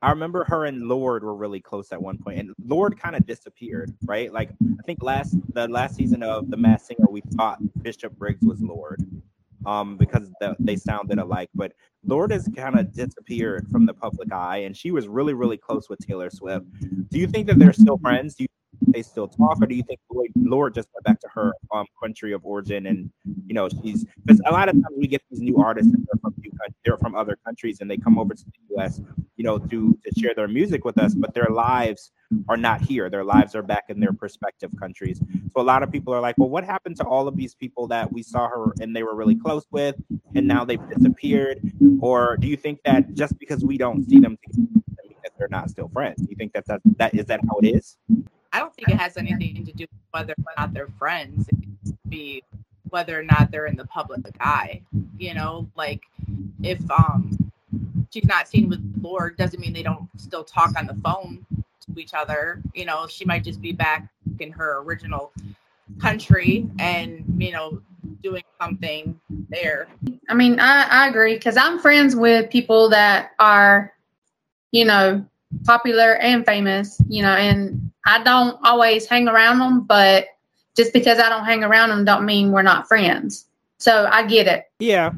I 0.00 0.10
remember 0.10 0.44
her 0.44 0.66
and 0.66 0.82
Lorde 0.82 1.24
were 1.24 1.34
really 1.34 1.60
close 1.60 1.90
at 1.92 2.00
one 2.00 2.18
point, 2.18 2.38
and 2.38 2.54
Lorde 2.64 2.98
kind 2.98 3.16
of 3.16 3.26
disappeared, 3.26 3.92
right? 4.04 4.32
Like 4.32 4.50
I 4.50 4.82
think 4.86 5.02
last 5.02 5.36
the 5.54 5.66
last 5.66 5.96
season 5.96 6.22
of 6.22 6.50
The 6.50 6.56
Masked 6.56 6.86
Singer, 6.86 7.06
we 7.10 7.20
thought 7.36 7.58
Bishop 7.82 8.16
Briggs 8.16 8.44
was 8.44 8.60
Lorde, 8.60 9.04
um, 9.66 9.96
because 9.96 10.30
the, 10.40 10.54
they 10.60 10.76
sounded 10.76 11.18
alike. 11.18 11.50
But 11.54 11.72
Lorde 12.04 12.30
has 12.30 12.48
kind 12.56 12.78
of 12.78 12.92
disappeared 12.92 13.66
from 13.72 13.86
the 13.86 13.94
public 13.94 14.32
eye, 14.32 14.58
and 14.58 14.76
she 14.76 14.92
was 14.92 15.08
really, 15.08 15.34
really 15.34 15.56
close 15.56 15.88
with 15.88 15.98
Taylor 15.98 16.30
Swift. 16.30 16.66
Do 17.10 17.18
you 17.18 17.26
think 17.26 17.48
that 17.48 17.58
they're 17.58 17.72
still 17.72 17.98
friends? 17.98 18.36
Do 18.36 18.44
you 18.44 18.48
they 18.86 19.02
still 19.02 19.28
talk, 19.28 19.58
or 19.60 19.66
do 19.66 19.74
you 19.74 19.82
think 19.82 20.00
Lorde 20.36 20.74
just 20.74 20.88
went 20.94 21.04
back 21.04 21.20
to 21.20 21.28
her 21.28 21.52
um, 21.72 21.86
country 22.02 22.32
of 22.32 22.44
origin 22.44 22.86
and 22.86 23.10
you 23.46 23.54
know 23.54 23.68
she's 23.68 24.06
because 24.24 24.40
a 24.46 24.52
lot 24.52 24.68
of 24.68 24.74
times 24.74 24.94
we 24.96 25.06
get 25.06 25.22
these 25.30 25.40
new 25.40 25.58
artists 25.58 25.92
and 25.92 26.06
they're 26.06 26.20
from 26.20 26.34
they're 26.84 26.96
from 26.96 27.14
other 27.14 27.36
countries 27.44 27.78
and 27.80 27.90
they 27.90 27.96
come 27.96 28.18
over 28.18 28.34
to 28.34 28.44
the 28.44 28.74
U.S. 28.76 29.00
you 29.36 29.44
know 29.44 29.58
to 29.58 29.98
to 30.04 30.20
share 30.20 30.34
their 30.34 30.48
music 30.48 30.84
with 30.84 30.98
us, 30.98 31.14
but 31.14 31.34
their 31.34 31.48
lives 31.50 32.12
are 32.48 32.56
not 32.56 32.80
here. 32.80 33.08
Their 33.08 33.24
lives 33.24 33.54
are 33.54 33.62
back 33.62 33.84
in 33.88 34.00
their 34.00 34.12
prospective 34.12 34.70
countries. 34.78 35.20
So 35.54 35.60
a 35.60 35.62
lot 35.62 35.82
of 35.82 35.90
people 35.90 36.12
are 36.12 36.20
like, 36.20 36.36
well, 36.36 36.50
what 36.50 36.64
happened 36.64 36.96
to 36.96 37.04
all 37.04 37.26
of 37.26 37.36
these 37.36 37.54
people 37.54 37.88
that 37.88 38.12
we 38.12 38.22
saw 38.22 38.48
her 38.48 38.72
and 38.80 38.94
they 38.94 39.02
were 39.02 39.14
really 39.14 39.36
close 39.36 39.64
with, 39.70 39.96
and 40.34 40.46
now 40.46 40.64
they've 40.64 40.88
disappeared? 40.90 41.60
Or 42.00 42.36
do 42.36 42.46
you 42.46 42.56
think 42.56 42.80
that 42.84 43.14
just 43.14 43.38
because 43.38 43.64
we 43.64 43.78
don't 43.78 44.08
see 44.08 44.20
them 44.20 44.36
that 45.22 45.32
they're 45.38 45.48
not 45.50 45.70
still 45.70 45.88
friends? 45.88 46.22
Do 46.22 46.26
you 46.28 46.36
think 46.36 46.52
that 46.52 46.66
that, 46.66 46.80
that 46.98 47.14
is 47.14 47.26
that 47.26 47.40
how 47.48 47.58
it 47.62 47.68
is? 47.76 47.96
I 48.52 48.58
don't 48.58 48.74
think 48.74 48.88
it 48.88 48.96
has 48.96 49.16
anything 49.16 49.64
to 49.64 49.72
do 49.72 49.84
with 49.84 50.00
whether 50.10 50.32
or 50.32 50.52
not 50.56 50.72
they're 50.72 50.88
friends. 50.98 51.48
It 51.48 52.08
be 52.08 52.42
whether 52.90 53.18
or 53.18 53.22
not 53.22 53.50
they're 53.50 53.66
in 53.66 53.76
the 53.76 53.86
public 53.86 54.20
eye. 54.40 54.82
You 55.18 55.34
know, 55.34 55.68
like 55.76 56.02
if 56.62 56.80
um 56.90 57.50
she's 58.10 58.24
not 58.24 58.48
seen 58.48 58.68
with 58.68 58.80
Lorde 59.00 59.36
doesn't 59.36 59.60
mean 59.60 59.72
they 59.72 59.82
don't 59.82 60.08
still 60.16 60.44
talk 60.44 60.76
on 60.76 60.86
the 60.86 60.94
phone 60.94 61.44
to 61.56 62.00
each 62.00 62.14
other. 62.14 62.62
You 62.74 62.86
know, 62.86 63.06
she 63.06 63.24
might 63.24 63.44
just 63.44 63.60
be 63.60 63.72
back 63.72 64.08
in 64.40 64.50
her 64.52 64.78
original 64.78 65.32
country 66.00 66.66
and 66.78 67.24
you 67.38 67.52
know 67.52 67.80
doing 68.22 68.42
something 68.60 69.18
there. 69.48 69.88
I 70.28 70.34
mean, 70.34 70.60
I, 70.60 70.86
I 70.90 71.08
agree 71.08 71.34
because 71.34 71.56
I'm 71.56 71.78
friends 71.78 72.16
with 72.16 72.50
people 72.50 72.88
that 72.90 73.32
are, 73.38 73.92
you 74.72 74.84
know, 74.84 75.24
popular 75.64 76.16
and 76.16 76.44
famous, 76.44 77.00
you 77.08 77.22
know, 77.22 77.34
and 77.34 77.87
I 78.06 78.22
don't 78.22 78.58
always 78.64 79.06
hang 79.06 79.28
around 79.28 79.58
them, 79.58 79.82
but 79.82 80.26
just 80.76 80.92
because 80.92 81.18
I 81.18 81.28
don't 81.28 81.44
hang 81.44 81.64
around 81.64 81.90
them 81.90 82.04
don't 82.04 82.24
mean 82.24 82.52
we're 82.52 82.62
not 82.62 82.88
friends. 82.88 83.46
So 83.78 84.08
I 84.10 84.26
get 84.26 84.46
it. 84.46 84.64
Yeah. 84.78 85.12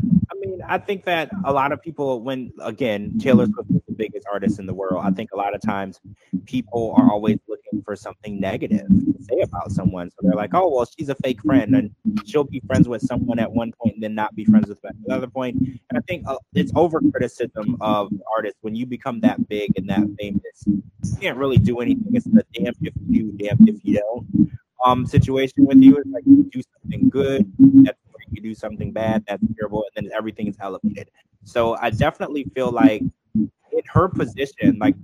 I 0.70 0.78
think 0.78 1.04
that 1.06 1.32
a 1.44 1.52
lot 1.52 1.72
of 1.72 1.82
people, 1.82 2.22
when 2.22 2.52
again, 2.60 3.18
Taylor 3.18 3.46
Swift 3.46 3.70
is 3.72 3.82
the 3.88 3.92
biggest 3.92 4.24
artist 4.32 4.60
in 4.60 4.66
the 4.66 4.72
world, 4.72 5.02
I 5.04 5.10
think 5.10 5.30
a 5.32 5.36
lot 5.36 5.52
of 5.52 5.60
times 5.60 5.98
people 6.46 6.94
are 6.96 7.10
always 7.10 7.38
looking 7.48 7.82
for 7.82 7.96
something 7.96 8.38
negative 8.38 8.86
to 8.86 9.14
say 9.18 9.40
about 9.40 9.72
someone. 9.72 10.10
So 10.12 10.18
they're 10.22 10.36
like, 10.36 10.54
oh, 10.54 10.68
well, 10.68 10.86
she's 10.96 11.08
a 11.08 11.16
fake 11.16 11.42
friend 11.42 11.74
and 11.74 11.90
she'll 12.24 12.44
be 12.44 12.62
friends 12.68 12.86
with 12.86 13.02
someone 13.02 13.40
at 13.40 13.50
one 13.50 13.72
point 13.82 13.94
and 13.94 14.02
then 14.04 14.14
not 14.14 14.36
be 14.36 14.44
friends 14.44 14.68
with 14.68 14.80
them 14.82 14.92
at 15.02 15.08
another 15.08 15.26
point. 15.26 15.56
And 15.56 15.98
I 15.98 16.00
think 16.06 16.22
uh, 16.28 16.36
it's 16.54 16.70
over 16.76 17.00
criticism 17.10 17.76
of 17.80 18.12
artists 18.32 18.58
when 18.60 18.76
you 18.76 18.86
become 18.86 19.18
that 19.22 19.48
big 19.48 19.72
and 19.76 19.88
that 19.90 20.06
famous. 20.20 20.64
You 20.66 20.82
can't 21.20 21.36
really 21.36 21.58
do 21.58 21.80
anything. 21.80 22.14
It's 22.14 22.26
the 22.26 22.44
damn 22.54 22.66
if 22.66 22.76
you 22.80 22.92
do, 23.10 23.32
damn 23.32 23.68
if 23.68 23.80
you 23.82 23.98
don't 23.98 24.50
um 24.84 25.04
situation 25.04 25.66
with 25.66 25.78
you. 25.78 25.96
It's 25.96 26.08
like 26.10 26.22
you 26.26 26.44
do 26.44 26.62
something 26.80 27.08
good, 27.10 27.52
that's. 27.58 27.99
You 28.40 28.50
do 28.50 28.54
something 28.54 28.90
bad, 28.90 29.24
that's 29.28 29.42
terrible, 29.58 29.84
and 29.94 30.06
then 30.06 30.12
everything 30.16 30.46
is 30.46 30.56
elevated. 30.60 31.10
So 31.44 31.76
I 31.80 31.90
definitely 31.90 32.44
feel 32.54 32.70
like 32.70 33.02
in 33.34 33.82
her 33.86 34.08
position, 34.08 34.78
like 34.80 34.94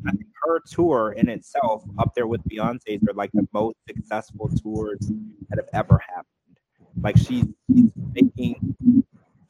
her 0.42 0.60
tour 0.70 1.12
in 1.16 1.28
itself, 1.28 1.84
up 1.98 2.14
there 2.14 2.26
with 2.26 2.40
Beyonce's, 2.48 3.02
are 3.08 3.12
like 3.14 3.30
the 3.34 3.46
most 3.52 3.76
successful 3.86 4.48
tours 4.48 5.10
that 5.50 5.58
have 5.58 5.68
ever 5.74 6.00
happened. 6.08 6.26
Like 7.02 7.18
she's, 7.18 7.44
she's 7.74 7.92
making 8.14 8.74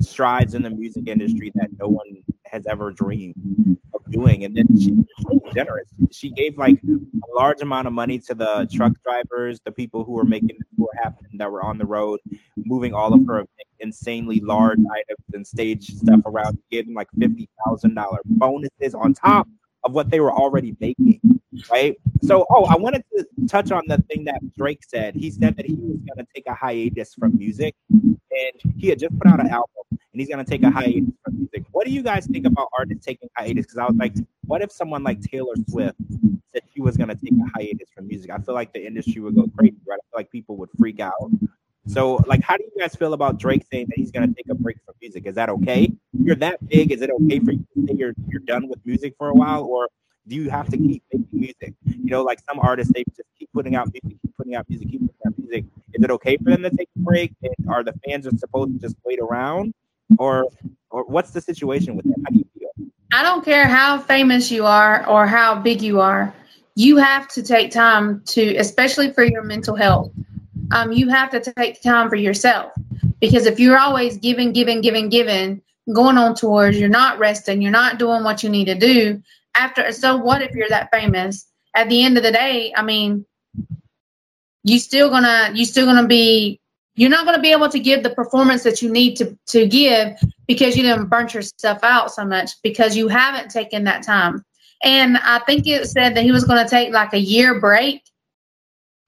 strides 0.01 0.55
in 0.55 0.63
the 0.63 0.71
music 0.71 1.07
industry 1.07 1.53
that 1.55 1.69
no 1.79 1.89
one 1.89 2.25
has 2.57 2.67
ever 2.67 2.91
dreamed 2.91 3.79
of 3.95 4.01
doing. 4.11 4.45
And 4.45 4.57
then 4.57 4.67
she's 4.81 4.99
generous. 5.55 5.89
She 6.11 6.31
gave 6.31 6.57
like 6.57 6.81
a 6.85 7.35
large 7.35 7.61
amount 7.61 7.87
of 7.87 7.93
money 7.93 8.19
to 8.21 8.35
the 8.35 8.69
truck 8.73 8.93
drivers, 9.05 9.61
the 9.65 9.73
people 9.73 10.05
who 10.05 10.13
were 10.13 10.25
making 10.25 10.57
the 10.59 10.65
tour 10.77 10.89
happen 11.03 11.27
that 11.35 11.51
were 11.51 11.63
on 11.63 11.77
the 11.79 11.87
road, 11.87 12.21
moving 12.57 12.95
all 12.95 13.13
of 13.13 13.27
her 13.27 13.45
insanely 13.81 14.41
large 14.41 14.79
items 14.79 15.27
and 15.35 15.47
stage 15.47 15.95
stuff 15.95 16.21
around, 16.25 16.59
giving 16.71 16.95
like 16.95 17.09
fifty 17.19 17.49
thousand 17.65 17.95
dollar 17.95 18.19
bonuses 18.25 18.95
on 18.95 19.13
top 19.13 19.47
of 19.85 19.93
what 19.93 20.11
they 20.11 20.21
were 20.21 20.33
already 20.33 20.75
making. 20.81 21.21
Right. 21.71 21.97
So, 22.23 22.45
oh, 22.51 22.65
I 22.67 22.77
wanted 22.77 23.05
to 23.17 23.27
touch 23.49 23.71
on 23.71 23.83
the 23.87 23.99
thing 24.09 24.25
that 24.25 24.41
Drake 24.57 24.83
said. 24.87 25.15
He 25.15 25.31
said 25.31 25.57
that 25.57 25.67
he 25.67 25.75
was 25.75 25.99
going 25.99 26.19
to 26.19 26.27
take 26.35 26.45
a 26.47 26.55
hiatus 26.55 27.15
from 27.15 27.37
music, 27.37 27.75
and 27.91 28.75
he 28.77 28.89
had 28.89 28.99
just 28.99 29.17
put 29.19 29.27
out 29.27 29.41
an 29.41 29.49
album, 29.49 29.69
and 30.17 30.21
he's 30.23 30.31
going 30.31 30.43
to 30.43 30.51
take 30.51 30.63
a 30.63 30.71
hiatus 30.71 31.11
from 31.23 31.37
music. 31.37 31.65
What 31.73 31.85
do 31.87 31.93
you 31.93 32.03
guys 32.03 32.27
think 32.27 32.47
about 32.47 32.69
artists 32.79 33.05
taking 33.05 33.29
hiatus? 33.37 33.67
Because 33.67 33.77
I 33.77 33.85
was 33.85 33.97
like, 33.97 34.15
what 34.47 34.63
if 34.63 34.73
someone 34.73 35.05
like 35.05 35.21
Taylor 35.21 35.53
Swift 35.69 35.99
said 36.55 36.63
she 36.73 36.81
was 36.81 36.97
going 36.97 37.11
to 37.11 37.15
take 37.15 37.35
a 37.35 37.51
hiatus 37.55 37.91
from 37.95 38.09
music? 38.09 38.31
I 38.31 38.39
feel 38.39 38.55
like 38.55 38.73
the 38.73 38.83
industry 38.83 39.21
would 39.21 39.35
go 39.35 39.47
crazy, 39.59 39.77
right? 39.87 39.99
I 40.03 40.05
feel 40.09 40.21
like 40.21 40.31
people 40.31 40.57
would 40.57 40.71
freak 40.79 41.01
out. 41.01 41.31
So, 41.87 42.15
like, 42.27 42.41
how 42.41 42.57
do 42.57 42.65
you 42.65 42.81
guys 42.81 42.97
feel 42.97 43.13
about 43.13 43.39
Drake 43.39 43.67
saying 43.71 43.89
that 43.91 43.99
he's 43.99 44.11
going 44.11 44.27
to 44.27 44.35
take 44.35 44.47
a 44.51 44.55
break 44.55 44.79
from 44.87 44.95
music? 45.03 45.27
Is 45.27 45.35
that 45.35 45.51
okay? 45.51 45.93
If 46.15 46.21
you're 46.27 46.37
that 46.37 46.67
big, 46.67 46.93
is 46.93 47.03
it 47.03 47.11
okay 47.11 47.39
for 47.39 47.53
you 47.53 47.67
to 47.75 47.87
say 47.87 47.95
you're 47.99 48.15
you're 48.27 48.41
done 48.41 48.69
with 48.69 48.79
music 48.87 49.13
for 49.19 49.29
a 49.29 49.35
while, 49.35 49.65
or 49.65 49.91
do 50.27 50.35
you 50.35 50.49
have 50.49 50.71
to 50.71 50.79
keep 50.79 51.03
making 51.13 51.29
music? 51.31 51.75
You 51.85 52.11
know, 52.11 52.23
like 52.23 52.41
some 52.49 52.59
artists, 52.59 52.91
they 52.95 53.05
just 53.05 53.21
keep 53.39 53.51
putting 53.53 53.75
out 53.75 53.89
music, 53.93 54.19
keep 54.23 54.35
putting 54.39 54.55
out 54.55 54.65
music, 54.71 54.89
keep 54.89 55.01
putting 55.03 55.27
out 55.27 55.39
music. 55.39 55.65
Is 55.93 56.03
it 56.03 56.11
okay 56.11 56.39
for 56.39 56.53
them 56.53 56.63
to 56.63 56.71
take 56.71 56.89
a 56.97 57.01
break? 57.01 57.35
And 57.43 57.69
are 57.69 57.85
the 57.85 57.93
fans 58.07 58.25
just 58.25 58.41
supposed 58.41 58.73
to 58.73 58.79
just 58.79 58.97
wait 59.05 59.21
around, 59.21 59.75
or 60.19 60.47
or 60.91 61.05
what's 61.05 61.31
the 61.31 61.41
situation 61.41 61.97
with 61.97 62.07
that? 62.07 62.17
How 62.25 62.31
do 62.31 62.39
you 62.39 62.47
feel? 62.59 62.87
I 63.13 63.23
don't 63.23 63.45
care 63.45 63.67
how 63.67 63.99
famous 63.99 64.51
you 64.51 64.65
are 64.67 65.07
or 65.09 65.27
how 65.27 65.55
big 65.61 65.83
you 65.83 66.01
are. 66.01 66.35
You 66.75 66.97
have 66.97 67.29
to 67.29 67.43
take 67.43 67.71
time 67.71 68.23
to, 68.27 68.57
especially 68.57 69.13
for 69.13 69.25
your 69.25 69.43
mental 69.43 69.75
health. 69.75 70.13
Um, 70.73 70.93
you 70.93 71.09
have 71.09 71.31
to 71.31 71.41
take 71.41 71.81
time 71.83 72.09
for 72.09 72.17
yourself 72.17 72.73
because 73.21 73.47
if 73.47 73.59
you're 73.59 73.79
always 73.79 74.19
giving, 74.19 74.53
giving, 74.53 74.81
giving, 74.81 75.09
giving, 75.09 75.63
going 75.93 76.19
on 76.19 76.35
tours, 76.35 76.79
you're 76.79 76.89
not 76.89 77.19
resting, 77.19 77.63
you're 77.63 77.71
not 77.71 77.99
doing 77.99 78.25
what 78.25 78.43
you 78.43 78.51
need 78.51 78.67
to 78.67 78.75
do. 78.75 79.23
After, 79.55 79.91
so 79.93 80.17
what 80.17 80.43
if 80.43 80.53
you're 80.53 80.69
that 80.69 80.91
famous? 80.93 81.47
At 81.75 81.89
the 81.89 82.05
end 82.05 82.17
of 82.17 82.23
the 82.23 82.33
day, 82.33 82.73
I 82.77 82.83
mean, 82.83 83.25
you 84.65 84.79
still 84.79 85.09
gonna, 85.09 85.51
you 85.55 85.65
still 85.65 85.87
gonna 85.87 86.07
be, 86.07 86.61
you're 86.97 87.11
not 87.11 87.25
gonna 87.25 87.41
be 87.41 87.53
able 87.53 87.69
to 87.69 87.79
give 87.79 88.03
the 88.03 88.11
performance 88.11 88.63
that 88.65 88.83
you 88.83 88.91
need 88.91 89.17
to 89.17 89.39
to 89.47 89.67
give 89.67 90.19
because 90.47 90.77
you 90.77 90.83
didn't 90.83 91.07
burn 91.07 91.29
yourself 91.29 91.79
out 91.83 92.13
so 92.13 92.25
much 92.25 92.51
because 92.63 92.97
you 92.97 93.09
haven't 93.09 93.51
taken 93.51 93.85
that 93.85 94.03
time. 94.03 94.45
And 94.83 95.17
I 95.19 95.39
think 95.41 95.67
it 95.67 95.87
said 95.89 96.15
that 96.17 96.25
he 96.25 96.33
was 96.33 96.45
going 96.45 96.63
to 96.63 96.69
take 96.69 96.93
like 96.93 97.13
a 97.13 97.19
year 97.19 97.61
break. 97.61 98.03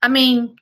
I 0.03 0.09
mean, 0.09 0.57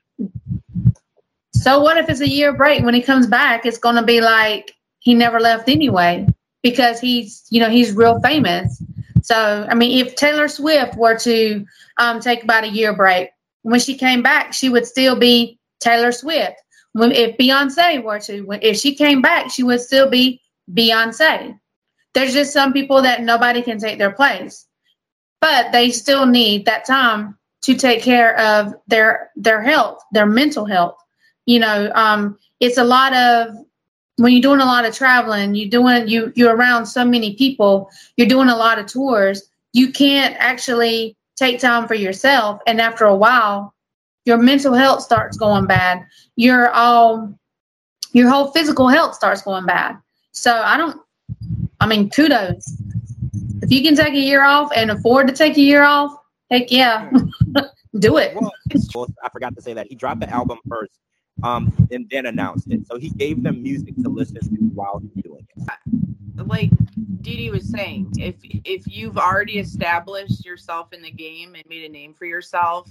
so 1.53 1.81
what 1.81 1.97
if 1.97 2.09
it's 2.09 2.21
a 2.21 2.29
year 2.29 2.53
break? 2.53 2.85
When 2.85 2.95
he 2.95 3.03
comes 3.03 3.27
back, 3.27 3.65
it's 3.65 3.79
going 3.79 3.97
to 3.97 4.03
be 4.03 4.21
like 4.21 4.73
he 5.01 5.15
never 5.15 5.41
left 5.41 5.69
anyway 5.69 6.27
because 6.63 7.01
he's, 7.01 7.47
you 7.51 7.61
know, 7.61 7.71
he's 7.71 7.93
real 7.93 8.21
famous. 8.21 8.83
So, 9.23 9.67
I 9.69 9.75
mean, 9.75 10.05
if 10.05 10.17
Taylor 10.17 10.49
Swift 10.49 10.97
were 10.97 11.19
to 11.19 11.65
um, 11.99 12.21
take 12.21 12.45
about 12.45 12.65
a 12.65 12.69
year 12.69 12.95
break, 12.95 13.31
when 13.63 13.81
she 13.81 13.97
came 13.97 14.23
back, 14.23 14.53
she 14.53 14.69
would 14.69 14.87
still 14.87 15.17
be 15.17 15.59
Taylor 15.81 16.13
Swift. 16.13 16.57
When, 16.97 17.13
if 17.13 17.37
Beyonce 17.37 18.03
were 18.03 18.19
to, 18.21 18.59
if 18.63 18.79
she 18.79 18.95
came 18.95 19.21
back, 19.21 19.51
she 19.51 19.63
would 19.63 19.83
still 19.83 20.09
be 20.09 20.41
Beyonce. 20.73 21.59
There's 22.15 22.33
just 22.33 22.55
some 22.55 22.73
people 22.73 23.03
that 23.03 23.23
nobody 23.23 23.61
can 23.61 23.79
take 23.79 23.99
their 23.99 24.13
place, 24.13 24.65
but 25.43 25.73
they 25.73 25.91
still 25.91 26.25
need 26.25 26.65
that 26.65 26.87
time 26.87 27.37
to 27.65 27.75
take 27.75 28.03
care 28.03 28.39
of 28.41 28.75
their 28.87 29.31
their 29.37 29.61
health, 29.61 30.03
their 30.13 30.25
mental 30.25 30.65
health. 30.65 30.97
You 31.45 31.59
know, 31.59 31.93
um, 31.95 32.39
it's 32.61 32.79
a 32.79 32.85
lot 32.85 33.15
of 33.15 33.55
when 34.17 34.33
you're 34.33 34.41
doing 34.41 34.63
a 34.63 34.65
lot 34.65 34.87
of 34.87 34.95
traveling, 34.95 35.55
you're 35.55 35.69
doing 35.69 36.09
you 36.09 36.33
you're 36.35 36.57
around 36.57 36.87
so 36.87 37.05
many 37.05 37.35
people, 37.35 37.91
you're 38.17 38.27
doing 38.27 38.49
a 38.49 38.57
lot 38.57 38.79
of 38.79 38.87
tours. 38.87 39.51
You 39.75 39.93
can't 39.93 40.35
actually 40.39 41.15
take 41.37 41.61
time 41.61 41.87
for 41.87 41.95
yourself, 41.95 42.63
and 42.67 42.81
after 42.81 43.05
a 43.05 43.15
while, 43.15 43.75
your 44.27 44.39
mental 44.39 44.75
health 44.75 45.03
starts 45.03 45.39
going 45.39 45.67
bad. 45.67 46.05
You're 46.35 46.69
all 46.71 47.39
your 48.13 48.29
whole 48.29 48.51
physical 48.51 48.89
health 48.89 49.15
starts 49.15 49.43
going 49.43 49.65
bad. 49.67 49.97
So 50.33 50.53
I 50.53 50.77
don't, 50.77 51.01
I 51.81 51.87
mean, 51.87 52.11
kudos. 52.11 52.81
If 53.63 53.71
you 53.71 53.83
can 53.83 53.97
take 53.97 54.15
a 54.15 54.19
year 54.19 54.45
off 54.45 54.71
and 54.75 54.91
afford 54.91 55.29
to 55.29 55.35
take 55.35 55.57
a 55.57 55.61
year 55.61 55.83
off, 55.83 56.15
heck 56.51 56.71
yeah, 56.71 57.11
do 57.99 58.19
it. 58.19 58.35
Well, 58.35 58.53
I 59.23 59.29
forgot 59.31 59.55
to 59.57 59.63
say 59.63 59.73
that 59.75 59.87
he 59.87 59.95
dropped 59.95 60.21
the 60.21 60.31
album 60.31 60.59
first 60.69 60.99
um, 61.43 61.73
and 61.91 62.09
then 62.11 62.27
announced 62.27 62.71
it. 62.71 62.87
So 62.87 62.99
he 62.99 63.11
gave 63.11 63.43
them 63.43 63.63
music 63.63 63.95
to 64.03 64.09
listen 64.09 64.41
to 64.41 64.63
while 64.75 65.01
he's 65.01 65.25
doing 65.25 65.47
it. 65.57 65.69
Like 66.47 66.71
Dee 67.23 67.51
was 67.51 67.69
saying, 67.71 68.13
if 68.19 68.37
if 68.43 68.87
you've 68.87 69.19
already 69.19 69.59
established 69.59 70.45
yourself 70.45 70.93
in 70.93 71.03
the 71.03 71.11
game 71.11 71.55
and 71.55 71.65
made 71.69 71.85
a 71.85 71.89
name 71.89 72.13
for 72.13 72.27
yourself, 72.27 72.89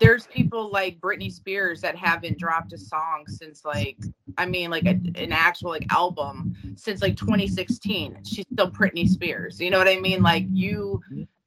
there's 0.00 0.26
people 0.26 0.70
like 0.70 0.98
Britney 0.98 1.30
Spears 1.30 1.82
that 1.82 1.94
haven't 1.94 2.38
dropped 2.38 2.72
a 2.72 2.78
song 2.78 3.24
since 3.28 3.64
like 3.64 3.98
I 4.38 4.46
mean 4.46 4.70
like 4.70 4.86
a, 4.86 4.98
an 5.14 5.30
actual 5.30 5.70
like 5.70 5.86
album 5.92 6.56
since 6.76 7.02
like 7.02 7.16
2016. 7.16 8.24
She's 8.24 8.46
still 8.52 8.70
Britney 8.70 9.06
Spears. 9.06 9.60
You 9.60 9.70
know 9.70 9.78
what 9.78 9.88
I 9.88 10.00
mean? 10.00 10.22
Like 10.22 10.46
you 10.50 11.02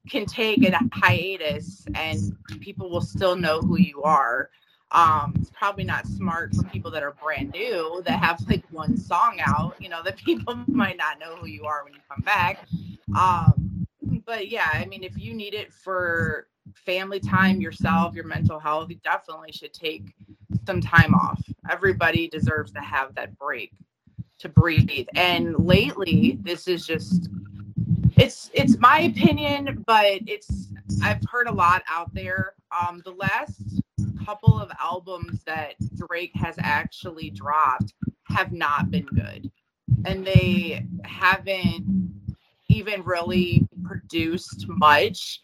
can 0.07 0.25
take 0.25 0.63
a 0.63 0.79
hiatus 0.93 1.85
and 1.95 2.37
people 2.61 2.89
will 2.89 3.01
still 3.01 3.35
know 3.35 3.59
who 3.59 3.77
you 3.79 4.03
are. 4.03 4.49
Um, 4.91 5.33
it's 5.39 5.49
probably 5.49 5.83
not 5.83 6.05
smart 6.05 6.53
for 6.53 6.63
people 6.65 6.91
that 6.91 7.01
are 7.01 7.15
brand 7.23 7.51
new 7.51 8.03
that 8.05 8.19
have 8.19 8.39
like 8.47 8.63
one 8.69 8.95
song 8.95 9.39
out. 9.43 9.75
You 9.79 9.89
know 9.89 10.03
that 10.03 10.17
people 10.25 10.55
might 10.67 10.97
not 10.97 11.19
know 11.19 11.35
who 11.35 11.47
you 11.47 11.65
are 11.65 11.83
when 11.83 11.93
you 11.93 11.99
come 12.07 12.21
back. 12.21 12.67
Um, 13.17 13.87
but 14.25 14.49
yeah, 14.49 14.69
I 14.71 14.85
mean, 14.85 15.03
if 15.03 15.17
you 15.17 15.33
need 15.33 15.55
it 15.55 15.73
for 15.73 16.47
family 16.75 17.19
time, 17.19 17.61
yourself, 17.61 18.15
your 18.15 18.25
mental 18.25 18.59
health, 18.59 18.89
you 18.89 18.97
definitely 19.03 19.51
should 19.51 19.73
take 19.73 20.13
some 20.65 20.81
time 20.81 21.13
off. 21.13 21.41
Everybody 21.69 22.27
deserves 22.27 22.71
to 22.73 22.81
have 22.81 23.15
that 23.15 23.37
break 23.37 23.71
to 24.39 24.49
breathe. 24.49 25.07
And 25.15 25.57
lately, 25.59 26.37
this 26.41 26.67
is 26.67 26.85
just 26.85 27.29
it's 28.17 28.51
it's 28.53 28.77
my 28.77 29.01
opinion, 29.01 29.83
but 29.87 30.19
it's 30.27 30.69
I've 31.01 31.21
heard 31.29 31.47
a 31.47 31.51
lot 31.51 31.83
out 31.89 32.13
there. 32.13 32.53
Um 32.71 33.01
the 33.05 33.11
last 33.11 33.81
couple 34.25 34.59
of 34.59 34.71
albums 34.79 35.43
that 35.45 35.75
Drake 35.95 36.31
has 36.35 36.55
actually 36.59 37.29
dropped 37.29 37.93
have 38.25 38.51
not 38.51 38.91
been 38.91 39.05
good. 39.05 39.51
And 40.05 40.25
they 40.25 40.85
haven't 41.03 42.13
even 42.69 43.03
really 43.03 43.67
produced 43.83 44.65
much 44.67 45.39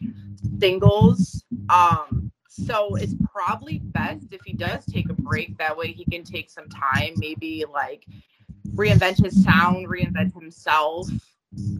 singles. 0.58 1.44
Um, 1.68 2.30
so 2.48 2.94
it's 2.96 3.14
probably 3.32 3.78
best 3.78 4.32
if 4.32 4.40
he 4.44 4.52
does 4.52 4.84
take 4.86 5.08
a 5.08 5.14
break. 5.14 5.56
That 5.58 5.76
way 5.76 5.92
he 5.92 6.04
can 6.04 6.24
take 6.24 6.50
some 6.50 6.68
time, 6.68 7.14
maybe 7.16 7.64
like 7.72 8.06
reinvent 8.74 9.24
his 9.24 9.42
sound, 9.42 9.88
reinvent 9.88 10.34
himself, 10.34 11.08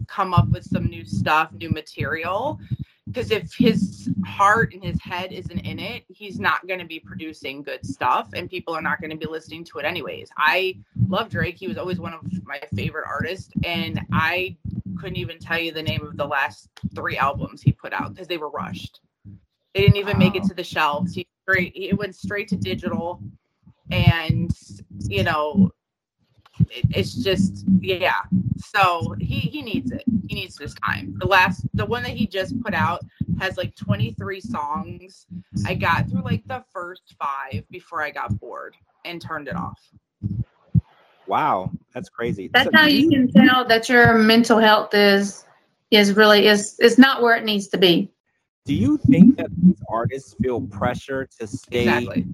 come 0.07 0.33
up 0.33 0.49
with 0.49 0.63
some 0.63 0.85
new 0.85 1.05
stuff, 1.05 1.51
new 1.53 1.69
material. 1.69 2.59
Because 3.07 3.31
if 3.31 3.53
his 3.53 4.09
heart 4.25 4.73
and 4.73 4.83
his 4.83 5.01
head 5.01 5.33
isn't 5.33 5.59
in 5.59 5.79
it, 5.79 6.03
he's 6.07 6.39
not 6.39 6.65
going 6.67 6.79
to 6.79 6.85
be 6.85 6.99
producing 6.99 7.61
good 7.61 7.85
stuff 7.85 8.29
and 8.33 8.49
people 8.49 8.73
are 8.73 8.81
not 8.81 9.01
going 9.01 9.11
to 9.11 9.17
be 9.17 9.25
listening 9.25 9.65
to 9.65 9.79
it 9.79 9.85
anyways. 9.85 10.29
I 10.37 10.77
love 11.09 11.29
Drake. 11.29 11.57
He 11.57 11.67
was 11.67 11.77
always 11.77 11.99
one 11.99 12.13
of 12.13 12.21
my 12.45 12.61
favorite 12.73 13.05
artists. 13.07 13.51
And 13.65 13.99
I 14.13 14.55
couldn't 15.01 15.17
even 15.17 15.39
tell 15.39 15.59
you 15.59 15.71
the 15.71 15.81
name 15.81 16.05
of 16.05 16.15
the 16.15 16.25
last 16.25 16.69
three 16.95 17.17
albums 17.17 17.61
he 17.61 17.71
put 17.71 17.91
out 17.91 18.13
because 18.13 18.27
they 18.27 18.37
were 18.37 18.51
rushed. 18.51 19.01
They 19.73 19.81
didn't 19.81 19.97
even 19.97 20.13
wow. 20.13 20.19
make 20.19 20.35
it 20.35 20.43
to 20.43 20.53
the 20.53 20.63
shelves. 20.63 21.13
He 21.13 21.27
straight 21.43 21.73
it 21.75 21.97
went 21.97 22.15
straight 22.15 22.47
to 22.49 22.57
digital, 22.57 23.21
and 23.89 24.51
you 25.07 25.23
know, 25.23 25.71
it, 26.69 26.85
it's 26.91 27.15
just 27.15 27.65
yeah. 27.79 28.21
So 28.57 29.15
he 29.19 29.39
he 29.39 29.61
needs 29.61 29.91
it. 29.91 30.03
He 30.27 30.35
needs 30.35 30.55
this 30.55 30.75
time. 30.85 31.15
The 31.17 31.27
last 31.27 31.65
the 31.73 31.85
one 31.85 32.03
that 32.03 32.11
he 32.11 32.27
just 32.27 32.59
put 32.61 32.73
out 32.73 33.01
has 33.39 33.57
like 33.57 33.75
23 33.75 34.39
songs. 34.39 35.25
I 35.65 35.73
got 35.73 36.09
through 36.09 36.23
like 36.23 36.43
the 36.45 36.63
first 36.71 37.15
five 37.17 37.63
before 37.71 38.03
I 38.03 38.11
got 38.11 38.39
bored 38.39 38.75
and 39.03 39.21
turned 39.21 39.47
it 39.47 39.55
off. 39.55 39.79
Wow, 41.31 41.71
that's 41.93 42.09
crazy. 42.09 42.49
That's 42.53 42.65
so, 42.65 42.71
how 42.73 42.87
you 42.87 43.09
can 43.09 43.31
tell 43.31 43.63
that 43.63 43.87
your 43.87 44.17
mental 44.17 44.59
health 44.59 44.93
is 44.93 45.45
is 45.89 46.11
really 46.11 46.45
is 46.47 46.77
is 46.81 46.97
not 46.97 47.21
where 47.21 47.37
it 47.37 47.45
needs 47.45 47.69
to 47.69 47.77
be. 47.77 48.11
Do 48.65 48.73
you 48.73 48.97
think 48.97 49.37
that 49.37 49.47
these 49.63 49.81
artists 49.87 50.35
feel 50.43 50.59
pressure 50.59 51.29
to 51.39 51.47
stay 51.47 51.87
exactly. 51.87 52.25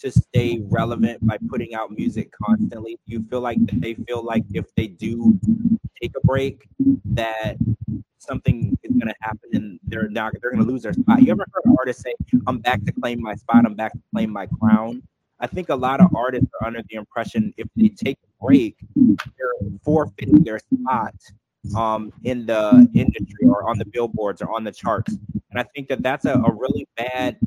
to 0.00 0.10
stay 0.10 0.62
relevant 0.70 1.26
by 1.26 1.36
putting 1.50 1.74
out 1.74 1.90
music 1.90 2.30
constantly? 2.42 2.98
Do 3.06 3.12
you 3.12 3.22
feel 3.28 3.42
like 3.42 3.58
they 3.70 3.92
feel 3.92 4.24
like 4.24 4.44
if 4.54 4.64
they 4.76 4.86
do 4.86 5.38
take 6.00 6.12
a 6.16 6.26
break 6.26 6.66
that 7.12 7.56
something 8.16 8.78
is 8.82 8.92
going 8.92 9.08
to 9.08 9.14
happen 9.20 9.50
and 9.52 9.78
they're 9.84 10.08
not 10.08 10.32
they're 10.40 10.52
going 10.52 10.64
to 10.64 10.72
lose 10.72 10.84
their 10.84 10.94
spot? 10.94 11.20
You 11.20 11.32
ever 11.32 11.44
heard 11.52 11.74
artists 11.78 12.02
say 12.02 12.14
i'm 12.46 12.60
back 12.60 12.82
to 12.86 12.92
claim 12.92 13.20
my 13.20 13.34
spot 13.34 13.66
i'm 13.66 13.74
back 13.74 13.92
to 13.92 14.00
claim 14.14 14.30
my 14.30 14.46
crown 14.46 15.02
i 15.42 15.46
think 15.46 15.68
a 15.68 15.76
lot 15.76 16.00
of 16.00 16.08
artists 16.16 16.48
are 16.60 16.66
under 16.66 16.82
the 16.88 16.96
impression 16.96 17.52
if 17.58 17.68
they 17.76 17.88
take 17.88 18.18
a 18.24 18.44
break 18.44 18.76
they're 18.96 19.70
forfeiting 19.84 20.42
their 20.42 20.58
spot 20.58 21.14
um, 21.76 22.12
in 22.24 22.46
the 22.46 22.88
industry 22.94 23.46
or 23.46 23.68
on 23.68 23.78
the 23.78 23.84
billboards 23.84 24.42
or 24.42 24.52
on 24.52 24.64
the 24.64 24.72
charts. 24.72 25.14
And 25.50 25.60
I 25.60 25.64
think 25.74 25.88
that 25.88 26.02
that's 26.02 26.24
a, 26.24 26.34
a 26.34 26.52
really 26.52 26.86
bad 26.96 27.38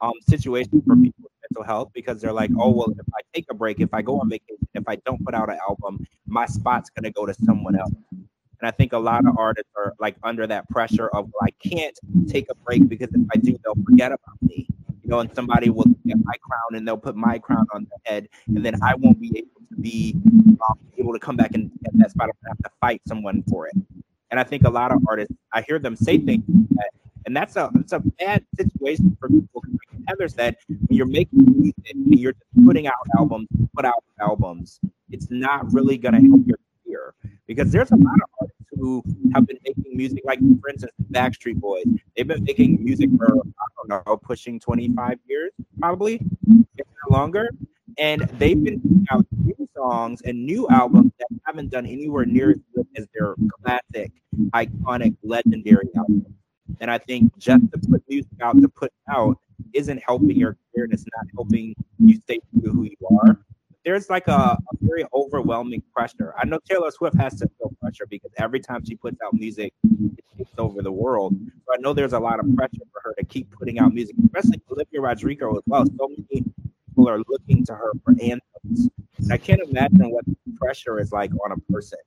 um, 0.00 0.12
situation 0.28 0.82
for 0.86 0.96
people 0.96 1.22
with 1.22 1.32
mental 1.50 1.64
health 1.64 1.90
because 1.94 2.20
they're 2.20 2.32
like, 2.32 2.50
oh, 2.58 2.70
well, 2.70 2.90
if 2.90 3.06
I 3.14 3.20
take 3.32 3.46
a 3.50 3.54
break, 3.54 3.80
if 3.80 3.92
I 3.94 4.02
go 4.02 4.20
on 4.20 4.28
vacation, 4.28 4.68
if 4.74 4.84
I 4.86 4.96
don't 5.06 5.24
put 5.24 5.34
out 5.34 5.48
an 5.48 5.58
album, 5.68 6.06
my 6.26 6.46
spot's 6.46 6.90
going 6.90 7.04
to 7.04 7.10
go 7.10 7.26
to 7.26 7.34
someone 7.34 7.78
else. 7.78 7.92
And 8.12 8.68
I 8.68 8.70
think 8.70 8.92
a 8.92 8.98
lot 8.98 9.26
of 9.26 9.36
artists 9.38 9.70
are 9.76 9.94
like 9.98 10.16
under 10.22 10.46
that 10.46 10.68
pressure 10.68 11.08
of, 11.08 11.26
well, 11.26 11.42
I 11.48 11.68
can't 11.68 11.98
take 12.28 12.46
a 12.50 12.54
break 12.54 12.88
because 12.88 13.08
if 13.12 13.26
I 13.34 13.38
do, 13.38 13.56
they'll 13.64 13.82
forget 13.84 14.12
about 14.12 14.42
me. 14.42 14.68
You 15.04 15.10
know, 15.10 15.20
and 15.20 15.34
somebody 15.34 15.68
will 15.68 15.84
get 16.06 16.16
my 16.24 16.34
crown 16.40 16.74
and 16.74 16.88
they'll 16.88 16.96
put 16.96 17.14
my 17.14 17.38
crown 17.38 17.66
on 17.74 17.86
their 17.90 18.12
head, 18.12 18.28
and 18.46 18.64
then 18.64 18.74
I 18.82 18.94
won't 18.94 19.20
be 19.20 19.30
able 19.36 19.60
to 19.68 19.80
be 19.80 20.16
um, 20.68 20.78
able 20.98 21.12
to 21.12 21.18
come 21.18 21.36
back 21.36 21.52
and 21.54 21.70
get 21.82 21.92
that 21.98 22.10
spot. 22.10 22.28
Gonna 22.28 22.54
have 22.54 22.58
to 22.58 22.70
fight 22.80 23.02
someone 23.06 23.42
for 23.48 23.66
it. 23.66 23.74
And 24.30 24.40
I 24.40 24.44
think 24.44 24.64
a 24.64 24.70
lot 24.70 24.92
of 24.92 25.02
artists, 25.06 25.34
I 25.52 25.62
hear 25.62 25.78
them 25.78 25.94
say 25.94 26.18
things 26.18 26.42
that, 26.70 26.90
and 27.26 27.36
that's 27.36 27.56
a 27.56 27.70
it's 27.74 27.92
a 27.92 28.00
bad 28.00 28.44
situation 28.56 29.16
for 29.20 29.28
people. 29.28 29.62
Heather 30.08 30.28
said, 30.28 30.56
when 30.68 30.96
you're 30.96 31.06
making 31.06 31.44
music 31.56 31.74
and 31.92 32.18
you're 32.18 32.32
just 32.32 32.66
putting 32.66 32.86
out 32.86 32.94
albums, 33.18 33.48
put 33.74 33.84
out 33.84 34.02
albums, 34.20 34.80
it's 35.10 35.30
not 35.30 35.72
really 35.72 35.98
gonna 35.98 36.20
help 36.20 36.40
your 36.46 36.58
career 36.84 37.14
because 37.46 37.70
there's 37.70 37.90
a 37.90 37.96
lot 37.96 38.14
of 38.14 38.30
who 38.76 39.02
have 39.34 39.46
been 39.46 39.58
making 39.64 39.96
music, 39.96 40.20
like 40.24 40.40
for 40.60 40.68
instance, 40.68 40.92
Backstreet 41.10 41.60
Boys. 41.60 41.84
They've 42.16 42.26
been 42.26 42.44
making 42.44 42.84
music 42.84 43.10
for 43.16 43.26
I 43.26 43.66
don't 43.76 44.06
know, 44.06 44.16
pushing 44.16 44.60
25 44.60 45.18
years, 45.28 45.52
probably, 45.78 46.20
longer. 47.10 47.50
And 47.98 48.22
they've 48.38 48.62
been 48.62 48.80
putting 48.80 49.06
out 49.10 49.26
new 49.44 49.68
songs 49.76 50.20
and 50.22 50.44
new 50.44 50.68
albums 50.68 51.12
that 51.18 51.28
haven't 51.46 51.70
done 51.70 51.86
anywhere 51.86 52.24
near 52.24 52.50
as 52.50 52.60
good 52.74 52.86
as 52.96 53.06
their 53.14 53.34
classic, 53.62 54.12
iconic, 54.50 55.16
legendary 55.22 55.88
albums. 55.96 56.26
And 56.80 56.90
I 56.90 56.98
think 56.98 57.36
just 57.38 57.70
to 57.72 57.78
put 57.88 58.02
music 58.08 58.32
out 58.42 58.60
to 58.60 58.68
put 58.68 58.92
out 59.08 59.38
isn't 59.72 60.02
helping 60.04 60.36
your 60.36 60.56
career 60.72 60.84
and 60.84 60.92
it's 60.92 61.04
not 61.16 61.26
helping 61.34 61.74
you 61.98 62.16
stay 62.16 62.40
true 62.50 62.62
to 62.62 62.70
who 62.70 62.84
you 62.84 63.18
are. 63.22 63.38
There's 63.84 64.08
like 64.08 64.28
a, 64.28 64.32
a, 64.32 64.58
very 64.80 65.04
overwhelming 65.12 65.82
pressure. 65.94 66.34
I 66.38 66.46
know 66.46 66.58
Taylor 66.68 66.90
Swift 66.90 67.16
has 67.16 67.34
to 67.40 67.48
feel 67.58 67.72
pressure 67.80 68.06
because 68.08 68.30
every 68.38 68.60
time 68.60 68.84
she 68.84 68.96
puts 68.96 69.18
out 69.24 69.34
music, 69.34 69.72
it 70.38 70.48
over 70.58 70.82
the 70.82 70.92
world. 70.92 71.34
So 71.66 71.74
I 71.74 71.76
know 71.78 71.92
there's 71.92 72.12
a 72.12 72.18
lot 72.18 72.40
of 72.40 72.46
pressure 72.54 72.82
for 72.92 73.00
her 73.04 73.14
to 73.18 73.24
keep 73.24 73.50
putting 73.50 73.78
out 73.78 73.92
music, 73.92 74.16
especially 74.24 74.60
Olivia 74.70 75.00
Rodrigo 75.00 75.56
as 75.56 75.62
well. 75.66 75.84
So 75.86 76.08
many 76.08 76.44
people 76.88 77.08
are 77.08 77.18
looking 77.28 77.64
to 77.66 77.74
her 77.74 77.92
for 78.04 78.12
anthems. 78.12 78.88
I 79.30 79.36
can't 79.36 79.60
imagine 79.60 80.10
what 80.10 80.24
pressure 80.56 80.98
is 80.98 81.12
like 81.12 81.30
on 81.44 81.52
a 81.52 81.72
person, 81.72 81.98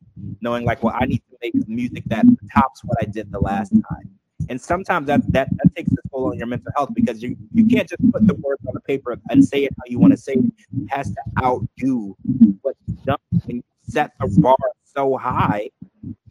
knowing 0.41 0.65
like, 0.65 0.83
well, 0.83 0.95
I 0.97 1.05
need 1.05 1.21
to 1.29 1.37
make 1.41 1.67
music 1.67 2.03
that 2.07 2.25
tops 2.53 2.83
what 2.83 2.97
I 3.01 3.05
did 3.05 3.31
the 3.31 3.39
last 3.39 3.71
time. 3.71 4.09
And 4.49 4.59
sometimes 4.61 5.07
that 5.07 5.21
that, 5.33 5.49
that 5.57 5.75
takes 5.75 5.91
a 5.91 6.09
toll 6.09 6.29
on 6.29 6.37
your 6.37 6.47
mental 6.47 6.71
health 6.75 6.89
because 6.93 7.21
you, 7.21 7.35
you 7.53 7.65
can't 7.65 7.87
just 7.87 8.01
put 8.11 8.25
the 8.27 8.35
words 8.35 8.61
on 8.67 8.73
the 8.73 8.81
paper 8.81 9.17
and 9.29 9.43
say 9.43 9.65
it 9.65 9.73
how 9.77 9.83
you 9.87 9.99
want 9.99 10.11
to 10.11 10.17
say 10.17 10.33
it. 10.33 10.45
It 10.83 10.89
has 10.89 11.11
to 11.11 11.21
outdo 11.43 12.15
what 12.61 12.75
you've 12.87 13.03
done 13.03 13.17
and 13.47 13.63
set 13.83 14.11
the 14.19 14.27
bar 14.41 14.55
so 14.83 15.17
high. 15.17 15.69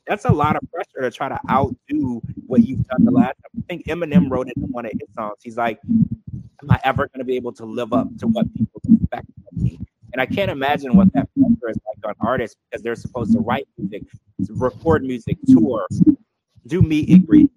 That's 0.07 0.25
a 0.25 0.33
lot 0.33 0.57
of 0.57 0.63
pressure 0.73 1.03
to 1.03 1.11
try 1.11 1.29
to 1.29 1.41
outdo 1.51 2.23
what 2.47 2.63
you've 2.65 2.87
done 2.87 3.05
the 3.05 3.11
last 3.11 3.35
time. 3.43 3.51
I 3.59 3.61
think 3.69 3.87
Eminem 3.87 4.31
wrote 4.31 4.49
it 4.49 4.57
in 4.57 4.65
one 4.65 4.87
of 4.87 4.93
his 4.93 5.09
songs. 5.15 5.39
He's 5.43 5.57
like, 5.57 5.81
am 6.63 6.71
I 6.71 6.81
ever 6.85 7.09
going 7.09 7.19
to 7.19 7.25
be 7.25 7.37
able 7.37 7.53
to 7.55 7.65
live 7.65 7.93
up 7.93 8.09
to 8.19 8.27
what 8.29 8.53
people 8.55 8.81
expect 8.89 9.27
of 9.53 9.63
me? 9.63 9.81
And 10.13 10.23
I 10.23 10.27
can't 10.27 10.51
imagine 10.51 10.97
what 10.97 11.13
that 11.15 11.29
pressure 11.35 11.71
is 11.71 11.77
like 11.87 12.07
on 12.07 12.15
artists 12.27 12.57
because 12.71 12.83
they're 12.83 12.95
supposed 12.95 13.33
to 13.33 13.41
write 13.41 13.67
music, 13.77 14.05
record 14.51 15.05
music, 15.05 15.37
tour, 15.47 15.87
do 16.67 16.83
meet 16.83 17.09
and 17.09 17.27
greet, 17.27 17.51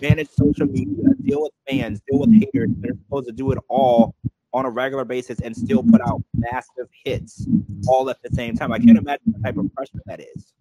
manage 0.00 0.28
social 0.30 0.66
media, 0.66 1.14
deal 1.22 1.42
with 1.42 1.52
fans, 1.68 2.00
deal 2.10 2.20
with 2.20 2.32
haters. 2.32 2.70
They're 2.78 2.92
supposed 2.92 3.26
to 3.28 3.32
do 3.32 3.50
it 3.52 3.58
all 3.68 4.14
on 4.52 4.66
a 4.66 4.70
regular 4.70 5.04
basis 5.04 5.40
and 5.40 5.56
still 5.56 5.82
put 5.82 6.00
out 6.00 6.22
massive 6.34 6.88
hits 7.04 7.46
all 7.86 8.10
at 8.10 8.20
the 8.22 8.30
same 8.34 8.56
time. 8.56 8.72
I 8.72 8.78
can't 8.78 8.98
imagine 8.98 9.32
the 9.36 9.40
type 9.42 9.56
of 9.56 9.72
pressure 9.74 10.00
that 10.06 10.20
is. 10.20 10.52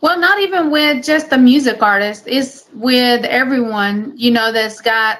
Well, 0.00 0.18
not 0.18 0.40
even 0.40 0.70
with 0.70 1.04
just 1.04 1.30
the 1.30 1.38
music 1.38 1.82
artist, 1.82 2.24
it's 2.26 2.68
with 2.74 3.24
everyone, 3.24 4.12
you 4.16 4.30
know, 4.30 4.52
that's 4.52 4.80
got 4.80 5.18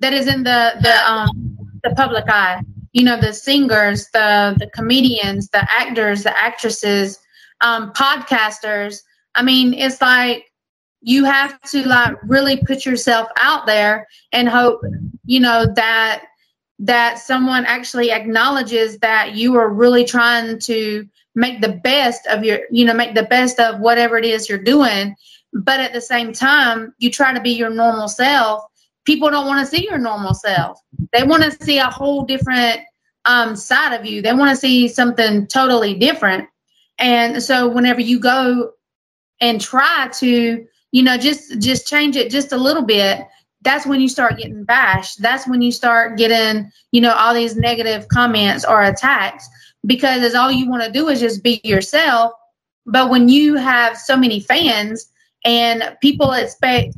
that 0.00 0.12
is 0.12 0.26
in 0.26 0.42
the 0.42 0.72
the 0.82 1.10
um 1.10 1.56
the 1.82 1.94
public 1.94 2.24
eye. 2.28 2.62
You 2.92 3.04
know, 3.04 3.20
the 3.20 3.32
singers, 3.32 4.08
the 4.12 4.56
the 4.58 4.68
comedians, 4.70 5.48
the 5.48 5.66
actors, 5.70 6.22
the 6.22 6.36
actresses, 6.36 7.18
um, 7.60 7.92
podcasters. 7.92 9.00
I 9.34 9.42
mean, 9.42 9.74
it's 9.74 10.00
like 10.00 10.46
you 11.00 11.24
have 11.24 11.60
to 11.62 11.86
like 11.86 12.16
really 12.24 12.56
put 12.56 12.84
yourself 12.84 13.28
out 13.38 13.66
there 13.66 14.06
and 14.32 14.48
hope, 14.48 14.80
you 15.24 15.40
know, 15.40 15.66
that 15.74 16.24
that 16.78 17.18
someone 17.18 17.64
actually 17.64 18.10
acknowledges 18.10 18.98
that 18.98 19.34
you 19.34 19.56
are 19.56 19.72
really 19.72 20.04
trying 20.04 20.58
to 20.58 21.08
make 21.34 21.60
the 21.62 21.72
best 21.72 22.26
of 22.26 22.44
your, 22.44 22.60
you 22.70 22.84
know, 22.84 22.92
make 22.92 23.14
the 23.14 23.22
best 23.22 23.58
of 23.58 23.80
whatever 23.80 24.18
it 24.18 24.24
is 24.24 24.48
you're 24.48 24.58
doing. 24.58 25.16
But 25.52 25.80
at 25.80 25.94
the 25.94 26.00
same 26.02 26.32
time, 26.34 26.94
you 26.98 27.10
try 27.10 27.32
to 27.32 27.40
be 27.40 27.52
your 27.52 27.70
normal 27.70 28.08
self 28.08 28.62
people 29.06 29.30
don't 29.30 29.46
want 29.46 29.64
to 29.64 29.74
see 29.74 29.84
your 29.84 29.98
normal 29.98 30.34
self. 30.34 30.82
They 31.12 31.22
want 31.22 31.44
to 31.44 31.64
see 31.64 31.78
a 31.78 31.88
whole 31.88 32.24
different 32.24 32.80
um, 33.24 33.56
side 33.56 33.98
of 33.98 34.04
you. 34.04 34.20
They 34.20 34.34
want 34.34 34.50
to 34.50 34.56
see 34.56 34.88
something 34.88 35.46
totally 35.46 35.94
different. 35.94 36.48
And 36.98 37.42
so 37.42 37.68
whenever 37.68 38.00
you 38.00 38.18
go 38.18 38.72
and 39.40 39.60
try 39.60 40.10
to, 40.14 40.66
you 40.92 41.02
know, 41.02 41.16
just 41.16 41.60
just 41.60 41.86
change 41.86 42.16
it 42.16 42.30
just 42.30 42.52
a 42.52 42.56
little 42.56 42.82
bit, 42.82 43.26
that's 43.62 43.86
when 43.86 44.00
you 44.00 44.08
start 44.08 44.38
getting 44.38 44.64
bashed. 44.64 45.20
That's 45.20 45.46
when 45.48 45.60
you 45.60 45.72
start 45.72 46.16
getting, 46.16 46.70
you 46.92 47.00
know, 47.00 47.12
all 47.14 47.34
these 47.34 47.56
negative 47.56 48.06
comments 48.08 48.64
or 48.64 48.82
attacks 48.82 49.48
because 49.86 50.22
as 50.22 50.34
all 50.34 50.52
you 50.52 50.68
want 50.68 50.82
to 50.84 50.90
do 50.90 51.08
is 51.08 51.20
just 51.20 51.42
be 51.42 51.60
yourself. 51.64 52.32
But 52.86 53.10
when 53.10 53.28
you 53.28 53.56
have 53.56 53.96
so 53.98 54.16
many 54.16 54.40
fans 54.40 55.10
and 55.44 55.96
people 56.00 56.32
expect 56.32 56.94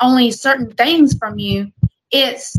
only 0.00 0.30
certain 0.30 0.70
things 0.72 1.16
from 1.16 1.38
you, 1.38 1.70
it's 2.10 2.58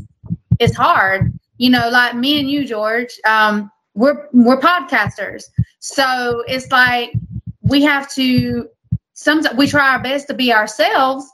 it's 0.59 0.75
hard. 0.75 1.33
You 1.57 1.69
know, 1.69 1.89
like 1.89 2.15
me 2.15 2.39
and 2.39 2.49
you, 2.49 2.65
George, 2.65 3.19
um, 3.25 3.69
we're 3.93 4.27
we're 4.31 4.59
podcasters, 4.59 5.43
so 5.79 6.43
it's 6.47 6.71
like 6.71 7.11
we 7.61 7.81
have 7.83 8.09
to. 8.13 8.69
Sometimes 9.19 9.57
we 9.57 9.67
try 9.67 9.91
our 9.91 10.01
best 10.01 10.27
to 10.27 10.33
be 10.33 10.53
ourselves, 10.53 11.29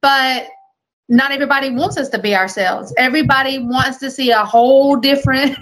but 0.00 0.48
not 1.10 1.32
everybody 1.32 1.68
wants 1.68 1.98
us 1.98 2.08
to 2.08 2.18
be 2.18 2.34
ourselves. 2.34 2.94
Everybody 2.96 3.58
wants 3.58 3.98
to 3.98 4.10
see 4.10 4.30
a 4.30 4.42
whole 4.42 4.96
different 4.96 5.58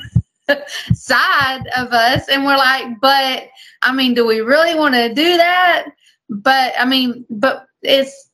side 0.93 1.67
of 1.77 1.93
us. 1.93 2.29
And 2.29 2.45
we're 2.45 2.57
like, 2.57 3.01
but 3.01 3.49
I 3.83 3.93
mean, 3.93 4.15
do 4.15 4.25
we 4.25 4.39
really 4.39 4.77
want 4.77 4.95
to 4.95 5.13
do 5.13 5.37
that? 5.37 5.87
But 6.31 6.75
I 6.79 6.85
mean, 6.85 7.27
but 7.29 7.67
it's 7.83 8.28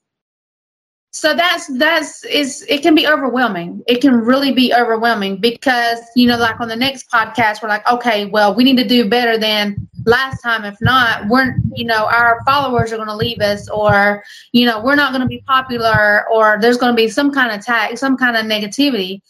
so 1.14 1.32
that's 1.32 1.68
that's 1.78 2.24
is 2.24 2.66
it 2.68 2.82
can 2.82 2.96
be 2.96 3.06
overwhelming. 3.06 3.84
It 3.86 4.00
can 4.00 4.16
really 4.16 4.50
be 4.50 4.74
overwhelming 4.74 5.36
because 5.36 6.00
you 6.16 6.26
know 6.26 6.36
like 6.36 6.58
on 6.58 6.66
the 6.66 6.74
next 6.74 7.08
podcast 7.08 7.62
we're 7.62 7.68
like 7.68 7.86
okay 7.86 8.26
well 8.26 8.52
we 8.52 8.64
need 8.64 8.76
to 8.78 8.86
do 8.86 9.08
better 9.08 9.38
than 9.38 9.88
last 10.06 10.42
time. 10.42 10.64
If 10.64 10.76
not 10.80 11.28
we're 11.28 11.54
you 11.72 11.84
know 11.84 12.06
our 12.06 12.42
followers 12.44 12.92
are 12.92 12.96
going 12.96 13.06
to 13.06 13.14
leave 13.14 13.38
us 13.38 13.70
or 13.70 14.24
you 14.50 14.66
know 14.66 14.82
we're 14.82 14.96
not 14.96 15.12
going 15.12 15.22
to 15.22 15.28
be 15.28 15.40
popular 15.46 16.28
or 16.32 16.58
there's 16.60 16.78
going 16.78 16.90
to 16.90 16.96
be 16.96 17.08
some 17.08 17.30
kind 17.30 17.56
of 17.56 17.64
tag 17.64 17.96
some 17.96 18.16
kind 18.16 18.36
of 18.36 18.44
negativity. 18.46 19.22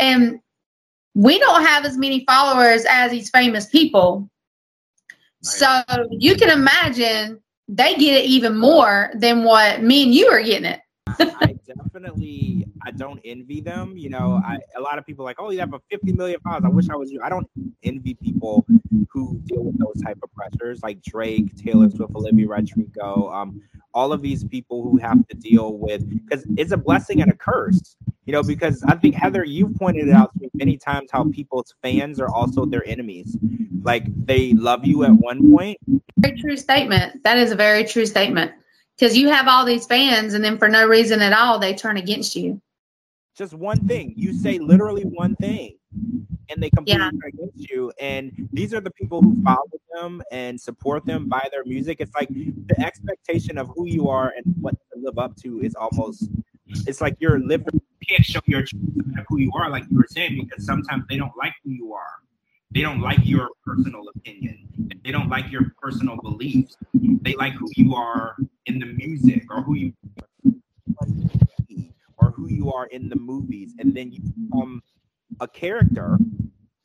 And 0.00 0.40
we 1.14 1.38
don't 1.38 1.64
have 1.64 1.84
as 1.84 1.96
many 1.96 2.24
followers 2.24 2.84
as 2.90 3.12
these 3.12 3.30
famous 3.30 3.66
people. 3.66 4.28
So 5.44 5.82
you 6.10 6.34
can 6.34 6.50
imagine 6.50 7.40
they 7.68 7.94
get 7.94 8.24
it 8.24 8.24
even 8.24 8.58
more 8.58 9.10
than 9.14 9.44
what 9.44 9.84
me 9.84 10.02
and 10.02 10.12
you 10.12 10.26
are 10.26 10.42
getting 10.42 10.64
it 10.64 10.80
I 11.18 11.56
definitely 11.66 12.66
I 12.86 12.90
don't 12.90 13.20
envy 13.24 13.60
them. 13.60 13.96
You 13.96 14.10
know, 14.10 14.40
I 14.44 14.58
a 14.76 14.80
lot 14.80 14.98
of 14.98 15.06
people 15.06 15.24
like, 15.24 15.36
oh, 15.38 15.50
you 15.50 15.60
have 15.60 15.74
a 15.74 15.80
50 15.90 16.12
million 16.12 16.40
followers. 16.40 16.64
I 16.64 16.68
wish 16.68 16.88
I 16.90 16.96
was 16.96 17.10
you. 17.10 17.20
I 17.22 17.28
don't 17.28 17.48
envy 17.82 18.14
people 18.14 18.66
who 19.10 19.40
deal 19.44 19.64
with 19.64 19.78
those 19.78 20.02
type 20.02 20.18
of 20.22 20.32
pressures, 20.32 20.82
like 20.82 21.02
Drake, 21.02 21.54
Taylor 21.56 21.88
Swift, 21.90 22.14
Olivia 22.14 22.46
Rodrigo, 22.46 23.30
um, 23.32 23.60
all 23.94 24.12
of 24.12 24.22
these 24.22 24.44
people 24.44 24.82
who 24.82 24.98
have 24.98 25.26
to 25.28 25.36
deal 25.36 25.78
with 25.78 26.08
because 26.08 26.46
it's 26.56 26.72
a 26.72 26.76
blessing 26.76 27.20
and 27.22 27.30
a 27.30 27.36
curse. 27.36 27.96
You 28.26 28.32
know, 28.32 28.42
because 28.42 28.82
I 28.82 28.94
think 28.94 29.14
Heather, 29.14 29.44
you've 29.44 29.74
pointed 29.76 30.10
out 30.10 30.32
to 30.34 30.40
me 30.40 30.50
many 30.54 30.76
times 30.76 31.08
how 31.10 31.24
people's 31.30 31.74
fans 31.82 32.20
are 32.20 32.28
also 32.28 32.66
their 32.66 32.86
enemies. 32.86 33.36
Like 33.82 34.04
they 34.26 34.52
love 34.52 34.84
you 34.84 35.04
at 35.04 35.12
one 35.12 35.50
point. 35.50 35.78
Very 36.18 36.38
true 36.38 36.56
statement. 36.56 37.22
That 37.24 37.38
is 37.38 37.52
a 37.52 37.56
very 37.56 37.84
true 37.84 38.04
statement 38.04 38.52
because 38.98 39.16
you 39.16 39.28
have 39.28 39.46
all 39.46 39.64
these 39.64 39.86
fans 39.86 40.34
and 40.34 40.44
then 40.44 40.58
for 40.58 40.68
no 40.68 40.86
reason 40.86 41.20
at 41.20 41.32
all 41.32 41.58
they 41.58 41.74
turn 41.74 41.96
against 41.96 42.34
you 42.34 42.60
just 43.36 43.54
one 43.54 43.78
thing 43.86 44.12
you 44.16 44.32
say 44.32 44.58
literally 44.58 45.02
one 45.02 45.34
thing 45.36 45.76
and 46.50 46.62
they 46.62 46.70
completely 46.70 47.02
yeah. 47.02 47.10
turn 47.10 47.32
against 47.32 47.70
you 47.70 47.92
and 48.00 48.48
these 48.52 48.74
are 48.74 48.80
the 48.80 48.90
people 48.92 49.22
who 49.22 49.40
follow 49.42 49.62
them 49.94 50.22
and 50.30 50.60
support 50.60 51.04
them 51.06 51.28
by 51.28 51.46
their 51.52 51.64
music 51.64 51.98
it's 52.00 52.14
like 52.14 52.28
the 52.28 52.80
expectation 52.80 53.58
of 53.58 53.70
who 53.74 53.86
you 53.86 54.08
are 54.08 54.32
and 54.36 54.54
what 54.60 54.74
to 54.92 55.00
live 55.00 55.18
up 55.18 55.36
to 55.36 55.60
is 55.60 55.74
almost 55.74 56.28
it's 56.86 57.00
like 57.00 57.16
you're 57.20 57.40
living 57.40 57.66
you 57.72 58.06
can't 58.08 58.24
show 58.24 58.40
your 58.46 58.64
who 59.28 59.38
you 59.38 59.50
are 59.54 59.70
like 59.70 59.84
you 59.90 59.96
were 59.96 60.06
saying 60.08 60.38
because 60.42 60.64
sometimes 60.64 61.04
they 61.08 61.16
don't 61.16 61.36
like 61.36 61.54
who 61.64 61.70
you 61.70 61.92
are 61.92 62.20
they 62.70 62.82
don't 62.82 63.00
like 63.00 63.20
your 63.22 63.48
personal 63.64 64.02
opinion. 64.14 64.68
They 65.02 65.10
don't 65.10 65.28
like 65.28 65.50
your 65.50 65.72
personal 65.80 66.16
beliefs. 66.16 66.76
They 66.92 67.34
like 67.34 67.54
who 67.54 67.66
you 67.76 67.94
are 67.94 68.36
in 68.68 68.78
the 68.78 68.86
music 68.86 69.44
or 69.50 69.62
who 69.62 69.74
you 69.74 69.92
or 72.18 72.30
who 72.30 72.48
you 72.48 72.72
are 72.72 72.86
in 72.86 73.08
the 73.08 73.16
movies, 73.16 73.74
and 73.78 73.94
then 73.94 74.12
you 74.12 74.20
become 74.20 74.82
a 75.40 75.48
character 75.48 76.18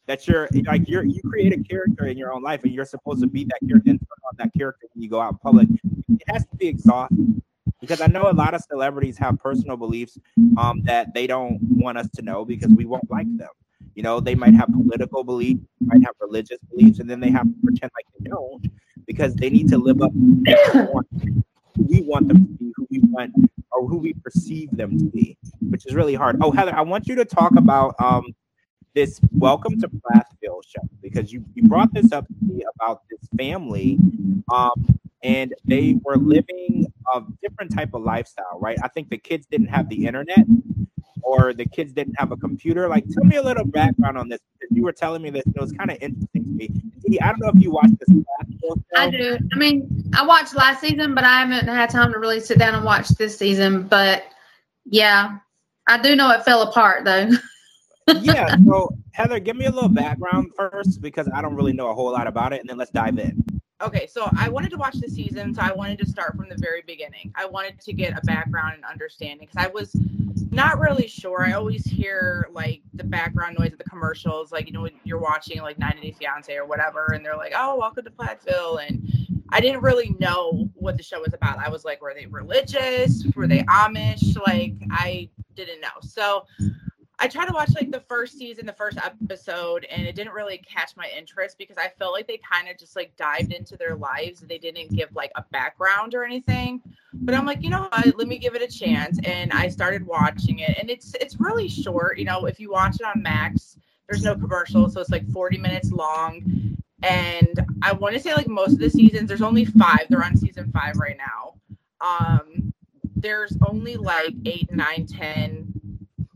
that 0.07 0.27
you're 0.27 0.49
like 0.65 0.87
you're 0.87 1.03
you 1.03 1.21
create 1.23 1.53
a 1.53 1.63
character 1.63 2.07
in 2.07 2.17
your 2.17 2.33
own 2.33 2.41
life, 2.41 2.63
and 2.63 2.73
you're 2.73 2.85
supposed 2.85 3.21
to 3.21 3.27
be 3.27 3.43
that 3.45 3.59
character 3.67 3.91
and 3.91 3.99
on 4.25 4.35
that 4.37 4.51
character 4.57 4.87
when 4.93 5.03
you 5.03 5.09
go 5.09 5.19
out 5.19 5.33
in 5.33 5.37
public. 5.39 5.67
It 6.09 6.23
has 6.27 6.45
to 6.45 6.55
be 6.57 6.67
exhausting 6.67 7.41
because 7.81 7.99
I 8.01 8.07
know 8.07 8.29
a 8.29 8.33
lot 8.33 8.53
of 8.53 8.61
celebrities 8.61 9.17
have 9.17 9.37
personal 9.39 9.75
beliefs 9.75 10.17
um, 10.57 10.81
that 10.83 11.13
they 11.13 11.27
don't 11.27 11.59
want 11.61 11.97
us 11.97 12.09
to 12.15 12.21
know 12.21 12.45
because 12.45 12.71
we 12.71 12.85
won't 12.85 13.09
like 13.11 13.27
them. 13.37 13.49
You 13.95 14.03
know, 14.03 14.19
they 14.19 14.35
might 14.35 14.53
have 14.55 14.69
political 14.71 15.23
beliefs, 15.23 15.61
might 15.81 16.01
have 16.03 16.15
religious 16.19 16.59
beliefs, 16.71 16.99
and 16.99 17.09
then 17.09 17.19
they 17.19 17.29
have 17.29 17.43
to 17.43 17.55
pretend 17.63 17.91
like 17.95 18.05
they 18.19 18.29
don't 18.29 18.65
because 19.05 19.35
they 19.35 19.49
need 19.49 19.69
to 19.69 19.77
live 19.77 20.01
up 20.01 20.11
to 20.13 21.43
who 21.75 21.83
we 21.83 22.01
want 22.01 22.27
them 22.27 22.45
to 22.45 22.53
be, 22.53 22.73
who 22.75 22.87
we 22.89 22.99
want, 22.99 23.33
or 23.71 23.87
who 23.87 23.97
we 23.97 24.13
perceive 24.13 24.69
them 24.71 24.97
to 24.97 25.05
be, 25.05 25.37
which 25.69 25.85
is 25.85 25.95
really 25.95 26.15
hard. 26.15 26.37
Oh, 26.41 26.51
Heather, 26.51 26.75
I 26.75 26.81
want 26.81 27.07
you 27.07 27.15
to 27.15 27.25
talk 27.25 27.55
about 27.55 27.95
um, 27.99 28.25
this 28.93 29.19
Welcome 29.31 29.79
to 29.79 29.89
Plathville 29.89 30.61
show 30.67 30.87
because 31.01 31.33
you, 31.33 31.43
you 31.55 31.63
brought 31.63 31.93
this 31.93 32.11
up 32.11 32.27
to 32.27 32.45
me 32.45 32.63
about 32.75 33.01
this 33.09 33.27
family 33.35 33.97
um, 34.53 34.99
and 35.23 35.53
they 35.65 35.97
were 36.03 36.17
living 36.17 36.85
a 37.13 37.21
different 37.41 37.73
type 37.73 37.93
of 37.93 38.03
lifestyle, 38.03 38.59
right? 38.59 38.77
I 38.83 38.87
think 38.89 39.09
the 39.09 39.17
kids 39.17 39.47
didn't 39.49 39.67
have 39.67 39.89
the 39.89 40.05
internet, 40.05 40.45
or 41.23 41.53
the 41.53 41.65
kids 41.65 41.93
didn't 41.93 42.15
have 42.17 42.31
a 42.31 42.37
computer. 42.37 42.87
Like, 42.87 43.05
tell 43.09 43.23
me 43.23 43.37
a 43.37 43.41
little 43.41 43.65
background 43.65 44.17
on 44.17 44.29
this 44.29 44.39
because 44.59 44.75
you 44.75 44.83
were 44.83 44.91
telling 44.91 45.21
me 45.21 45.29
this. 45.29 45.43
It 45.47 45.59
was 45.59 45.71
kind 45.73 45.91
of 45.91 45.97
interesting 46.01 46.43
to 46.43 46.49
me. 46.49 46.69
I 47.21 47.27
don't 47.27 47.39
know 47.39 47.49
if 47.49 47.61
you 47.61 47.71
watched 47.71 47.97
this. 47.99 48.23
I 48.95 49.09
do. 49.09 49.37
I 49.51 49.55
mean, 49.57 50.11
I 50.15 50.25
watched 50.25 50.55
last 50.55 50.81
season, 50.81 51.13
but 51.13 51.23
I 51.23 51.39
haven't 51.39 51.67
had 51.67 51.89
time 51.89 52.11
to 52.13 52.19
really 52.19 52.39
sit 52.39 52.57
down 52.57 52.75
and 52.75 52.83
watch 52.83 53.09
this 53.09 53.37
season. 53.37 53.83
But 53.83 54.23
yeah, 54.85 55.37
I 55.87 56.01
do 56.01 56.15
know 56.15 56.31
it 56.31 56.43
fell 56.43 56.61
apart 56.63 57.03
though. 57.03 57.29
yeah. 58.21 58.55
So 58.65 58.95
Heather, 59.11 59.39
give 59.39 59.55
me 59.55 59.65
a 59.65 59.71
little 59.71 59.89
background 59.89 60.51
first 60.55 61.01
because 61.01 61.29
I 61.33 61.41
don't 61.41 61.55
really 61.55 61.73
know 61.73 61.89
a 61.89 61.93
whole 61.93 62.11
lot 62.11 62.27
about 62.27 62.53
it, 62.53 62.61
and 62.61 62.69
then 62.69 62.77
let's 62.77 62.91
dive 62.91 63.19
in. 63.19 63.43
Okay, 63.83 64.07
so 64.07 64.29
I 64.37 64.47
wanted 64.47 64.71
to 64.71 64.77
watch 64.77 64.95
the 64.95 65.09
season, 65.09 65.53
so 65.53 65.61
I 65.61 65.73
wanted 65.73 65.99
to 65.99 66.05
start 66.05 66.37
from 66.37 66.47
the 66.47 66.55
very 66.57 66.83
beginning. 66.87 67.33
I 67.35 67.45
wanted 67.45 67.81
to 67.81 67.91
get 67.91 68.17
a 68.17 68.21
background 68.21 68.75
and 68.75 68.85
understanding 68.85 69.45
because 69.45 69.57
I 69.57 69.67
was 69.67 69.93
not 70.51 70.79
really 70.79 71.05
sure. 71.05 71.45
I 71.45 71.51
always 71.51 71.83
hear 71.83 72.47
like 72.53 72.81
the 72.93 73.03
background 73.03 73.57
noise 73.59 73.73
of 73.73 73.79
the 73.79 73.83
commercials, 73.83 74.53
like 74.53 74.67
you 74.67 74.71
know 74.71 74.83
when 74.83 74.93
you're 75.03 75.19
watching 75.19 75.61
like 75.61 75.77
90 75.79 75.99
Day 75.99 76.11
Fiance 76.11 76.55
or 76.55 76.65
whatever, 76.65 77.07
and 77.13 77.25
they're 77.25 77.35
like, 77.35 77.51
"Oh, 77.53 77.75
welcome 77.77 78.05
to 78.05 78.11
Plathville," 78.11 78.77
and 78.77 79.05
I 79.49 79.59
didn't 79.59 79.81
really 79.81 80.15
know 80.17 80.69
what 80.75 80.95
the 80.95 81.03
show 81.03 81.19
was 81.19 81.33
about. 81.33 81.59
I 81.59 81.67
was 81.67 81.83
like, 81.83 82.01
were 82.01 82.13
they 82.13 82.25
religious? 82.25 83.25
Were 83.35 83.47
they 83.47 83.63
Amish? 83.63 84.37
Like 84.47 84.75
I 84.91 85.29
didn't 85.55 85.81
know. 85.81 85.89
So 86.01 86.45
I 87.23 87.27
tried 87.27 87.45
to 87.45 87.53
watch 87.53 87.69
like 87.73 87.89
the 87.89 88.01
first 88.01 88.37
season, 88.37 88.65
the 88.65 88.73
first 88.73 88.97
episode, 88.97 89.85
and 89.89 90.05
it 90.05 90.13
didn't 90.13 90.33
really 90.33 90.57
catch 90.57 90.93
my 90.97 91.09
interest 91.17 91.57
because 91.57 91.77
I 91.77 91.87
felt 91.97 92.11
like 92.11 92.27
they 92.27 92.37
kind 92.39 92.67
of 92.67 92.77
just 92.77 92.97
like 92.97 93.15
dived 93.15 93.53
into 93.53 93.77
their 93.77 93.95
lives. 93.95 94.41
They 94.41 94.57
didn't 94.57 94.93
give 94.93 95.07
like 95.15 95.31
a 95.37 95.45
background 95.49 96.15
or 96.15 96.25
anything. 96.25 96.81
But 97.13 97.33
I'm 97.33 97.45
like, 97.45 97.63
you 97.63 97.69
know 97.69 97.83
what? 97.83 98.17
Let 98.17 98.27
me 98.27 98.37
give 98.37 98.55
it 98.55 98.61
a 98.61 98.67
chance. 98.67 99.19
And 99.23 99.53
I 99.53 99.69
started 99.69 100.05
watching 100.05 100.59
it, 100.59 100.77
and 100.77 100.89
it's 100.89 101.15
it's 101.21 101.39
really 101.39 101.69
short. 101.69 102.19
You 102.19 102.25
know, 102.25 102.45
if 102.45 102.59
you 102.59 102.73
watch 102.73 102.95
it 102.95 103.05
on 103.05 103.23
Max, 103.23 103.77
there's 104.09 104.25
no 104.25 104.35
commercials, 104.35 104.93
so 104.93 104.99
it's 104.99 105.09
like 105.09 105.25
40 105.31 105.59
minutes 105.59 105.93
long. 105.93 106.75
And 107.03 107.65
I 107.83 107.93
want 107.93 108.15
to 108.15 108.19
say 108.19 108.33
like 108.33 108.49
most 108.49 108.73
of 108.73 108.79
the 108.79 108.89
seasons, 108.89 109.29
there's 109.29 109.41
only 109.41 109.63
five. 109.63 110.07
They're 110.09 110.25
on 110.25 110.35
season 110.35 110.73
five 110.73 110.97
right 110.97 111.17
now. 111.17 111.53
Um, 112.01 112.73
there's 113.15 113.55
only 113.65 113.95
like 113.95 114.33
eight, 114.45 114.69
nine, 114.73 115.05
ten 115.07 115.72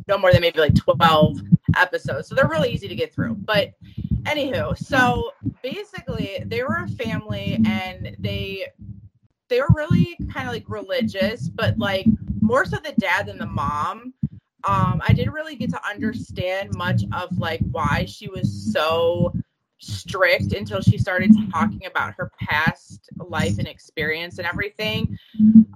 no 0.07 0.17
more 0.17 0.31
than 0.31 0.41
maybe 0.41 0.59
like 0.59 0.75
12 0.75 1.41
episodes. 1.75 2.27
So 2.27 2.35
they're 2.35 2.47
really 2.47 2.71
easy 2.71 2.87
to 2.87 2.95
get 2.95 3.13
through. 3.13 3.35
But 3.35 3.73
anywho, 4.23 4.77
so 4.77 5.31
basically 5.61 6.43
they 6.45 6.63
were 6.63 6.83
a 6.83 6.87
family 6.87 7.59
and 7.65 8.15
they 8.19 8.67
they 9.49 9.61
were 9.61 9.69
really 9.73 10.17
kind 10.31 10.47
of 10.47 10.53
like 10.53 10.65
religious, 10.67 11.47
but 11.47 11.77
like 11.77 12.05
more 12.41 12.65
so 12.65 12.77
the 12.77 12.93
dad 12.99 13.27
than 13.27 13.37
the 13.37 13.45
mom. 13.45 14.13
Um, 14.63 15.01
I 15.07 15.13
didn't 15.13 15.33
really 15.33 15.55
get 15.55 15.69
to 15.69 15.87
understand 15.87 16.75
much 16.75 17.03
of 17.13 17.37
like 17.37 17.61
why 17.71 18.05
she 18.05 18.27
was 18.27 18.73
so 18.73 19.33
strict 19.79 20.53
until 20.53 20.81
she 20.81 20.97
started 20.97 21.31
talking 21.53 21.85
about 21.85 22.15
her 22.17 22.31
past 22.41 23.09
life 23.17 23.59
and 23.59 23.67
experience 23.67 24.37
and 24.39 24.47
everything. 24.47 25.17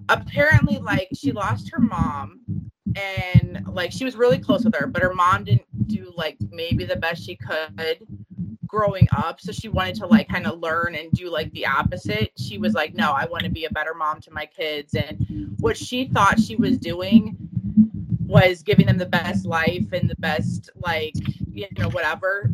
Apparently, 0.10 0.80
like 0.80 1.08
she 1.14 1.32
lost 1.32 1.70
her 1.72 1.80
mom 1.80 2.71
and 2.96 3.66
like 3.68 3.92
she 3.92 4.06
was 4.06 4.16
really 4.16 4.40
close 4.40 4.64
with 4.64 4.76
her, 4.76 4.88
but 4.88 5.02
her 5.02 5.14
mom 5.14 5.44
didn't 5.44 5.88
do 5.88 6.12
like 6.16 6.38
maybe 6.52 6.86
the 6.86 6.96
best 6.96 7.24
she 7.24 7.36
could 7.36 8.06
growing 8.68 9.08
up. 9.16 9.42
So 9.42 9.52
she 9.52 9.68
wanted 9.68 9.96
to 9.96 10.08
like 10.08 10.30
kind 10.30 10.48
of 10.48 10.60
learn 10.60 10.96
and 10.96 11.12
do 11.12 11.30
like 11.30 11.52
the 11.52 11.66
opposite. 11.66 12.32
She 12.38 12.58
was 12.58 12.74
like, 12.74 12.94
no, 12.94 13.12
I 13.12 13.26
want 13.26 13.44
to 13.44 13.50
be 13.50 13.66
a 13.66 13.70
better 13.70 13.94
mom 13.94 14.22
to 14.22 14.32
my 14.32 14.46
kids. 14.46 14.94
And 14.94 15.56
what 15.60 15.78
she 15.78 16.06
thought 16.06 16.40
she 16.40 16.56
was 16.56 16.78
doing 16.78 17.36
was 18.26 18.64
giving 18.64 18.86
them 18.86 18.98
the 18.98 19.06
best 19.06 19.46
life 19.46 19.92
and 19.92 20.10
the 20.10 20.16
best 20.16 20.70
like, 20.76 21.16
you 21.52 21.68
know, 21.78 21.90
whatever. 21.90 22.52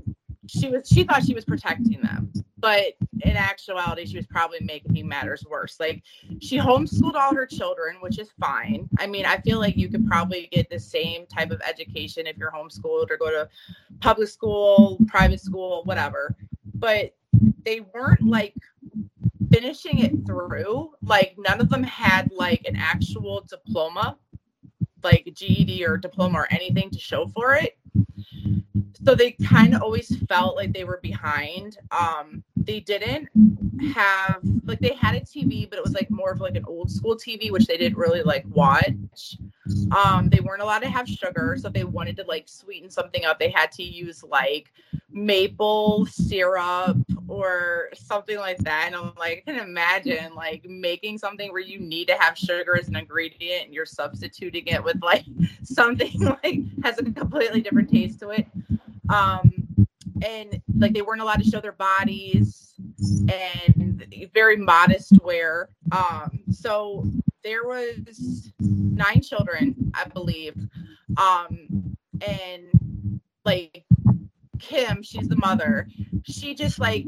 She 0.47 0.69
was 0.69 0.87
she 0.87 1.03
thought 1.03 1.25
she 1.25 1.33
was 1.33 1.45
protecting 1.45 2.01
them 2.01 2.31
but 2.57 2.93
in 3.23 3.35
actuality 3.35 4.05
she 4.05 4.17
was 4.17 4.25
probably 4.27 4.59
making 4.61 5.07
matters 5.07 5.43
worse 5.49 5.79
like 5.79 6.03
she 6.39 6.57
homeschooled 6.57 7.15
all 7.15 7.33
her 7.33 7.45
children 7.45 7.97
which 8.01 8.19
is 8.19 8.31
fine 8.39 8.87
i 8.99 9.07
mean 9.07 9.25
i 9.25 9.37
feel 9.37 9.59
like 9.59 9.77
you 9.77 9.89
could 9.89 10.05
probably 10.07 10.47
get 10.51 10.69
the 10.69 10.79
same 10.79 11.25
type 11.27 11.51
of 11.51 11.61
education 11.61 12.27
if 12.27 12.37
you're 12.37 12.51
homeschooled 12.51 13.09
or 13.09 13.17
go 13.17 13.29
to 13.29 13.47
public 13.99 14.27
school 14.27 14.97
private 15.07 15.41
school 15.41 15.83
whatever 15.85 16.35
but 16.75 17.15
they 17.65 17.81
weren't 17.93 18.21
like 18.21 18.55
finishing 19.51 19.99
it 19.99 20.25
through 20.25 20.91
like 21.01 21.35
none 21.37 21.61
of 21.61 21.69
them 21.69 21.83
had 21.83 22.29
like 22.33 22.63
an 22.65 22.75
actual 22.75 23.45
diploma 23.47 24.17
like 25.03 25.31
GED 25.33 25.85
or 25.85 25.97
diploma 25.97 26.39
or 26.39 26.47
anything 26.51 26.89
to 26.91 26.99
show 26.99 27.27
for 27.27 27.55
it. 27.55 27.77
So 29.05 29.15
they 29.15 29.31
kind 29.31 29.75
of 29.75 29.81
always 29.81 30.15
felt 30.25 30.55
like 30.55 30.73
they 30.73 30.83
were 30.83 30.99
behind. 31.01 31.77
Um, 31.91 32.43
they 32.67 32.81
didn't 32.81 33.29
have 33.93 34.41
like 34.65 34.79
they 34.79 34.93
had 34.93 35.15
a 35.15 35.21
TV, 35.21 35.67
but 35.69 35.79
it 35.79 35.83
was 35.83 35.93
like 35.93 36.11
more 36.11 36.31
of 36.31 36.41
like 36.41 36.55
an 36.55 36.65
old 36.67 36.91
school 36.91 37.15
TV, 37.15 37.49
which 37.49 37.65
they 37.65 37.77
didn't 37.77 37.97
really 37.97 38.21
like 38.21 38.45
watch. 38.49 39.37
Um, 39.91 40.29
they 40.29 40.39
weren't 40.41 40.61
allowed 40.61 40.79
to 40.79 40.89
have 40.89 41.07
sugar, 41.07 41.57
so 41.59 41.69
they 41.69 41.83
wanted 41.83 42.17
to 42.17 42.23
like 42.27 42.47
sweeten 42.47 42.89
something 42.89 43.25
up, 43.25 43.39
they 43.39 43.49
had 43.49 43.71
to 43.73 43.83
use 43.83 44.23
like 44.23 44.71
maple 45.09 46.05
syrup 46.05 46.97
or 47.27 47.89
something 47.95 48.37
like 48.37 48.57
that. 48.59 48.83
And 48.87 48.95
I'm 48.95 49.13
like, 49.17 49.43
I 49.47 49.51
can 49.51 49.59
imagine 49.61 50.35
like 50.35 50.65
making 50.65 51.17
something 51.17 51.51
where 51.51 51.61
you 51.61 51.79
need 51.79 52.07
to 52.09 52.15
have 52.19 52.37
sugar 52.37 52.77
as 52.77 52.87
an 52.87 52.95
ingredient 52.95 53.65
and 53.65 53.73
you're 53.73 53.85
substituting 53.85 54.67
it 54.67 54.83
with 54.83 55.01
like 55.01 55.25
something 55.63 56.19
like 56.43 56.59
has 56.83 56.99
a 56.99 57.03
completely 57.03 57.61
different 57.61 57.89
taste 57.89 58.19
to 58.19 58.29
it. 58.29 58.47
Um, 59.09 59.56
and 60.25 60.61
like 60.77 60.93
they 60.93 61.01
weren't 61.01 61.21
allowed 61.21 61.43
to 61.43 61.49
show 61.49 61.59
their 61.59 61.73
bodies 61.73 62.73
and 62.99 64.05
very 64.33 64.57
modest 64.57 65.13
wear. 65.23 65.69
Um, 65.91 66.39
so 66.51 67.05
there 67.43 67.65
was 67.65 68.51
nine 68.59 69.21
children, 69.21 69.91
I 69.93 70.05
believe. 70.05 70.55
Um, 71.17 71.95
and 72.25 73.19
like 73.45 73.85
Kim, 74.59 75.01
she's 75.01 75.27
the 75.27 75.37
mother. 75.37 75.87
She 76.23 76.55
just 76.55 76.79
like 76.79 77.05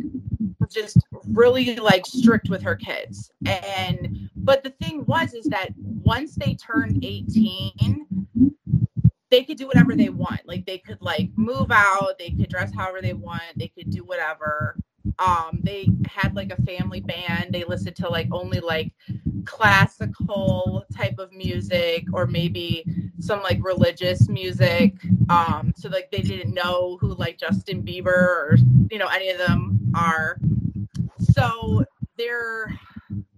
just 0.70 0.98
really 1.28 1.76
like 1.76 2.06
strict 2.06 2.50
with 2.50 2.62
her 2.62 2.76
kids. 2.76 3.32
And 3.46 4.30
but 4.36 4.64
the 4.64 4.72
thing 4.82 5.06
was 5.06 5.34
is 5.34 5.46
that 5.46 5.70
once 5.78 6.36
they 6.36 6.56
turned 6.56 7.04
18, 7.04 8.28
they 9.32 9.44
could 9.44 9.58
do 9.58 9.68
whatever 9.68 9.96
they 9.96 10.10
want. 10.10 10.42
Like 10.46 10.66
they 10.66 10.78
could 10.80 11.02
like 11.02 11.30
move 11.36 11.72
out, 11.72 12.18
they 12.18 12.32
could 12.32 12.50
dress 12.50 12.74
however 12.74 13.02
they 13.02 13.14
want, 13.14 13.42
they 13.56 13.68
could 13.68 13.90
do 13.90 14.04
whatever. 14.04 14.76
Um, 15.18 15.60
they 15.64 15.90
had 16.06 16.36
like 16.36 16.52
a 16.52 16.62
family 16.64 17.02
band. 17.02 17.54
They 17.54 17.64
listened 17.64 17.96
to 17.98 18.10
like 18.10 18.28
only 18.32 18.60
like 18.60 18.94
classical 19.46 20.86
type 20.96 21.18
of 21.20 21.32
music 21.32 22.06
or 22.14 22.28
maybe 22.28 22.86
some 23.20 23.42
like 23.42 23.64
religious 23.64 24.30
music. 24.30 24.94
Um, 25.30 25.74
so 25.76 25.90
like 25.90 26.12
they 26.12 26.22
didn't 26.22 26.54
know 26.54 26.98
who 27.02 27.14
like 27.16 27.38
Justin 27.38 27.84
Bieber 27.84 28.08
or 28.08 28.58
you 28.92 28.98
know 28.98 29.08
any 29.08 29.30
of 29.30 29.38
them 29.38 29.80
are. 29.96 30.40
So 31.20 31.84
their 32.18 32.78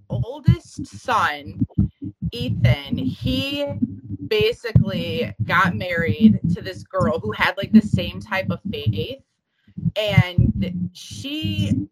oldest 0.10 0.86
son, 0.86 1.66
Ethan, 2.32 2.98
he 2.98 3.66
basically 4.28 5.34
got 5.46 5.76
married 5.76 6.40
to 6.54 6.62
this 6.62 6.84
girl 6.84 7.20
who 7.20 7.32
had 7.32 7.56
like 7.58 7.72
the 7.72 7.82
same 7.82 8.20
type 8.20 8.50
of 8.50 8.60
faith 8.72 9.22
and 9.96 10.90
she 10.94 11.88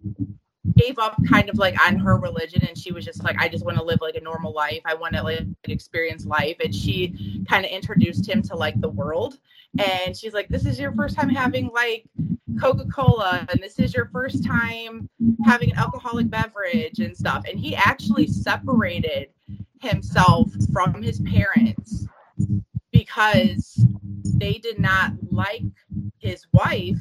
gave 0.75 0.99
up 0.99 1.15
kind 1.27 1.49
of 1.49 1.57
like 1.57 1.75
on 1.85 1.97
her 1.97 2.17
religion 2.17 2.63
and 2.67 2.77
she 2.77 2.91
was 2.91 3.03
just 3.03 3.23
like 3.23 3.35
i 3.39 3.49
just 3.49 3.65
want 3.65 3.77
to 3.77 3.83
live 3.83 3.99
like 4.01 4.15
a 4.15 4.21
normal 4.21 4.53
life. 4.53 4.81
I 4.85 4.93
want 4.93 5.13
to 5.15 5.23
like 5.23 5.45
experience 5.65 6.25
life 6.25 6.57
and 6.63 6.73
she 6.73 7.43
kind 7.49 7.65
of 7.65 7.71
introduced 7.71 8.27
him 8.27 8.41
to 8.43 8.55
like 8.55 8.79
the 8.79 8.89
world 8.89 9.39
and 9.77 10.15
she's 10.15 10.33
like 10.33 10.47
this 10.49 10.65
is 10.65 10.79
your 10.79 10.93
first 10.93 11.15
time 11.15 11.29
having 11.29 11.69
like 11.73 12.05
coca-cola 12.59 13.47
and 13.49 13.61
this 13.61 13.79
is 13.79 13.93
your 13.93 14.09
first 14.11 14.43
time 14.43 15.09
having 15.45 15.71
an 15.71 15.77
alcoholic 15.77 16.29
beverage 16.29 16.99
and 16.99 17.15
stuff 17.15 17.43
and 17.49 17.59
he 17.59 17.75
actually 17.75 18.27
separated 18.27 19.29
himself 19.81 20.51
from 20.73 21.01
his 21.01 21.21
parents 21.21 22.07
because 22.99 23.85
they 24.25 24.55
did 24.55 24.77
not 24.77 25.13
like 25.31 25.63
his 26.17 26.45
wife 26.51 26.99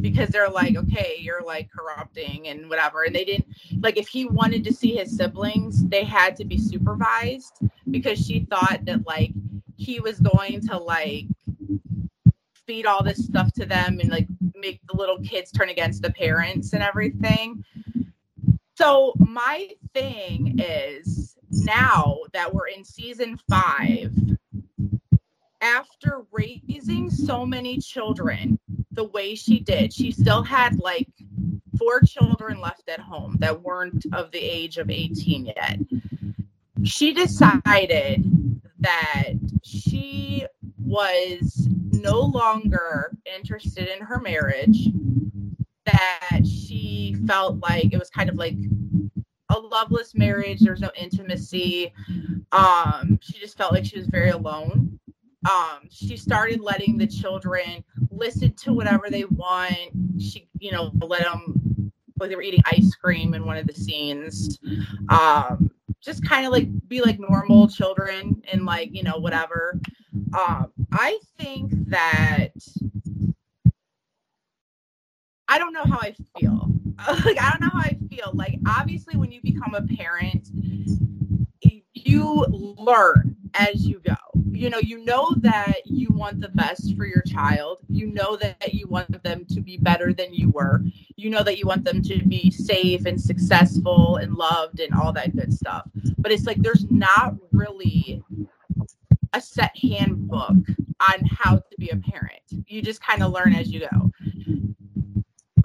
because 0.00 0.28
they're 0.28 0.50
like, 0.50 0.76
okay, 0.76 1.18
you're 1.20 1.44
like 1.44 1.70
corrupting 1.70 2.48
and 2.48 2.68
whatever. 2.68 3.04
And 3.04 3.14
they 3.14 3.24
didn't 3.24 3.46
like 3.78 3.96
if 3.96 4.08
he 4.08 4.24
wanted 4.24 4.64
to 4.64 4.74
see 4.74 4.96
his 4.96 5.16
siblings, 5.16 5.84
they 5.84 6.02
had 6.02 6.34
to 6.38 6.44
be 6.44 6.58
supervised 6.58 7.60
because 7.92 8.18
she 8.18 8.40
thought 8.50 8.84
that 8.86 9.06
like 9.06 9.30
he 9.76 10.00
was 10.00 10.18
going 10.18 10.66
to 10.66 10.76
like 10.76 11.26
feed 12.66 12.84
all 12.84 13.04
this 13.04 13.24
stuff 13.24 13.52
to 13.52 13.66
them 13.66 14.00
and 14.00 14.10
like 14.10 14.26
make 14.56 14.80
the 14.88 14.96
little 14.96 15.20
kids 15.20 15.52
turn 15.52 15.68
against 15.68 16.02
the 16.02 16.10
parents 16.10 16.72
and 16.72 16.82
everything. 16.82 17.64
So 18.76 19.14
my 19.18 19.68
thing 19.94 20.58
is 20.58 21.36
now 21.52 22.18
that 22.32 22.52
we're 22.52 22.66
in 22.66 22.84
season 22.84 23.38
five, 23.48 24.12
after 25.66 26.24
raising 26.30 27.10
so 27.10 27.44
many 27.44 27.78
children 27.78 28.58
the 28.92 29.04
way 29.04 29.34
she 29.34 29.58
did, 29.58 29.92
she 29.92 30.12
still 30.12 30.42
had 30.42 30.78
like 30.78 31.08
four 31.76 32.00
children 32.00 32.60
left 32.60 32.88
at 32.88 33.00
home 33.00 33.36
that 33.40 33.62
weren't 33.62 34.06
of 34.12 34.30
the 34.30 34.38
age 34.38 34.78
of 34.78 34.90
18 34.90 35.46
yet. 35.46 35.78
She 36.84 37.12
decided 37.12 38.24
that 38.78 39.32
she 39.64 40.46
was 40.78 41.68
no 41.92 42.20
longer 42.20 43.12
interested 43.34 43.88
in 43.88 44.00
her 44.00 44.20
marriage, 44.20 44.88
that 45.84 46.46
she 46.46 47.16
felt 47.26 47.58
like 47.58 47.92
it 47.92 47.98
was 47.98 48.10
kind 48.10 48.30
of 48.30 48.36
like 48.36 48.56
a 49.50 49.58
loveless 49.58 50.14
marriage, 50.14 50.60
there 50.60 50.72
was 50.72 50.80
no 50.80 50.92
intimacy. 50.96 51.92
Um, 52.52 53.18
she 53.20 53.38
just 53.40 53.56
felt 53.56 53.72
like 53.72 53.84
she 53.84 53.98
was 53.98 54.06
very 54.06 54.30
alone 54.30 54.98
um, 55.48 55.88
she 55.90 56.16
started 56.16 56.60
letting 56.60 56.98
the 56.98 57.06
children 57.06 57.84
listen 58.10 58.52
to 58.54 58.72
whatever 58.72 59.10
they 59.10 59.24
want. 59.24 59.90
She, 60.18 60.48
you 60.58 60.72
know, 60.72 60.90
let 61.00 61.22
them 61.22 61.92
like 62.18 62.30
they 62.30 62.36
were 62.36 62.42
eating 62.42 62.62
ice 62.66 62.94
cream 62.94 63.34
in 63.34 63.44
one 63.44 63.56
of 63.56 63.66
the 63.66 63.74
scenes. 63.74 64.58
Um, 65.08 65.70
just 66.00 66.26
kind 66.26 66.46
of 66.46 66.52
like 66.52 66.68
be 66.88 67.00
like 67.00 67.18
normal 67.18 67.68
children 67.68 68.42
and 68.50 68.64
like 68.64 68.90
you 68.92 69.02
know 69.02 69.18
whatever. 69.18 69.78
Um, 70.36 70.72
I 70.92 71.18
think 71.38 71.72
that 71.88 72.52
I 75.48 75.58
don't 75.58 75.72
know 75.72 75.84
how 75.84 75.98
I 76.00 76.14
feel. 76.38 76.70
like 77.24 77.40
I 77.40 77.50
don't 77.50 77.60
know 77.60 77.70
how 77.72 77.80
I 77.80 77.96
feel. 78.08 78.30
Like 78.34 78.58
obviously 78.66 79.16
when 79.16 79.30
you 79.30 79.40
become 79.42 79.74
a 79.74 79.82
parent, 79.82 80.48
you 81.94 82.46
learn 82.48 83.36
as 83.54 83.86
you 83.86 84.00
go. 84.00 84.14
You 84.50 84.70
know, 84.70 84.78
you 84.78 85.04
know 85.04 85.34
that 85.38 85.82
you 85.84 86.08
want 86.10 86.40
the 86.40 86.48
best 86.50 86.96
for 86.96 87.04
your 87.04 87.22
child. 87.22 87.78
You 87.88 88.06
know 88.06 88.36
that 88.36 88.72
you 88.72 88.86
want 88.88 89.22
them 89.22 89.44
to 89.50 89.60
be 89.60 89.76
better 89.76 90.12
than 90.12 90.32
you 90.32 90.50
were. 90.50 90.82
You 91.16 91.30
know 91.30 91.42
that 91.42 91.58
you 91.58 91.66
want 91.66 91.84
them 91.84 92.02
to 92.02 92.24
be 92.26 92.50
safe 92.50 93.06
and 93.06 93.20
successful 93.20 94.16
and 94.16 94.34
loved 94.34 94.80
and 94.80 94.94
all 94.94 95.12
that 95.12 95.36
good 95.36 95.52
stuff. 95.52 95.88
But 96.18 96.32
it's 96.32 96.46
like 96.46 96.62
there's 96.62 96.86
not 96.90 97.34
really 97.52 98.22
a 99.32 99.40
set 99.40 99.76
handbook 99.76 100.56
on 101.00 101.24
how 101.30 101.56
to 101.56 101.76
be 101.78 101.90
a 101.90 101.96
parent. 101.96 102.42
You 102.66 102.82
just 102.82 103.02
kind 103.02 103.22
of 103.22 103.32
learn 103.32 103.54
as 103.54 103.70
you 103.70 103.80
go. 103.80 104.10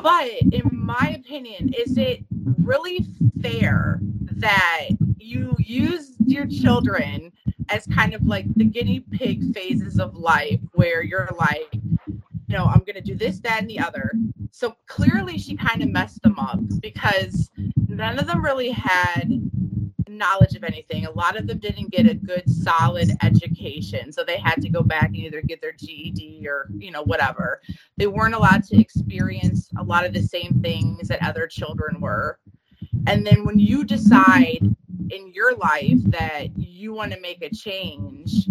But 0.02 0.30
in 0.52 0.70
my 0.72 1.18
opinion, 1.20 1.74
is 1.78 1.98
it 1.98 2.26
really 2.64 3.06
fair 3.42 4.00
that 4.38 4.90
you 5.18 5.56
use 5.60 6.16
your 6.26 6.48
children 6.48 7.32
as 7.70 7.86
kind 7.88 8.14
of 8.14 8.24
like 8.24 8.46
the 8.56 8.66
guinea 8.66 9.02
pig 9.12 9.54
phases 9.54 10.00
of 10.00 10.16
life 10.16 10.60
where 10.74 11.04
you're 11.04 11.30
like, 11.38 11.70
you 11.74 12.58
know, 12.58 12.66
I'm 12.66 12.80
going 12.80 12.96
to 12.96 13.02
do 13.02 13.16
this, 13.16 13.40
that, 13.42 13.62
and 13.62 13.70
the 13.70 13.80
other. 13.80 14.12
So 14.52 14.76
clearly 14.88 15.38
she 15.38 15.56
kind 15.56 15.82
of 15.82 15.90
messed 15.90 16.22
them 16.24 16.38
up 16.40 16.60
because 16.82 17.50
none 17.88 18.20
of 18.20 18.28
them 18.28 18.44
really 18.44 18.72
had 18.72 19.30
knowledge 20.12 20.56
of 20.56 20.64
anything. 20.64 21.06
A 21.06 21.12
lot 21.12 21.38
of 21.38 21.48
them 21.48 21.60
didn't 21.60 21.92
get 21.92 22.10
a 22.10 22.14
good, 22.14 22.50
solid 22.50 23.12
education. 23.24 24.12
So 24.12 24.24
they 24.24 24.38
had 24.38 24.62
to 24.62 24.70
go 24.70 24.82
back 24.82 25.08
and 25.08 25.18
either 25.18 25.42
get 25.42 25.62
their 25.62 25.72
GED 25.72 26.46
or, 26.48 26.70
you 26.78 26.92
know, 26.92 27.04
whatever. 27.04 27.62
They 27.98 28.08
weren't 28.08 28.36
allowed 28.36 28.64
to 28.66 28.80
experience 28.80 29.70
a 29.78 29.84
lot 29.84 30.06
of 30.06 30.14
the 30.14 30.22
same 30.22 30.60
things 30.62 31.08
that 31.08 31.24
other 31.24 31.48
children 31.48 32.00
were. 32.00 32.40
And 33.08 33.26
then 33.26 33.46
when 33.46 33.58
you 33.58 33.84
decide 33.84 34.76
in 35.10 35.32
your 35.34 35.56
life 35.56 36.02
that 36.06 36.58
you 36.58 36.94
want 36.94 37.12
to 37.14 37.20
make 37.20 37.42
a 37.42 37.50
change, 37.50 38.48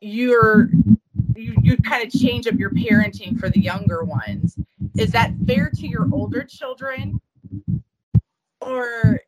you're 0.00 0.70
you, 1.34 1.56
you 1.62 1.76
kind 1.78 2.04
of 2.04 2.12
change 2.12 2.46
up 2.46 2.54
your 2.54 2.70
parenting 2.70 3.38
for 3.38 3.48
the 3.48 3.60
younger 3.60 4.04
ones. 4.04 4.58
Is 4.96 5.12
that 5.12 5.32
fair 5.46 5.70
to 5.70 5.86
your 5.86 6.08
older 6.12 6.42
children? 6.42 7.20
Or 8.60 9.20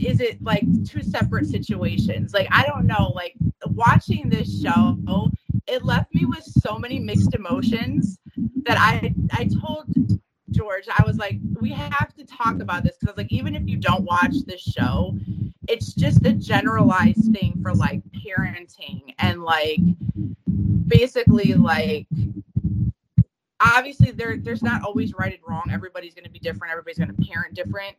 is 0.00 0.20
it 0.20 0.42
like 0.42 0.64
two 0.84 1.02
separate 1.02 1.46
situations? 1.46 2.32
Like, 2.32 2.48
I 2.50 2.64
don't 2.64 2.86
know. 2.86 3.12
Like, 3.14 3.34
watching 3.66 4.28
this 4.28 4.60
show, 4.60 5.30
it 5.66 5.84
left 5.84 6.14
me 6.14 6.24
with 6.24 6.44
so 6.44 6.78
many 6.78 6.98
mixed 6.98 7.34
emotions 7.34 8.18
that 8.64 8.78
I 8.78 9.14
I 9.32 9.48
told 9.60 9.86
George, 10.50 10.86
I 10.88 11.02
was 11.06 11.16
like, 11.16 11.38
we 11.60 11.70
have 11.70 12.14
to 12.14 12.24
talk 12.24 12.60
about 12.60 12.82
this 12.82 12.96
because 13.00 13.16
like, 13.16 13.32
even 13.32 13.54
if 13.54 13.68
you 13.68 13.76
don't 13.76 14.02
watch 14.02 14.34
this 14.46 14.60
show, 14.60 15.16
it's 15.68 15.94
just 15.94 16.26
a 16.26 16.32
generalized 16.32 17.32
thing 17.32 17.58
for 17.62 17.72
like 17.74 18.02
parenting 18.24 19.14
and 19.18 19.42
like 19.42 19.78
basically 20.86 21.54
like 21.54 22.06
obviously 23.60 24.10
there 24.10 24.36
there's 24.38 24.62
not 24.62 24.82
always 24.82 25.14
right 25.14 25.32
and 25.32 25.42
wrong. 25.46 25.64
Everybody's 25.70 26.14
to 26.24 26.30
be 26.30 26.40
different. 26.40 26.72
Everybody's 26.72 26.98
to 27.14 27.32
parent 27.32 27.54
different. 27.54 27.96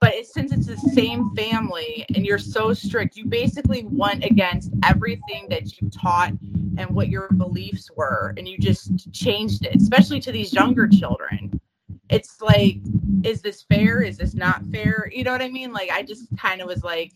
But 0.00 0.14
it, 0.14 0.26
since 0.26 0.52
it's 0.52 0.66
the 0.66 0.76
same 0.76 1.34
family 1.34 2.06
and 2.14 2.24
you're 2.24 2.38
so 2.38 2.72
strict, 2.72 3.16
you 3.16 3.24
basically 3.24 3.84
went 3.84 4.24
against 4.24 4.70
everything 4.84 5.48
that 5.50 5.80
you 5.80 5.90
taught 5.90 6.32
and 6.76 6.88
what 6.90 7.08
your 7.08 7.28
beliefs 7.32 7.90
were, 7.96 8.32
and 8.36 8.46
you 8.46 8.58
just 8.58 9.12
changed 9.12 9.64
it, 9.64 9.74
especially 9.74 10.20
to 10.20 10.30
these 10.30 10.52
younger 10.52 10.86
children. 10.86 11.60
It's 12.10 12.40
like, 12.40 12.76
is 13.24 13.42
this 13.42 13.62
fair? 13.62 14.02
Is 14.02 14.16
this 14.18 14.34
not 14.34 14.64
fair? 14.66 15.10
You 15.12 15.24
know 15.24 15.32
what 15.32 15.42
I 15.42 15.48
mean? 15.48 15.72
Like, 15.72 15.90
I 15.90 16.02
just 16.02 16.24
kind 16.38 16.60
of 16.60 16.68
was 16.68 16.84
like, 16.84 17.12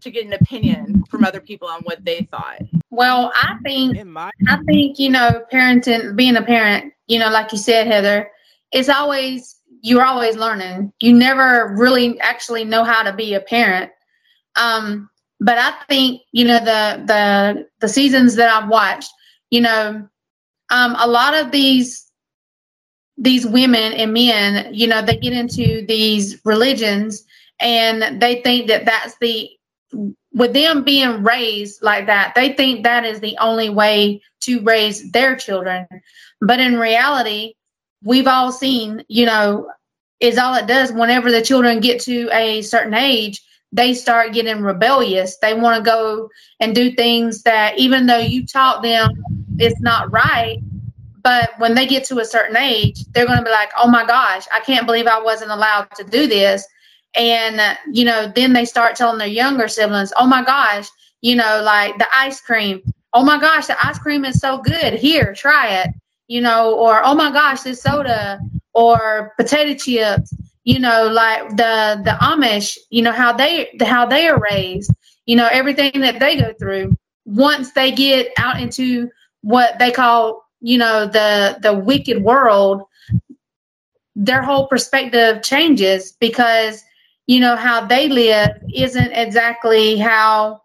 to 0.00 0.10
get 0.10 0.26
an 0.26 0.32
opinion 0.32 1.04
from 1.08 1.24
other 1.24 1.40
people 1.40 1.68
on 1.68 1.80
what 1.82 2.04
they 2.04 2.28
thought. 2.30 2.60
Well, 2.90 3.32
I 3.34 3.56
think 3.62 4.04
my- 4.04 4.30
I 4.48 4.58
think 4.64 4.98
you 4.98 5.10
know, 5.10 5.44
parenting, 5.52 6.16
being 6.16 6.36
a 6.36 6.42
parent, 6.42 6.92
you 7.06 7.18
know, 7.18 7.30
like 7.30 7.52
you 7.52 7.58
said, 7.58 7.86
Heather, 7.86 8.30
it's 8.72 8.88
always 8.88 9.60
you're 9.82 10.04
always 10.04 10.36
learning. 10.36 10.92
You 11.00 11.12
never 11.12 11.74
really 11.76 12.18
actually 12.20 12.64
know 12.64 12.84
how 12.84 13.02
to 13.02 13.12
be 13.12 13.34
a 13.34 13.40
parent. 13.40 13.90
Um, 14.56 15.10
but 15.40 15.58
I 15.58 15.72
think 15.88 16.22
you 16.30 16.44
know 16.44 16.58
the 16.58 17.02
the 17.04 17.68
the 17.80 17.88
seasons 17.88 18.36
that 18.36 18.48
I've 18.48 18.68
watched, 18.68 19.10
you 19.50 19.60
know, 19.60 20.08
um, 20.70 20.96
a 20.98 21.06
lot 21.06 21.34
of 21.34 21.50
these 21.50 22.10
these 23.18 23.46
women 23.46 23.92
and 23.92 24.12
men, 24.12 24.72
you 24.72 24.86
know, 24.86 25.02
they 25.02 25.16
get 25.16 25.32
into 25.32 25.84
these 25.86 26.40
religions 26.44 27.24
and 27.60 28.20
they 28.20 28.40
think 28.42 28.68
that 28.68 28.84
that's 28.84 29.16
the 29.20 29.50
with 30.32 30.54
them 30.54 30.82
being 30.82 31.22
raised 31.22 31.82
like 31.82 32.06
that, 32.06 32.34
they 32.34 32.52
think 32.54 32.84
that 32.84 33.04
is 33.04 33.20
the 33.20 33.36
only 33.38 33.68
way 33.68 34.22
to 34.40 34.62
raise 34.62 35.10
their 35.12 35.36
children. 35.36 35.86
But 36.40 36.58
in 36.58 36.78
reality, 36.78 37.54
we've 38.04 38.26
all 38.26 38.52
seen, 38.52 39.04
you 39.08 39.26
know, 39.26 39.70
is 40.20 40.38
all 40.38 40.54
it 40.54 40.66
does 40.66 40.92
whenever 40.92 41.30
the 41.30 41.42
children 41.42 41.80
get 41.80 42.00
to 42.02 42.28
a 42.32 42.62
certain 42.62 42.94
age, 42.94 43.42
they 43.72 43.94
start 43.94 44.32
getting 44.32 44.62
rebellious. 44.62 45.36
They 45.38 45.54
want 45.54 45.82
to 45.82 45.90
go 45.90 46.28
and 46.60 46.74
do 46.74 46.92
things 46.92 47.42
that, 47.42 47.78
even 47.78 48.06
though 48.06 48.18
you 48.18 48.46
taught 48.46 48.82
them 48.82 49.24
it's 49.58 49.80
not 49.80 50.10
right, 50.12 50.58
but 51.22 51.50
when 51.58 51.74
they 51.74 51.86
get 51.86 52.04
to 52.04 52.18
a 52.18 52.24
certain 52.24 52.56
age, 52.56 53.04
they're 53.12 53.26
going 53.26 53.38
to 53.38 53.44
be 53.44 53.50
like, 53.50 53.70
oh 53.76 53.88
my 53.88 54.04
gosh, 54.04 54.44
I 54.52 54.60
can't 54.60 54.86
believe 54.86 55.06
I 55.06 55.20
wasn't 55.20 55.50
allowed 55.50 55.88
to 55.96 56.04
do 56.04 56.26
this. 56.26 56.66
And 57.14 57.60
uh, 57.60 57.74
you 57.90 58.06
know 58.06 58.32
then 58.34 58.54
they 58.54 58.64
start 58.64 58.96
telling 58.96 59.18
their 59.18 59.28
younger 59.28 59.68
siblings 59.68 60.14
oh 60.16 60.26
my 60.26 60.42
gosh 60.42 60.88
you 61.20 61.36
know 61.36 61.60
like 61.62 61.98
the 61.98 62.06
ice 62.10 62.40
cream. 62.40 62.80
Oh 63.12 63.22
my 63.22 63.38
gosh 63.38 63.66
the 63.66 63.76
ice 63.86 63.98
cream 63.98 64.24
is 64.24 64.40
so 64.40 64.58
good. 64.58 64.94
Here 64.94 65.34
try 65.34 65.82
it 65.82 65.90
you 66.32 66.40
know 66.40 66.74
or 66.74 67.04
oh 67.04 67.14
my 67.14 67.30
gosh 67.30 67.60
this 67.60 67.82
soda 67.82 68.40
or 68.72 69.34
potato 69.38 69.74
chips 69.78 70.32
you 70.64 70.78
know 70.78 71.06
like 71.08 71.46
the 71.50 72.00
the 72.06 72.16
amish 72.22 72.78
you 72.88 73.02
know 73.02 73.12
how 73.12 73.34
they 73.34 73.68
how 73.82 74.06
they 74.06 74.26
are 74.26 74.40
raised 74.40 74.90
you 75.26 75.36
know 75.36 75.48
everything 75.52 76.00
that 76.00 76.18
they 76.20 76.40
go 76.40 76.54
through 76.58 76.90
once 77.26 77.72
they 77.72 77.92
get 77.92 78.28
out 78.38 78.58
into 78.58 79.10
what 79.42 79.78
they 79.78 79.90
call 79.90 80.42
you 80.62 80.78
know 80.78 81.04
the 81.04 81.58
the 81.60 81.74
wicked 81.74 82.22
world 82.22 82.82
their 84.16 84.40
whole 84.40 84.66
perspective 84.68 85.42
changes 85.42 86.12
because 86.18 86.82
you 87.26 87.40
know 87.40 87.56
how 87.56 87.84
they 87.84 88.08
live 88.08 88.56
isn't 88.74 89.12
exactly 89.12 89.98
how 89.98 90.62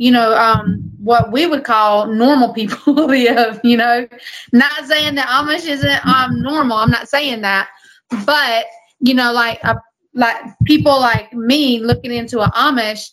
you 0.00 0.10
know 0.10 0.34
um 0.34 0.80
what 0.98 1.30
we 1.30 1.46
would 1.46 1.62
call 1.62 2.06
normal 2.06 2.54
people 2.54 2.94
live 3.06 3.60
you 3.62 3.76
know? 3.76 4.08
Not 4.52 4.86
saying 4.86 5.14
that 5.16 5.28
amish 5.28 5.68
isn't 5.68 6.06
um 6.06 6.40
normal 6.42 6.78
i'm 6.78 6.90
not 6.90 7.08
saying 7.08 7.42
that. 7.42 7.68
But 8.24 8.64
you 9.00 9.14
know 9.14 9.32
like 9.32 9.62
a, 9.62 9.76
like 10.14 10.36
people 10.64 10.98
like 10.98 11.32
me 11.34 11.80
looking 11.80 12.12
into 12.12 12.40
an 12.40 12.50
amish 12.52 13.10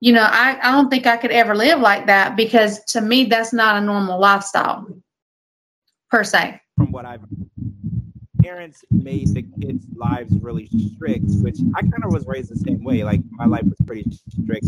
you 0.00 0.12
know 0.12 0.26
I, 0.28 0.58
I 0.60 0.72
don't 0.72 0.90
think 0.90 1.06
i 1.06 1.16
could 1.16 1.30
ever 1.30 1.54
live 1.54 1.80
like 1.80 2.06
that 2.06 2.36
because 2.36 2.84
to 2.92 3.00
me 3.00 3.24
that's 3.24 3.52
not 3.52 3.80
a 3.80 3.80
normal 3.80 4.20
lifestyle 4.20 4.86
per 6.10 6.24
se. 6.24 6.60
From 6.76 6.90
what 6.90 7.06
i've 7.06 7.22
parents 8.48 8.82
made 8.90 9.28
the 9.34 9.44
kids' 9.60 9.84
lives 9.94 10.32
really 10.40 10.66
strict, 10.94 11.26
which 11.42 11.58
I 11.76 11.82
kind 11.82 12.02
of 12.02 12.12
was 12.12 12.26
raised 12.26 12.50
the 12.50 12.56
same 12.56 12.82
way. 12.82 13.04
Like 13.04 13.20
my 13.32 13.44
life 13.44 13.64
was 13.64 13.76
pretty 13.86 14.10
strict, 14.42 14.66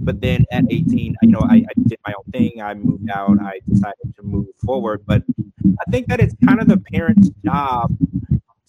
but 0.00 0.20
then 0.20 0.44
at 0.50 0.64
18, 0.68 1.16
you 1.22 1.30
know, 1.30 1.38
I, 1.38 1.62
I 1.70 1.72
did 1.86 2.00
my 2.04 2.12
own 2.18 2.32
thing. 2.32 2.60
I 2.60 2.74
moved 2.74 3.08
out. 3.08 3.38
I 3.40 3.60
decided 3.68 4.16
to 4.16 4.22
move 4.24 4.46
forward. 4.64 5.02
But 5.06 5.22
I 5.64 5.90
think 5.92 6.08
that 6.08 6.18
it's 6.18 6.34
kind 6.44 6.60
of 6.60 6.66
the 6.66 6.78
parents' 6.92 7.30
job 7.44 7.96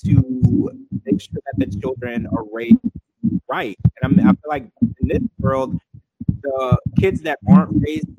to 0.05 0.71
make 1.05 1.19
sure 1.19 1.39
that 1.47 1.55
the 1.57 1.79
children 1.79 2.27
are 2.27 2.45
raised 2.51 2.77
right. 3.49 3.79
And 3.83 4.19
I'm, 4.19 4.27
I 4.27 4.33
feel 4.33 4.49
like 4.49 4.65
in 4.81 5.07
this 5.07 5.23
world, 5.39 5.79
the 6.43 6.77
kids 6.99 7.21
that 7.21 7.39
aren't 7.49 7.81
raised 7.81 8.09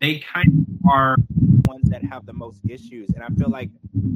they 0.00 0.18
kind 0.18 0.66
of 0.68 0.90
are 0.90 1.16
ones 1.66 1.88
that 1.88 2.04
have 2.04 2.26
the 2.26 2.32
most 2.32 2.60
issues. 2.68 3.08
And 3.10 3.22
I 3.22 3.28
feel 3.28 3.48
like, 3.48 3.70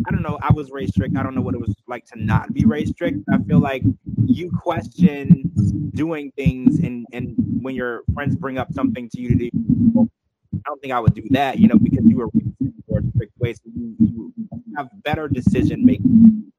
I 0.06 0.10
don't 0.10 0.22
know, 0.22 0.38
I 0.42 0.52
was 0.52 0.70
raised 0.70 0.94
strict. 0.94 1.16
I 1.16 1.22
don't 1.22 1.34
know 1.34 1.40
what 1.40 1.54
it 1.54 1.60
was 1.60 1.74
like 1.86 2.04
to 2.06 2.22
not 2.22 2.52
be 2.52 2.64
raised 2.64 2.94
strict. 2.94 3.18
I 3.32 3.38
feel 3.38 3.60
like 3.60 3.82
you 4.26 4.50
question 4.50 5.50
doing 5.94 6.32
things, 6.36 6.78
and, 6.80 7.06
and 7.12 7.34
when 7.60 7.74
your 7.74 8.02
friends 8.14 8.36
bring 8.36 8.58
up 8.58 8.72
something 8.72 9.08
to 9.10 9.20
you 9.20 9.28
to 9.30 9.34
do, 9.34 9.50
well, 9.92 10.08
I 10.54 10.58
don't 10.66 10.80
think 10.80 10.92
I 10.92 11.00
would 11.00 11.14
do 11.14 11.22
that, 11.30 11.58
you 11.58 11.68
know, 11.68 11.78
because 11.78 12.04
you 12.04 12.16
were 12.16 12.28
raised 12.32 12.60
in 12.60 12.74
a 12.96 13.10
strict 13.14 13.38
way. 13.38 13.54
So 13.54 13.62
you, 13.74 13.96
you 13.98 14.32
have 14.76 14.88
better 15.02 15.28
decision 15.28 15.84
making 15.84 16.52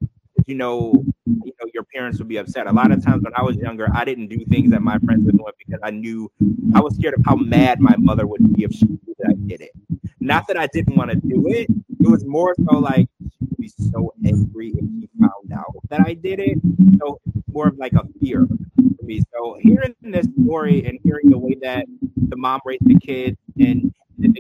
you 0.48 0.56
know, 0.56 1.04
you 1.26 1.54
know, 1.60 1.70
your 1.74 1.84
parents 1.84 2.18
would 2.20 2.28
be 2.28 2.38
upset. 2.38 2.68
A 2.68 2.72
lot 2.72 2.92
of 2.92 3.04
times 3.04 3.24
when 3.24 3.34
I 3.36 3.42
was 3.42 3.58
younger, 3.58 3.88
I 3.94 4.06
didn't 4.06 4.28
do 4.28 4.44
things 4.46 4.72
that 4.72 4.82
my 4.82 4.98
friends 5.00 5.26
were 5.26 5.32
doing 5.32 5.54
because 5.58 5.80
I 5.84 5.92
knew 5.92 6.32
I 6.74 6.82
was 6.82 6.96
scared 6.96 7.16
of 7.16 7.26
how 7.26 7.36
mad 7.36 7.80
my 7.80 7.96
mother 7.98 8.28
would 8.28 8.56
be 8.56 8.64
if 8.64 8.72
she 8.72 8.86
knew 8.86 9.16
that 9.20 9.30
I 9.30 9.34
did 9.48 9.62
it. 9.62 9.72
Not 10.20 10.48
that 10.48 10.58
I 10.58 10.68
didn't 10.68 10.96
want 10.96 11.12
to 11.12 11.18
do 11.18 11.48
it. 11.48 11.68
It 12.00 12.08
was 12.10 12.26
more 12.26 12.56
so 12.70 12.78
like 12.78 13.08
she 13.20 13.46
would 13.50 13.58
be 13.58 13.68
so 13.92 14.14
angry 14.26 14.74
if 14.76 14.86
she 15.00 15.10
found 15.20 15.54
out 15.54 15.76
that 15.90 16.02
I 16.02 16.14
did 16.14 16.40
it. 16.40 16.58
So 17.00 17.20
more 17.52 17.68
of 17.68 17.78
like 17.78 17.94
a 17.94 18.04
fear 18.20 18.48
for 18.48 19.06
me. 19.06 19.22
So 19.34 19.58
hearing 19.62 19.96
this 20.02 20.28
story 20.44 20.86
and 20.86 21.00
hearing 21.04 21.30
the 21.30 21.38
way 21.38 21.58
that 21.62 21.86
the 22.16 22.36
mom 22.36 22.62
raised 22.66 22.86
the 22.86 23.00
kids 23.00 23.38
and 23.60 23.94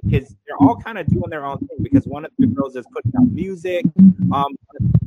kids 0.10 0.36
they're 0.48 0.58
all 0.60 0.76
kind 0.76 0.98
of 0.98 1.08
doing 1.08 1.30
their 1.30 1.46
own 1.46 1.58
thing 1.60 1.78
because 1.82 2.06
one 2.06 2.26
of 2.26 2.32
the 2.38 2.48
girls 2.48 2.76
is 2.76 2.86
putting 2.94 3.12
out 3.18 3.30
music 3.32 3.86
um 4.34 4.56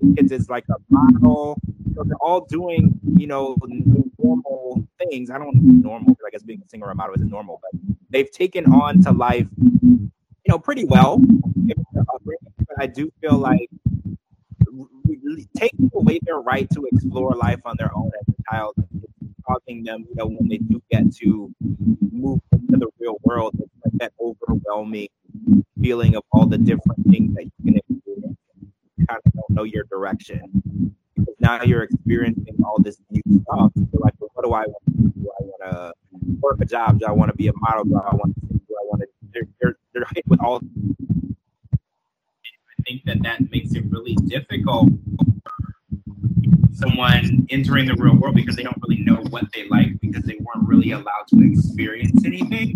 the 0.03 0.15
kids 0.17 0.33
is 0.33 0.49
like 0.49 0.65
a 0.71 0.75
model. 0.91 1.59
So 1.95 2.03
they're 2.05 2.17
all 2.21 2.45
doing 2.45 2.99
you 3.17 3.27
know 3.27 3.57
normal 4.19 4.87
things. 4.99 5.31
I 5.31 5.39
don't 5.39 5.55
know 5.55 5.91
normal 5.91 6.17
i 6.27 6.31
guess 6.31 6.43
being 6.43 6.63
a 6.65 6.69
singer 6.69 6.87
or 6.87 6.91
a 6.91 6.95
model 6.95 7.15
isn't 7.17 7.31
normal 7.31 7.61
but 7.63 7.81
they've 8.11 8.31
taken 8.31 8.67
on 8.67 9.03
to 9.03 9.13
life 9.13 9.47
you 9.61 10.11
know 10.49 10.59
pretty 10.59 10.85
well. 10.85 11.19
But 11.19 12.77
i 12.79 12.87
do 12.87 13.13
feel 13.21 13.39
like 13.39 13.69
taking 15.57 15.91
away 15.95 16.19
their 16.23 16.39
right 16.39 16.69
to 16.71 16.87
explore 16.93 17.35
life 17.35 17.61
on 17.65 17.77
their 17.79 17.91
own 17.97 18.11
as 18.21 18.35
a 18.35 18.51
child 18.51 18.75
causing 19.47 19.83
them, 19.85 20.07
you 20.09 20.15
know, 20.17 20.27
when 20.27 20.49
they 20.49 20.59
do 20.59 20.83
get 20.91 21.15
to 21.17 21.53
move 22.13 22.41
into 22.53 22.77
the 22.79 22.89
real 22.99 23.17
world, 23.23 23.55
overwhelming 24.49 25.09
feeling 25.81 26.17
of 26.17 26.23
all 26.33 26.47
the 26.47 26.59
different 26.59 27.05
things 27.11 27.35
that 27.35 27.45
you 27.45 27.51
can 27.65 27.77
experience. 27.77 28.39
You 28.97 29.07
kind 29.07 29.21
of 29.25 29.33
don't 29.33 29.51
know 29.51 29.65
your 29.65 29.85
direction 29.85 30.95
because 31.17 31.35
now 31.41 31.63
you're 31.63 31.83
experiencing 31.83 32.57
all 32.65 32.81
this 32.81 32.99
new 33.11 33.23
stuff. 33.43 33.73
You're 33.75 34.01
like, 34.01 34.15
well, 34.19 34.31
what 34.35 34.45
do 34.45 34.53
I 34.53 34.67
want 34.67 34.85
to 34.87 34.93
do? 34.93 35.13
Do 35.21 35.31
I 35.31 35.45
want 35.45 35.73
to 35.73 35.93
work 36.41 36.61
a 36.61 36.65
job? 36.65 37.01
Do 37.01 37.07
I 37.07 37.13
want 37.13 37.31
to 37.31 37.37
be 37.37 37.49
a 37.49 37.53
model? 37.57 37.85
Do 37.85 37.97
I 37.97 38.15
want 38.15 38.35
to? 38.35 38.41
Do 38.41 38.77
I 38.81 38.85
want 38.85 39.03
to? 39.03 39.09
They're, 39.33 39.49
they're, 39.61 39.77
they're 39.93 40.07
hit 40.15 40.27
with 40.27 40.41
all. 40.41 40.61
I 41.73 42.83
think 42.87 43.05
that 43.05 43.23
that 43.23 43.51
makes 43.51 43.75
it 43.75 43.85
really 43.91 44.15
difficult 44.27 44.91
someone 46.75 47.47
entering 47.51 47.87
the 47.87 47.95
real 47.95 48.17
world 48.17 48.35
because 48.35 48.57
they 48.57 48.63
don't 48.63 48.79
really 48.87 49.03
know 49.03 49.17
what 49.31 49.45
they 49.55 49.67
like 49.69 49.99
because 50.01 50.25
they 50.25 50.37
weren't 50.41 50.69
really 50.69 50.91
allowed 50.91 51.27
to 51.29 51.41
experience 51.41 52.25
anything. 52.25 52.75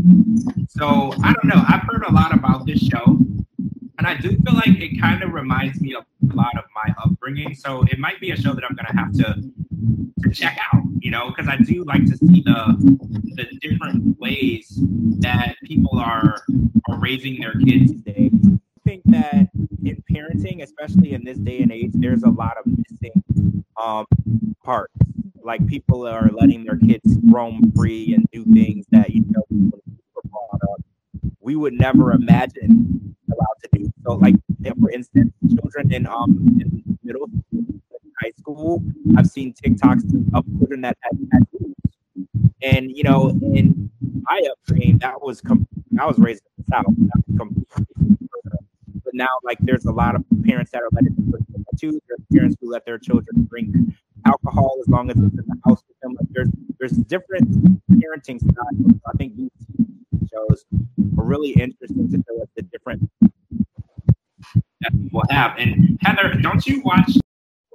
So 0.69 1.13
I 1.23 1.33
don't 1.33 1.45
know. 1.45 1.65
I've 1.69 1.83
heard 1.83 2.05
a 2.07 2.13
lot 2.13 2.33
about 2.35 2.67
this 2.67 2.79
show, 2.79 3.19
and 3.99 4.07
I 4.07 4.15
do 4.15 4.31
feel 4.31 4.55
like 4.55 4.69
it 4.69 5.01
kind 5.01 5.23
of 5.23 5.33
reminds 5.33 5.81
me 5.81 5.95
of 5.95 6.05
a 6.31 6.35
lot 6.35 6.57
of 6.57 6.65
my 6.75 6.95
upbringing. 7.03 7.55
So 7.55 7.83
it 7.91 7.99
might 7.99 8.21
be 8.21 8.31
a 8.31 8.37
show 8.37 8.55
that 8.55 8.65
I'm 8.65 8.77
gonna 8.77 8.97
have 8.97 9.13
to, 9.15 9.43
to 10.23 10.31
check 10.31 10.59
out, 10.73 10.83
you 11.01 11.11
know, 11.11 11.31
because 11.31 11.49
I 11.49 11.57
do 11.57 11.85
like 11.85 12.05
to 12.07 12.17
see 12.17 12.43
the 12.43 12.77
the 13.35 13.47
different 13.61 14.19
ways 14.19 14.79
that 15.21 15.57
people 15.65 15.99
are 15.99 16.43
are 16.89 16.99
raising 16.99 17.41
their 17.41 17.55
kids 17.55 17.93
today. 17.93 18.31
Think 18.89 19.03
that 19.05 19.51
in 19.85 20.03
parenting, 20.11 20.63
especially 20.63 21.13
in 21.13 21.23
this 21.23 21.37
day 21.37 21.61
and 21.61 21.71
age, 21.71 21.91
there's 21.93 22.23
a 22.23 22.31
lot 22.31 22.57
of 22.57 22.65
missing 22.67 23.23
um, 23.77 24.07
parts. 24.65 24.95
like 25.43 25.67
people 25.67 26.07
are 26.07 26.31
letting 26.33 26.65
their 26.65 26.79
kids 26.79 27.19
roam 27.25 27.71
free 27.77 28.15
and 28.15 28.27
do 28.33 28.45
things 28.55 28.87
that 28.91 29.11
you 29.11 29.25
know 29.29 29.71
we 31.41 31.55
would 31.55 31.75
never 31.75 32.13
imagine 32.13 33.15
allowed 33.31 33.57
to 33.63 33.69
do. 33.79 33.93
So, 34.05 34.15
like 34.15 34.37
for 34.81 34.91
instance, 34.91 35.35
children 35.55 35.93
in 35.93 36.07
um 36.07 36.59
in 36.59 36.83
middle 37.05 37.29
high 38.23 38.33
school, 38.39 38.83
I've 39.19 39.27
seen 39.27 39.53
TikToks 39.53 40.35
of 40.35 40.47
children 40.59 40.81
that 40.81 40.97
had. 41.03 41.19
And 42.63 42.91
you 42.97 43.03
know, 43.05 43.31
in 43.55 43.91
my 44.23 44.43
upbringing, 44.51 44.99
that 44.99 45.21
was 45.21 45.43
com- 45.43 45.69
I 46.01 46.07
was 46.07 46.19
raised 46.19 46.43
in 46.57 46.65
the 46.65 46.75
South. 46.75 46.95
But 47.29 48.58
now, 49.19 49.29
like, 49.43 49.59
there's 49.61 49.85
a 49.85 49.93
lot 49.93 50.15
of 50.15 50.25
parents 50.45 50.71
that 50.71 50.83
are 50.83 50.89
letting 50.93 51.15
their 51.19 51.41
children 51.41 51.65
tattoos. 51.73 52.01
There's 52.09 52.21
parents 52.33 52.57
who 52.61 52.71
let 52.71 52.87
their 52.87 52.99
children 52.99 53.47
drink 53.51 53.75
alcohol 54.27 54.79
as 54.81 54.89
long 54.89 55.11
as 55.11 55.17
it's 55.17 55.37
in 55.37 55.45
the 55.47 55.59
house 55.67 55.83
with 55.89 55.99
them. 56.01 56.15
Like, 56.19 56.29
there's 56.31 56.49
there's 56.79 56.93
different 56.93 57.49
parenting 57.91 58.39
styles. 58.39 58.95
I 59.07 59.17
think 59.19 59.37
these 59.37 59.51
shows 60.33 60.65
are 61.19 61.25
really 61.25 61.51
interesting 61.51 62.09
to 62.11 62.17
show 62.27 62.43
us 62.43 62.49
the 62.57 62.63
different 62.63 63.11
that 64.81 64.93
people 65.03 65.23
have. 65.31 65.59
And 65.59 65.99
Heather, 66.03 66.35
don't 66.41 66.65
you 66.67 66.81
watch 66.83 67.11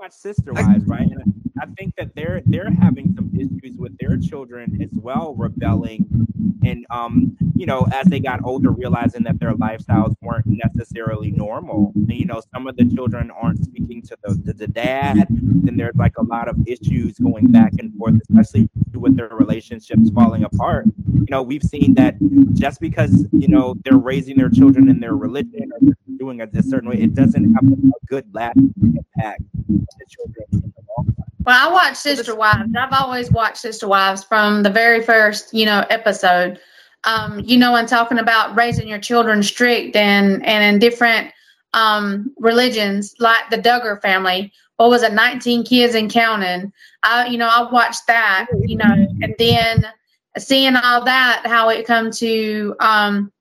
watch 0.03 0.11
Sister 0.11 0.51
Wives, 0.51 0.85
right? 0.85 1.09
And 1.09 1.33
I 1.61 1.65
think 1.77 1.95
that 1.95 2.13
they're 2.13 2.41
they're 2.45 2.69
having 2.69 3.13
some 3.15 3.31
issues 3.33 3.77
with 3.77 3.97
their 3.99 4.17
children 4.17 4.81
as 4.81 4.89
well, 4.91 5.33
rebelling, 5.35 6.27
and 6.65 6.85
um, 6.89 7.37
you 7.55 7.65
know, 7.65 7.87
as 7.93 8.07
they 8.07 8.19
got 8.19 8.43
older, 8.43 8.71
realizing 8.71 9.23
that 9.23 9.39
their 9.39 9.53
lifestyles 9.53 10.13
weren't 10.21 10.45
necessarily 10.45 11.31
normal. 11.31 11.93
And, 11.95 12.11
you 12.11 12.25
know, 12.25 12.41
some 12.53 12.67
of 12.67 12.75
the 12.75 12.83
children 12.93 13.31
aren't 13.31 13.63
speaking 13.63 14.01
to 14.01 14.17
the, 14.23 14.35
to 14.45 14.53
the 14.53 14.67
dad, 14.67 15.29
and 15.29 15.79
there's 15.79 15.95
like 15.95 16.17
a 16.17 16.23
lot 16.23 16.49
of 16.49 16.57
issues 16.67 17.17
going 17.19 17.47
back 17.47 17.71
and 17.79 17.93
forth, 17.95 18.15
especially 18.29 18.69
with 18.93 19.15
their 19.15 19.29
relationships 19.29 20.09
falling 20.09 20.43
apart. 20.43 20.85
You 21.13 21.27
know, 21.29 21.41
we've 21.41 21.63
seen 21.63 21.93
that 21.93 22.15
just 22.53 22.81
because 22.81 23.25
you 23.31 23.47
know 23.47 23.75
they're 23.85 23.97
raising 23.97 24.35
their 24.35 24.49
children 24.49 24.89
in 24.89 24.99
their 24.99 25.15
religion 25.15 25.71
or 25.71 25.93
doing 26.17 26.41
it 26.41 26.53
a 26.53 26.63
certain 26.63 26.89
way, 26.89 26.97
it 26.97 27.15
doesn't 27.15 27.53
have 27.53 27.63
a 27.63 28.05
good 28.07 28.25
lasting 28.33 28.73
impact 29.15 29.43
the 29.67 30.05
children 30.09 30.45
in 30.51 30.59
the 30.59 30.83
long 30.97 31.05
run. 31.07 31.27
Well, 31.45 31.69
I 31.69 31.71
watch 31.71 31.95
Sister 31.97 32.35
Wives. 32.35 32.71
I've 32.77 32.93
always 32.93 33.31
watched 33.31 33.57
Sister 33.57 33.87
Wives 33.87 34.23
from 34.23 34.63
the 34.63 34.69
very 34.69 35.01
first, 35.01 35.53
you 35.53 35.65
know, 35.65 35.85
episode. 35.89 36.59
Um, 37.05 37.41
you 37.41 37.57
know, 37.57 37.75
and 37.75 37.87
talking 37.87 38.17
about 38.17 38.55
raising 38.55 38.87
your 38.87 38.99
children 38.99 39.43
strict 39.43 39.95
and 39.95 40.45
and 40.45 40.63
in 40.63 40.79
different 40.79 41.31
um 41.73 42.33
religions, 42.39 43.13
like 43.19 43.49
the 43.49 43.57
Duggar 43.57 44.01
family. 44.01 44.51
What 44.77 44.89
was 44.89 45.03
it, 45.03 45.13
19 45.13 45.65
kids 45.65 45.95
and 45.95 46.11
counting? 46.11 46.73
I, 47.03 47.27
you 47.27 47.37
know, 47.37 47.47
I 47.47 47.69
watched 47.71 48.07
that, 48.07 48.47
you 48.65 48.75
know, 48.75 48.85
and 49.21 49.35
then 49.37 49.85
seeing 50.37 50.75
all 50.75 51.03
that, 51.05 51.43
how 51.45 51.69
it 51.69 51.85
come 51.85 52.09
to 52.11 52.75
um 52.79 53.31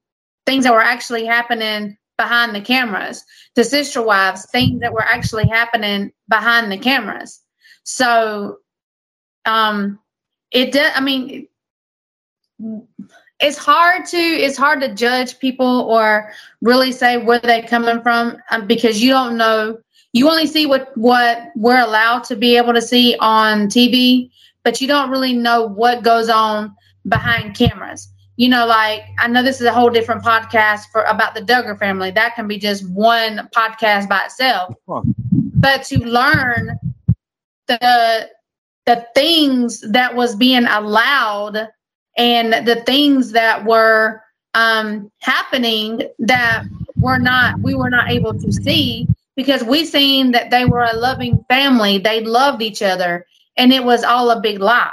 things 0.44 0.64
that 0.64 0.72
were 0.72 0.82
actually 0.82 1.24
happening 1.24 1.96
behind 2.22 2.54
the 2.54 2.60
cameras. 2.60 3.24
The 3.56 3.64
sister 3.64 4.00
wives, 4.00 4.46
things 4.46 4.80
that 4.80 4.92
were 4.92 5.02
actually 5.02 5.48
happening 5.48 6.12
behind 6.28 6.70
the 6.70 6.78
cameras. 6.78 7.40
So, 7.82 8.58
um, 9.44 9.98
it 10.52 10.72
does. 10.72 10.92
I 10.94 11.00
mean, 11.00 11.48
it's 13.40 13.58
hard 13.58 14.06
to 14.06 14.16
it's 14.16 14.56
hard 14.56 14.80
to 14.82 14.94
judge 14.94 15.40
people 15.40 15.80
or 15.90 16.32
really 16.60 16.92
say 16.92 17.16
where 17.16 17.40
they're 17.40 17.66
coming 17.66 18.00
from 18.02 18.36
um, 18.50 18.66
because 18.66 19.02
you 19.02 19.10
don't 19.10 19.36
know. 19.36 19.78
You 20.12 20.28
only 20.28 20.46
see 20.46 20.66
what 20.66 20.96
what 20.96 21.50
we're 21.56 21.80
allowed 21.80 22.22
to 22.24 22.36
be 22.36 22.56
able 22.56 22.74
to 22.74 22.82
see 22.82 23.16
on 23.18 23.66
TV, 23.66 24.30
but 24.62 24.80
you 24.80 24.86
don't 24.86 25.10
really 25.10 25.32
know 25.32 25.66
what 25.66 26.04
goes 26.04 26.28
on 26.28 26.76
behind 27.08 27.56
cameras. 27.56 28.11
You 28.36 28.48
know, 28.48 28.66
like 28.66 29.02
I 29.18 29.28
know 29.28 29.42
this 29.42 29.60
is 29.60 29.66
a 29.66 29.72
whole 29.72 29.90
different 29.90 30.22
podcast 30.22 30.86
for 30.90 31.02
about 31.02 31.34
the 31.34 31.42
Duggar 31.42 31.78
family. 31.78 32.10
That 32.10 32.34
can 32.34 32.48
be 32.48 32.58
just 32.58 32.88
one 32.90 33.48
podcast 33.54 34.08
by 34.08 34.24
itself. 34.24 34.74
But 34.86 35.84
to 35.84 35.98
learn 35.98 36.78
the 37.66 38.30
the 38.86 39.06
things 39.14 39.80
that 39.92 40.14
was 40.14 40.34
being 40.34 40.64
allowed 40.64 41.68
and 42.16 42.66
the 42.66 42.82
things 42.84 43.32
that 43.32 43.64
were 43.64 44.22
um, 44.54 45.10
happening 45.20 46.02
that 46.18 46.64
were 46.96 47.18
not 47.18 47.58
we 47.60 47.74
were 47.74 47.90
not 47.90 48.10
able 48.10 48.34
to 48.34 48.52
see 48.52 49.06
because 49.36 49.64
we 49.64 49.84
seen 49.84 50.32
that 50.32 50.50
they 50.50 50.64
were 50.64 50.82
a 50.82 50.96
loving 50.96 51.42
family 51.48 51.98
they 51.98 52.20
loved 52.20 52.60
each 52.60 52.82
other 52.82 53.26
and 53.56 53.72
it 53.72 53.82
was 53.82 54.04
all 54.04 54.30
a 54.30 54.40
big 54.40 54.60
lie 54.60 54.92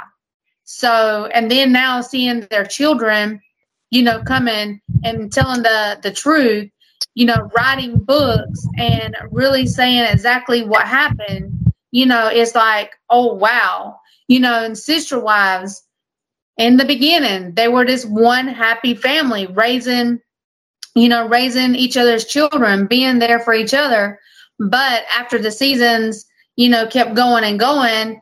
so 0.70 1.26
and 1.34 1.50
then 1.50 1.72
now 1.72 2.00
seeing 2.00 2.46
their 2.50 2.64
children 2.64 3.40
you 3.90 4.02
know 4.02 4.22
coming 4.22 4.80
and 5.04 5.32
telling 5.32 5.62
the 5.62 5.98
the 6.02 6.10
truth 6.10 6.70
you 7.14 7.26
know 7.26 7.50
writing 7.56 7.98
books 7.98 8.66
and 8.78 9.16
really 9.30 9.66
saying 9.66 10.04
exactly 10.04 10.62
what 10.62 10.86
happened 10.86 11.60
you 11.92 12.06
know, 12.06 12.28
it's 12.28 12.54
like, 12.54 12.92
oh 13.08 13.34
wow, 13.34 13.98
you 14.28 14.40
know, 14.40 14.64
and 14.64 14.78
sister 14.78 15.18
wives 15.18 15.82
in 16.56 16.76
the 16.76 16.84
beginning, 16.84 17.54
they 17.54 17.68
were 17.68 17.84
this 17.84 18.04
one 18.04 18.46
happy 18.46 18.94
family 18.94 19.46
raising, 19.48 20.20
you 20.94 21.08
know, 21.08 21.26
raising 21.26 21.74
each 21.74 21.96
other's 21.96 22.24
children, 22.24 22.86
being 22.86 23.18
there 23.18 23.40
for 23.40 23.54
each 23.54 23.74
other. 23.74 24.20
But 24.58 25.04
after 25.16 25.38
the 25.38 25.50
seasons, 25.50 26.26
you 26.56 26.68
know, 26.68 26.86
kept 26.86 27.14
going 27.14 27.44
and 27.44 27.58
going, 27.58 28.20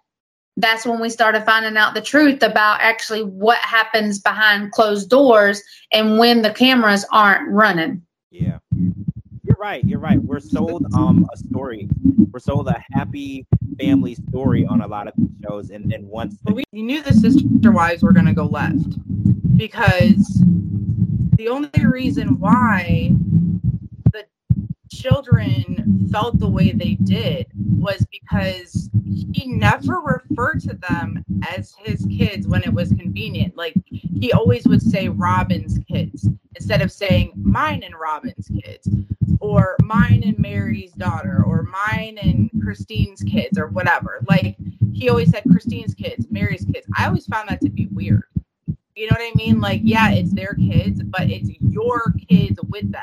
that's 0.59 0.85
when 0.85 1.01
we 1.01 1.09
started 1.09 1.45
finding 1.45 1.77
out 1.77 1.95
the 1.95 2.01
truth 2.01 2.43
about 2.43 2.81
actually 2.81 3.23
what 3.23 3.59
happens 3.59 4.19
behind 4.19 4.73
closed 4.73 5.09
doors 5.09 5.63
and 5.93 6.19
when 6.19 6.43
the 6.43 6.51
cameras 6.51 7.07
aren't 7.13 7.49
running. 7.49 8.03
Yeah. 8.31 8.59
You're 9.45 9.57
right. 9.59 9.85
You're 9.85 10.01
right. 10.01 10.21
We're 10.21 10.41
sold 10.41 10.87
um 10.95 11.29
a 11.33 11.37
story. 11.37 11.89
We're 12.33 12.41
sold 12.41 12.69
a 12.69 12.83
happy 12.93 13.47
family 13.79 14.15
story 14.17 14.67
on 14.67 14.83
a 14.83 14.87
lot 14.87 15.07
of 15.07 15.15
these 15.17 15.31
shows, 15.43 15.71
and 15.71 15.91
then 15.91 16.07
once 16.09 16.37
the- 16.45 16.55
we 16.55 16.65
knew 16.73 17.03
the 17.03 17.15
sister 17.15 17.71
wives 17.73 18.03
were 18.03 18.13
going 18.13 18.27
to 18.27 18.35
go 18.35 18.45
left 18.45 18.97
because 19.57 20.43
the 21.37 21.49
only 21.49 21.71
reason 21.87 22.39
why 22.41 23.11
the 23.13 23.48
children 25.01 26.09
felt 26.11 26.39
the 26.39 26.49
way 26.49 26.73
they 26.73 26.95
did 26.95 27.47
was 27.55 28.07
because 28.11 28.91
he 29.33 29.47
never 29.47 30.01
referred 30.01 30.61
to 30.61 30.75
them 30.89 31.25
as 31.49 31.75
his 31.85 32.07
kids 32.07 32.47
when 32.47 32.63
it 32.63 32.73
was 32.73 32.89
convenient. 32.91 33.57
Like 33.57 33.75
he 33.91 34.33
always 34.33 34.67
would 34.67 34.83
say 34.83 35.09
Robyn's 35.09 35.79
kids 35.91 36.29
instead 36.57 36.83
of 36.83 36.91
saying 36.91 37.33
mine 37.37 37.83
and 37.85 37.95
Robyn's 37.95 38.51
kids 38.63 38.89
or 39.41 39.77
mine 39.83 40.23
and 40.25 40.39
Meri's 40.39 40.93
daughter 40.93 41.43
or 41.47 41.63
mine 41.63 42.19
and 42.21 42.51
Christine's 42.63 43.23
kids 43.23 43.59
or 43.59 43.69
whatever. 43.69 44.25
Like 44.29 44.57
he 44.93 45.09
always 45.09 45.31
said 45.31 45.45
Christine's 45.51 45.95
kids, 45.95 46.27
Meri's 46.31 46.65
kids. 46.65 46.87
I 46.97 47.07
always 47.07 47.27
found 47.27 47.49
that 47.49 47.61
to 47.61 47.71
be 47.71 47.87
weird. 47.87 48.25
You 48.97 49.07
know 49.07 49.17
what 49.17 49.23
I 49.23 49.33
mean? 49.37 49.61
Like, 49.61 49.81
yeah, 49.85 50.11
it's 50.11 50.35
their 50.35 50.55
kids, 50.55 51.03
but 51.05 51.31
it's 51.31 51.51
your 51.61 52.13
kids 52.29 52.59
with 52.69 52.91
them. 52.91 53.03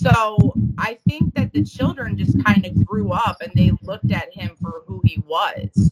So 0.00 0.54
I 0.78 0.98
think 1.08 1.34
that 1.34 1.52
the 1.52 1.64
children 1.64 2.18
just 2.18 2.42
kind 2.44 2.64
of 2.66 2.86
grew 2.86 3.12
up 3.12 3.38
and 3.40 3.52
they 3.54 3.72
looked 3.82 4.12
at 4.12 4.32
him 4.32 4.56
for 4.60 4.82
who 4.86 5.00
he 5.04 5.22
was. 5.26 5.90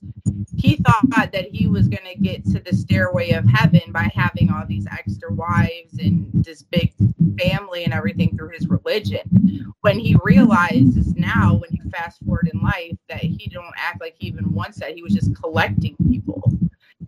He 0.56 0.76
thought 0.76 1.32
that 1.32 1.48
he 1.50 1.66
was 1.66 1.88
going 1.88 2.04
to 2.04 2.18
get 2.18 2.44
to 2.46 2.60
the 2.60 2.74
stairway 2.74 3.30
of 3.30 3.44
heaven 3.46 3.92
by 3.92 4.10
having 4.14 4.50
all 4.50 4.64
these 4.66 4.86
extra 4.90 5.32
wives 5.32 5.98
and 5.98 6.30
this 6.32 6.62
big 6.62 6.92
family 7.38 7.84
and 7.84 7.92
everything 7.92 8.36
through 8.36 8.50
his 8.50 8.68
religion. 8.68 9.74
When 9.80 9.98
he 9.98 10.16
realizes 10.22 11.14
now, 11.14 11.54
when 11.54 11.70
you 11.70 11.90
fast 11.90 12.24
forward 12.24 12.50
in 12.52 12.60
life, 12.60 12.96
that 13.08 13.20
he 13.20 13.48
don't 13.52 13.74
act 13.76 14.00
like 14.00 14.16
he 14.18 14.28
even 14.28 14.52
wants 14.52 14.78
that. 14.80 14.94
He 14.94 15.02
was 15.02 15.14
just 15.14 15.34
collecting 15.34 15.96
people. 16.08 16.52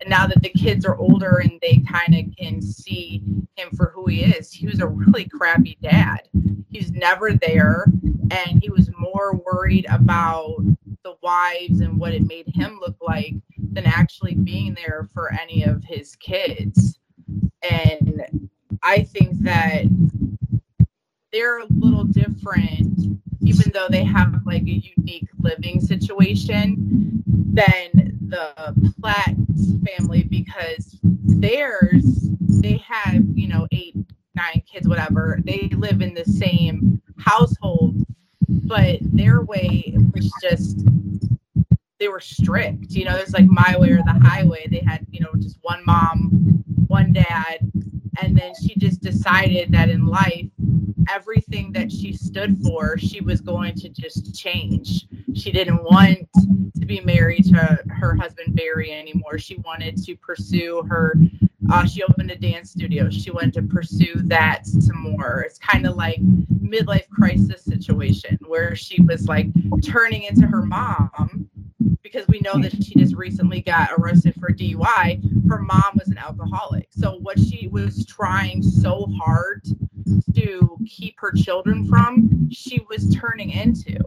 And 0.01 0.09
now 0.09 0.27
that 0.27 0.41
the 0.41 0.49
kids 0.49 0.85
are 0.85 0.97
older 0.97 1.37
and 1.37 1.59
they 1.61 1.83
kind 1.89 2.15
of 2.15 2.25
can 2.37 2.61
see 2.61 3.23
him 3.55 3.69
for 3.75 3.91
who 3.93 4.05
he 4.07 4.23
is, 4.23 4.51
he 4.51 4.67
was 4.67 4.79
a 4.79 4.87
really 4.87 5.25
crappy 5.25 5.77
dad. 5.81 6.27
He's 6.69 6.91
never 6.91 7.33
there, 7.33 7.85
and 8.29 8.61
he 8.61 8.69
was 8.69 8.89
more 8.97 9.41
worried 9.45 9.85
about 9.89 10.57
the 11.03 11.15
wives 11.23 11.79
and 11.79 11.97
what 11.99 12.13
it 12.13 12.27
made 12.27 12.47
him 12.53 12.79
look 12.79 12.97
like 13.01 13.33
than 13.71 13.85
actually 13.85 14.35
being 14.35 14.75
there 14.75 15.07
for 15.13 15.33
any 15.33 15.63
of 15.63 15.83
his 15.83 16.15
kids. 16.17 16.99
And 17.69 18.23
I 18.83 19.03
think 19.03 19.39
that 19.39 19.85
they're 21.31 21.59
a 21.59 21.67
little 21.69 22.03
different, 22.03 23.19
even 23.41 23.71
though 23.73 23.87
they 23.89 24.03
have 24.03 24.41
like 24.45 24.63
a 24.63 24.83
unique 24.97 25.29
living 25.39 25.79
situation 25.79 27.23
than 27.25 28.17
the 28.27 28.53
Plath 28.99 29.35
family 29.85 30.23
because 30.23 30.99
theirs, 31.03 32.29
they 32.61 32.77
have, 32.77 33.23
you 33.33 33.47
know, 33.47 33.67
eight, 33.71 33.95
nine 34.35 34.61
kids, 34.71 34.87
whatever. 34.87 35.39
They 35.43 35.69
live 35.75 36.01
in 36.01 36.13
the 36.13 36.25
same 36.25 37.01
household, 37.17 37.95
but 38.47 38.99
their 39.01 39.41
way 39.43 39.95
was 40.13 40.31
just 40.41 40.85
they 41.99 42.07
were 42.07 42.19
strict. 42.19 42.91
You 42.91 43.05
know, 43.05 43.13
there's 43.15 43.33
like 43.33 43.47
my 43.47 43.75
way 43.77 43.91
or 43.91 44.03
the 44.03 44.19
highway. 44.21 44.67
They 44.69 44.83
had, 44.85 45.05
you 45.09 45.21
know, 45.21 45.29
just 45.39 45.57
one 45.61 45.83
mom, 45.85 46.63
one 46.87 47.11
dad, 47.13 47.71
and 48.21 48.37
then 48.37 48.53
she 48.61 48.75
just 48.77 49.01
decided 49.01 49.71
that 49.71 49.89
in 49.89 50.05
life 50.05 50.45
everything 51.09 51.71
that 51.71 51.91
she 51.91 52.13
stood 52.13 52.57
for 52.59 52.97
she 52.97 53.21
was 53.21 53.41
going 53.41 53.73
to 53.75 53.89
just 53.89 54.35
change 54.35 55.05
she 55.35 55.51
didn't 55.51 55.83
want 55.83 56.19
to 56.79 56.85
be 56.85 56.99
married 57.01 57.45
to 57.45 57.79
her 57.89 58.15
husband 58.15 58.55
barry 58.55 58.91
anymore 58.91 59.37
she 59.37 59.57
wanted 59.57 59.97
to 59.97 60.15
pursue 60.17 60.83
her 60.89 61.15
uh, 61.71 61.85
she 61.85 62.03
opened 62.03 62.31
a 62.31 62.35
dance 62.35 62.71
studio 62.71 63.09
she 63.09 63.31
wanted 63.31 63.53
to 63.53 63.61
pursue 63.61 64.13
that 64.23 64.65
some 64.65 65.01
more 65.01 65.41
it's 65.41 65.59
kind 65.59 65.85
of 65.85 65.95
like 65.95 66.19
midlife 66.59 67.07
crisis 67.09 67.63
situation 67.63 68.37
where 68.47 68.75
she 68.75 69.01
was 69.01 69.27
like 69.27 69.47
turning 69.81 70.23
into 70.23 70.45
her 70.45 70.65
mom 70.65 71.49
because 72.03 72.27
we 72.29 72.39
know 72.39 72.57
that 72.61 72.71
she 72.83 72.95
just 72.95 73.15
recently 73.15 73.61
got 73.61 73.89
arrested 73.97 74.33
for 74.39 74.49
DUI. 74.49 75.49
Her 75.49 75.59
mom 75.59 75.91
was 75.95 76.07
an 76.07 76.17
alcoholic. 76.17 76.87
So 76.91 77.17
what 77.19 77.37
she 77.37 77.67
was 77.67 78.05
trying 78.05 78.63
so 78.63 79.07
hard 79.19 79.65
to 80.35 80.77
keep 80.87 81.19
her 81.19 81.31
children 81.31 81.87
from, 81.87 82.49
she 82.51 82.85
was 82.89 83.15
turning 83.15 83.51
into. 83.51 83.97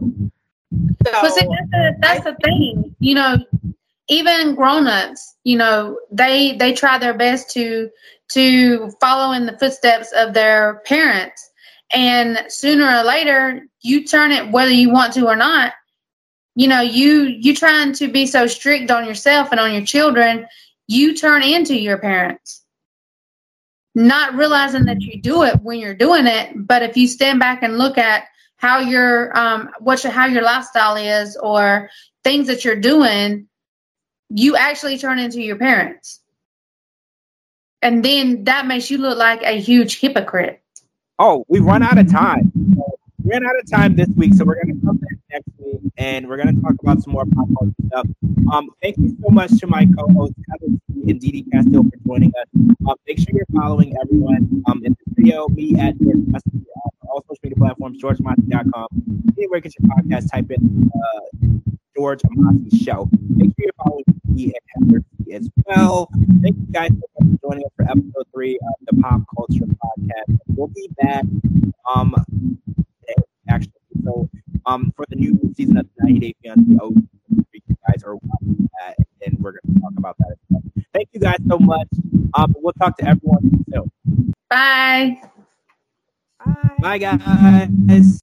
So 1.05 1.11
but 1.11 1.33
see, 1.33 1.47
that's, 1.47 1.71
the, 1.71 1.95
that's 1.99 2.23
the 2.23 2.35
thing. 2.43 2.95
You 2.99 3.15
know, 3.15 3.37
even 4.07 4.55
grown-ups, 4.55 5.35
you 5.43 5.57
know, 5.57 5.99
they 6.11 6.55
they 6.57 6.73
try 6.73 6.97
their 6.97 7.13
best 7.13 7.49
to 7.51 7.89
to 8.33 8.91
follow 9.01 9.33
in 9.33 9.45
the 9.45 9.57
footsteps 9.57 10.11
of 10.13 10.33
their 10.33 10.81
parents. 10.85 11.49
And 11.93 12.39
sooner 12.47 12.85
or 12.85 13.03
later, 13.03 13.67
you 13.81 14.05
turn 14.05 14.31
it 14.31 14.51
whether 14.51 14.71
you 14.71 14.89
want 14.89 15.13
to 15.13 15.27
or 15.27 15.35
not 15.35 15.73
you 16.55 16.67
know 16.67 16.81
you 16.81 17.23
you 17.39 17.55
trying 17.55 17.93
to 17.93 18.07
be 18.07 18.25
so 18.25 18.47
strict 18.47 18.91
on 18.91 19.05
yourself 19.05 19.49
and 19.51 19.59
on 19.59 19.73
your 19.73 19.85
children 19.85 20.45
you 20.87 21.15
turn 21.15 21.41
into 21.41 21.79
your 21.79 21.97
parents 21.97 22.60
not 23.93 24.33
realizing 24.35 24.85
that 24.85 25.01
you 25.01 25.21
do 25.21 25.43
it 25.43 25.55
when 25.61 25.79
you're 25.79 25.93
doing 25.93 26.25
it 26.25 26.51
but 26.55 26.81
if 26.81 26.95
you 26.95 27.07
stand 27.07 27.39
back 27.39 27.61
and 27.61 27.77
look 27.77 27.97
at 27.97 28.25
how 28.55 28.79
your 28.79 29.37
um 29.37 29.69
what 29.79 30.03
your, 30.03 30.13
how 30.13 30.25
your 30.25 30.43
lifestyle 30.43 30.95
is 30.95 31.35
or 31.37 31.89
things 32.23 32.47
that 32.47 32.63
you're 32.63 32.79
doing 32.79 33.47
you 34.33 34.55
actually 34.55 34.97
turn 34.97 35.19
into 35.19 35.41
your 35.41 35.57
parents. 35.57 36.21
And 37.81 38.05
then 38.05 38.43
that 38.45 38.67
makes 38.67 38.89
you 38.89 38.97
look 38.97 39.17
like 39.17 39.41
a 39.43 39.59
huge 39.59 39.99
hypocrite. 39.99 40.61
Oh 41.19 41.45
we 41.47 41.59
run 41.59 41.83
out 41.83 41.97
of 41.97 42.09
time. 42.09 42.51
We 42.55 43.31
ran 43.31 43.45
out 43.45 43.59
of 43.59 43.69
time 43.69 43.95
this 43.95 44.07
week 44.15 44.33
so 44.33 44.45
we're 44.45 44.55
to 44.63 44.73
come 44.85 44.97
back 44.97 45.10
and 46.01 46.27
we're 46.27 46.35
going 46.35 46.53
to 46.53 46.59
talk 46.63 46.73
about 46.81 46.99
some 46.99 47.13
more 47.13 47.25
pop 47.25 47.47
culture 47.55 47.75
stuff. 47.85 48.07
Um, 48.51 48.69
thank 48.81 48.97
you 48.97 49.15
so 49.21 49.29
much 49.29 49.51
to 49.59 49.67
my 49.67 49.85
co-hosts 49.85 50.35
Kevin 50.49 50.81
and 50.89 51.21
DeeDee 51.21 51.45
Casteel 51.53 51.83
for 51.83 51.97
joining 52.07 52.29
us. 52.29 52.47
Um, 52.89 52.95
make 53.07 53.19
sure 53.19 53.27
you're 53.33 53.45
following 53.55 53.93
everyone 54.01 54.63
um, 54.65 54.81
in 54.83 54.93
this 54.93 55.15
video. 55.15 55.47
Me 55.49 55.75
at 55.79 55.93
George 55.99 56.17
uh, 56.33 56.39
all 57.07 57.23
social 57.29 57.37
media 57.43 57.55
platforms, 57.55 58.01
georgemossey.com. 58.01 58.87
Anywhere 59.37 59.57
you 59.57 59.61
get 59.61 59.73
your 59.79 59.89
podcast, 59.89 60.31
type 60.31 60.49
in 60.49 60.89
uh, 60.95 61.47
George 61.95 62.21
Mossey 62.31 62.77
Show. 62.83 63.07
Make 63.29 63.49
sure 63.49 63.65
you're 63.65 63.73
following 63.85 64.03
me 64.25 64.45
and 64.75 64.89
Heather 64.89 65.03
as 65.35 65.49
well. 65.67 66.09
Thank 66.41 66.57
you 66.57 66.67
guys 66.71 66.89
so 66.89 67.25
for 67.25 67.37
joining 67.47 67.65
us 67.65 67.71
for 67.75 67.83
episode 67.83 68.25
three 68.33 68.57
of 68.57 68.73
the 68.89 69.01
Pop 69.03 69.21
Culture 69.37 69.65
Podcast. 69.65 70.39
We'll 70.47 70.67
be 70.69 70.89
back 70.99 71.25
um, 71.93 72.15
actually. 73.47 73.73
So 74.03 74.29
um, 74.65 74.93
for 74.95 75.05
the 75.09 75.15
new 75.15 75.39
season 75.55 75.77
of 75.77 75.87
the 75.97 76.05
90 76.05 76.19
Day 76.19 76.35
Fiancé. 76.43 76.77
Oh, 76.81 76.93
you 77.29 77.77
guys 77.87 78.03
are 78.03 78.15
watching 78.15 78.69
that, 78.79 78.97
and 79.25 79.37
we're 79.39 79.53
going 79.53 79.75
to 79.75 79.81
talk 79.81 79.93
about 79.97 80.17
that. 80.19 80.35
Thank 80.93 81.09
you 81.13 81.19
guys 81.19 81.39
so 81.47 81.57
much. 81.57 81.87
Um, 82.33 82.53
we'll 82.57 82.73
talk 82.73 82.97
to 82.97 83.07
everyone 83.07 83.65
soon. 83.71 84.33
Bye. 84.49 85.21
Bye, 86.45 86.77
Bye 86.79 86.97
guys. 86.97 88.21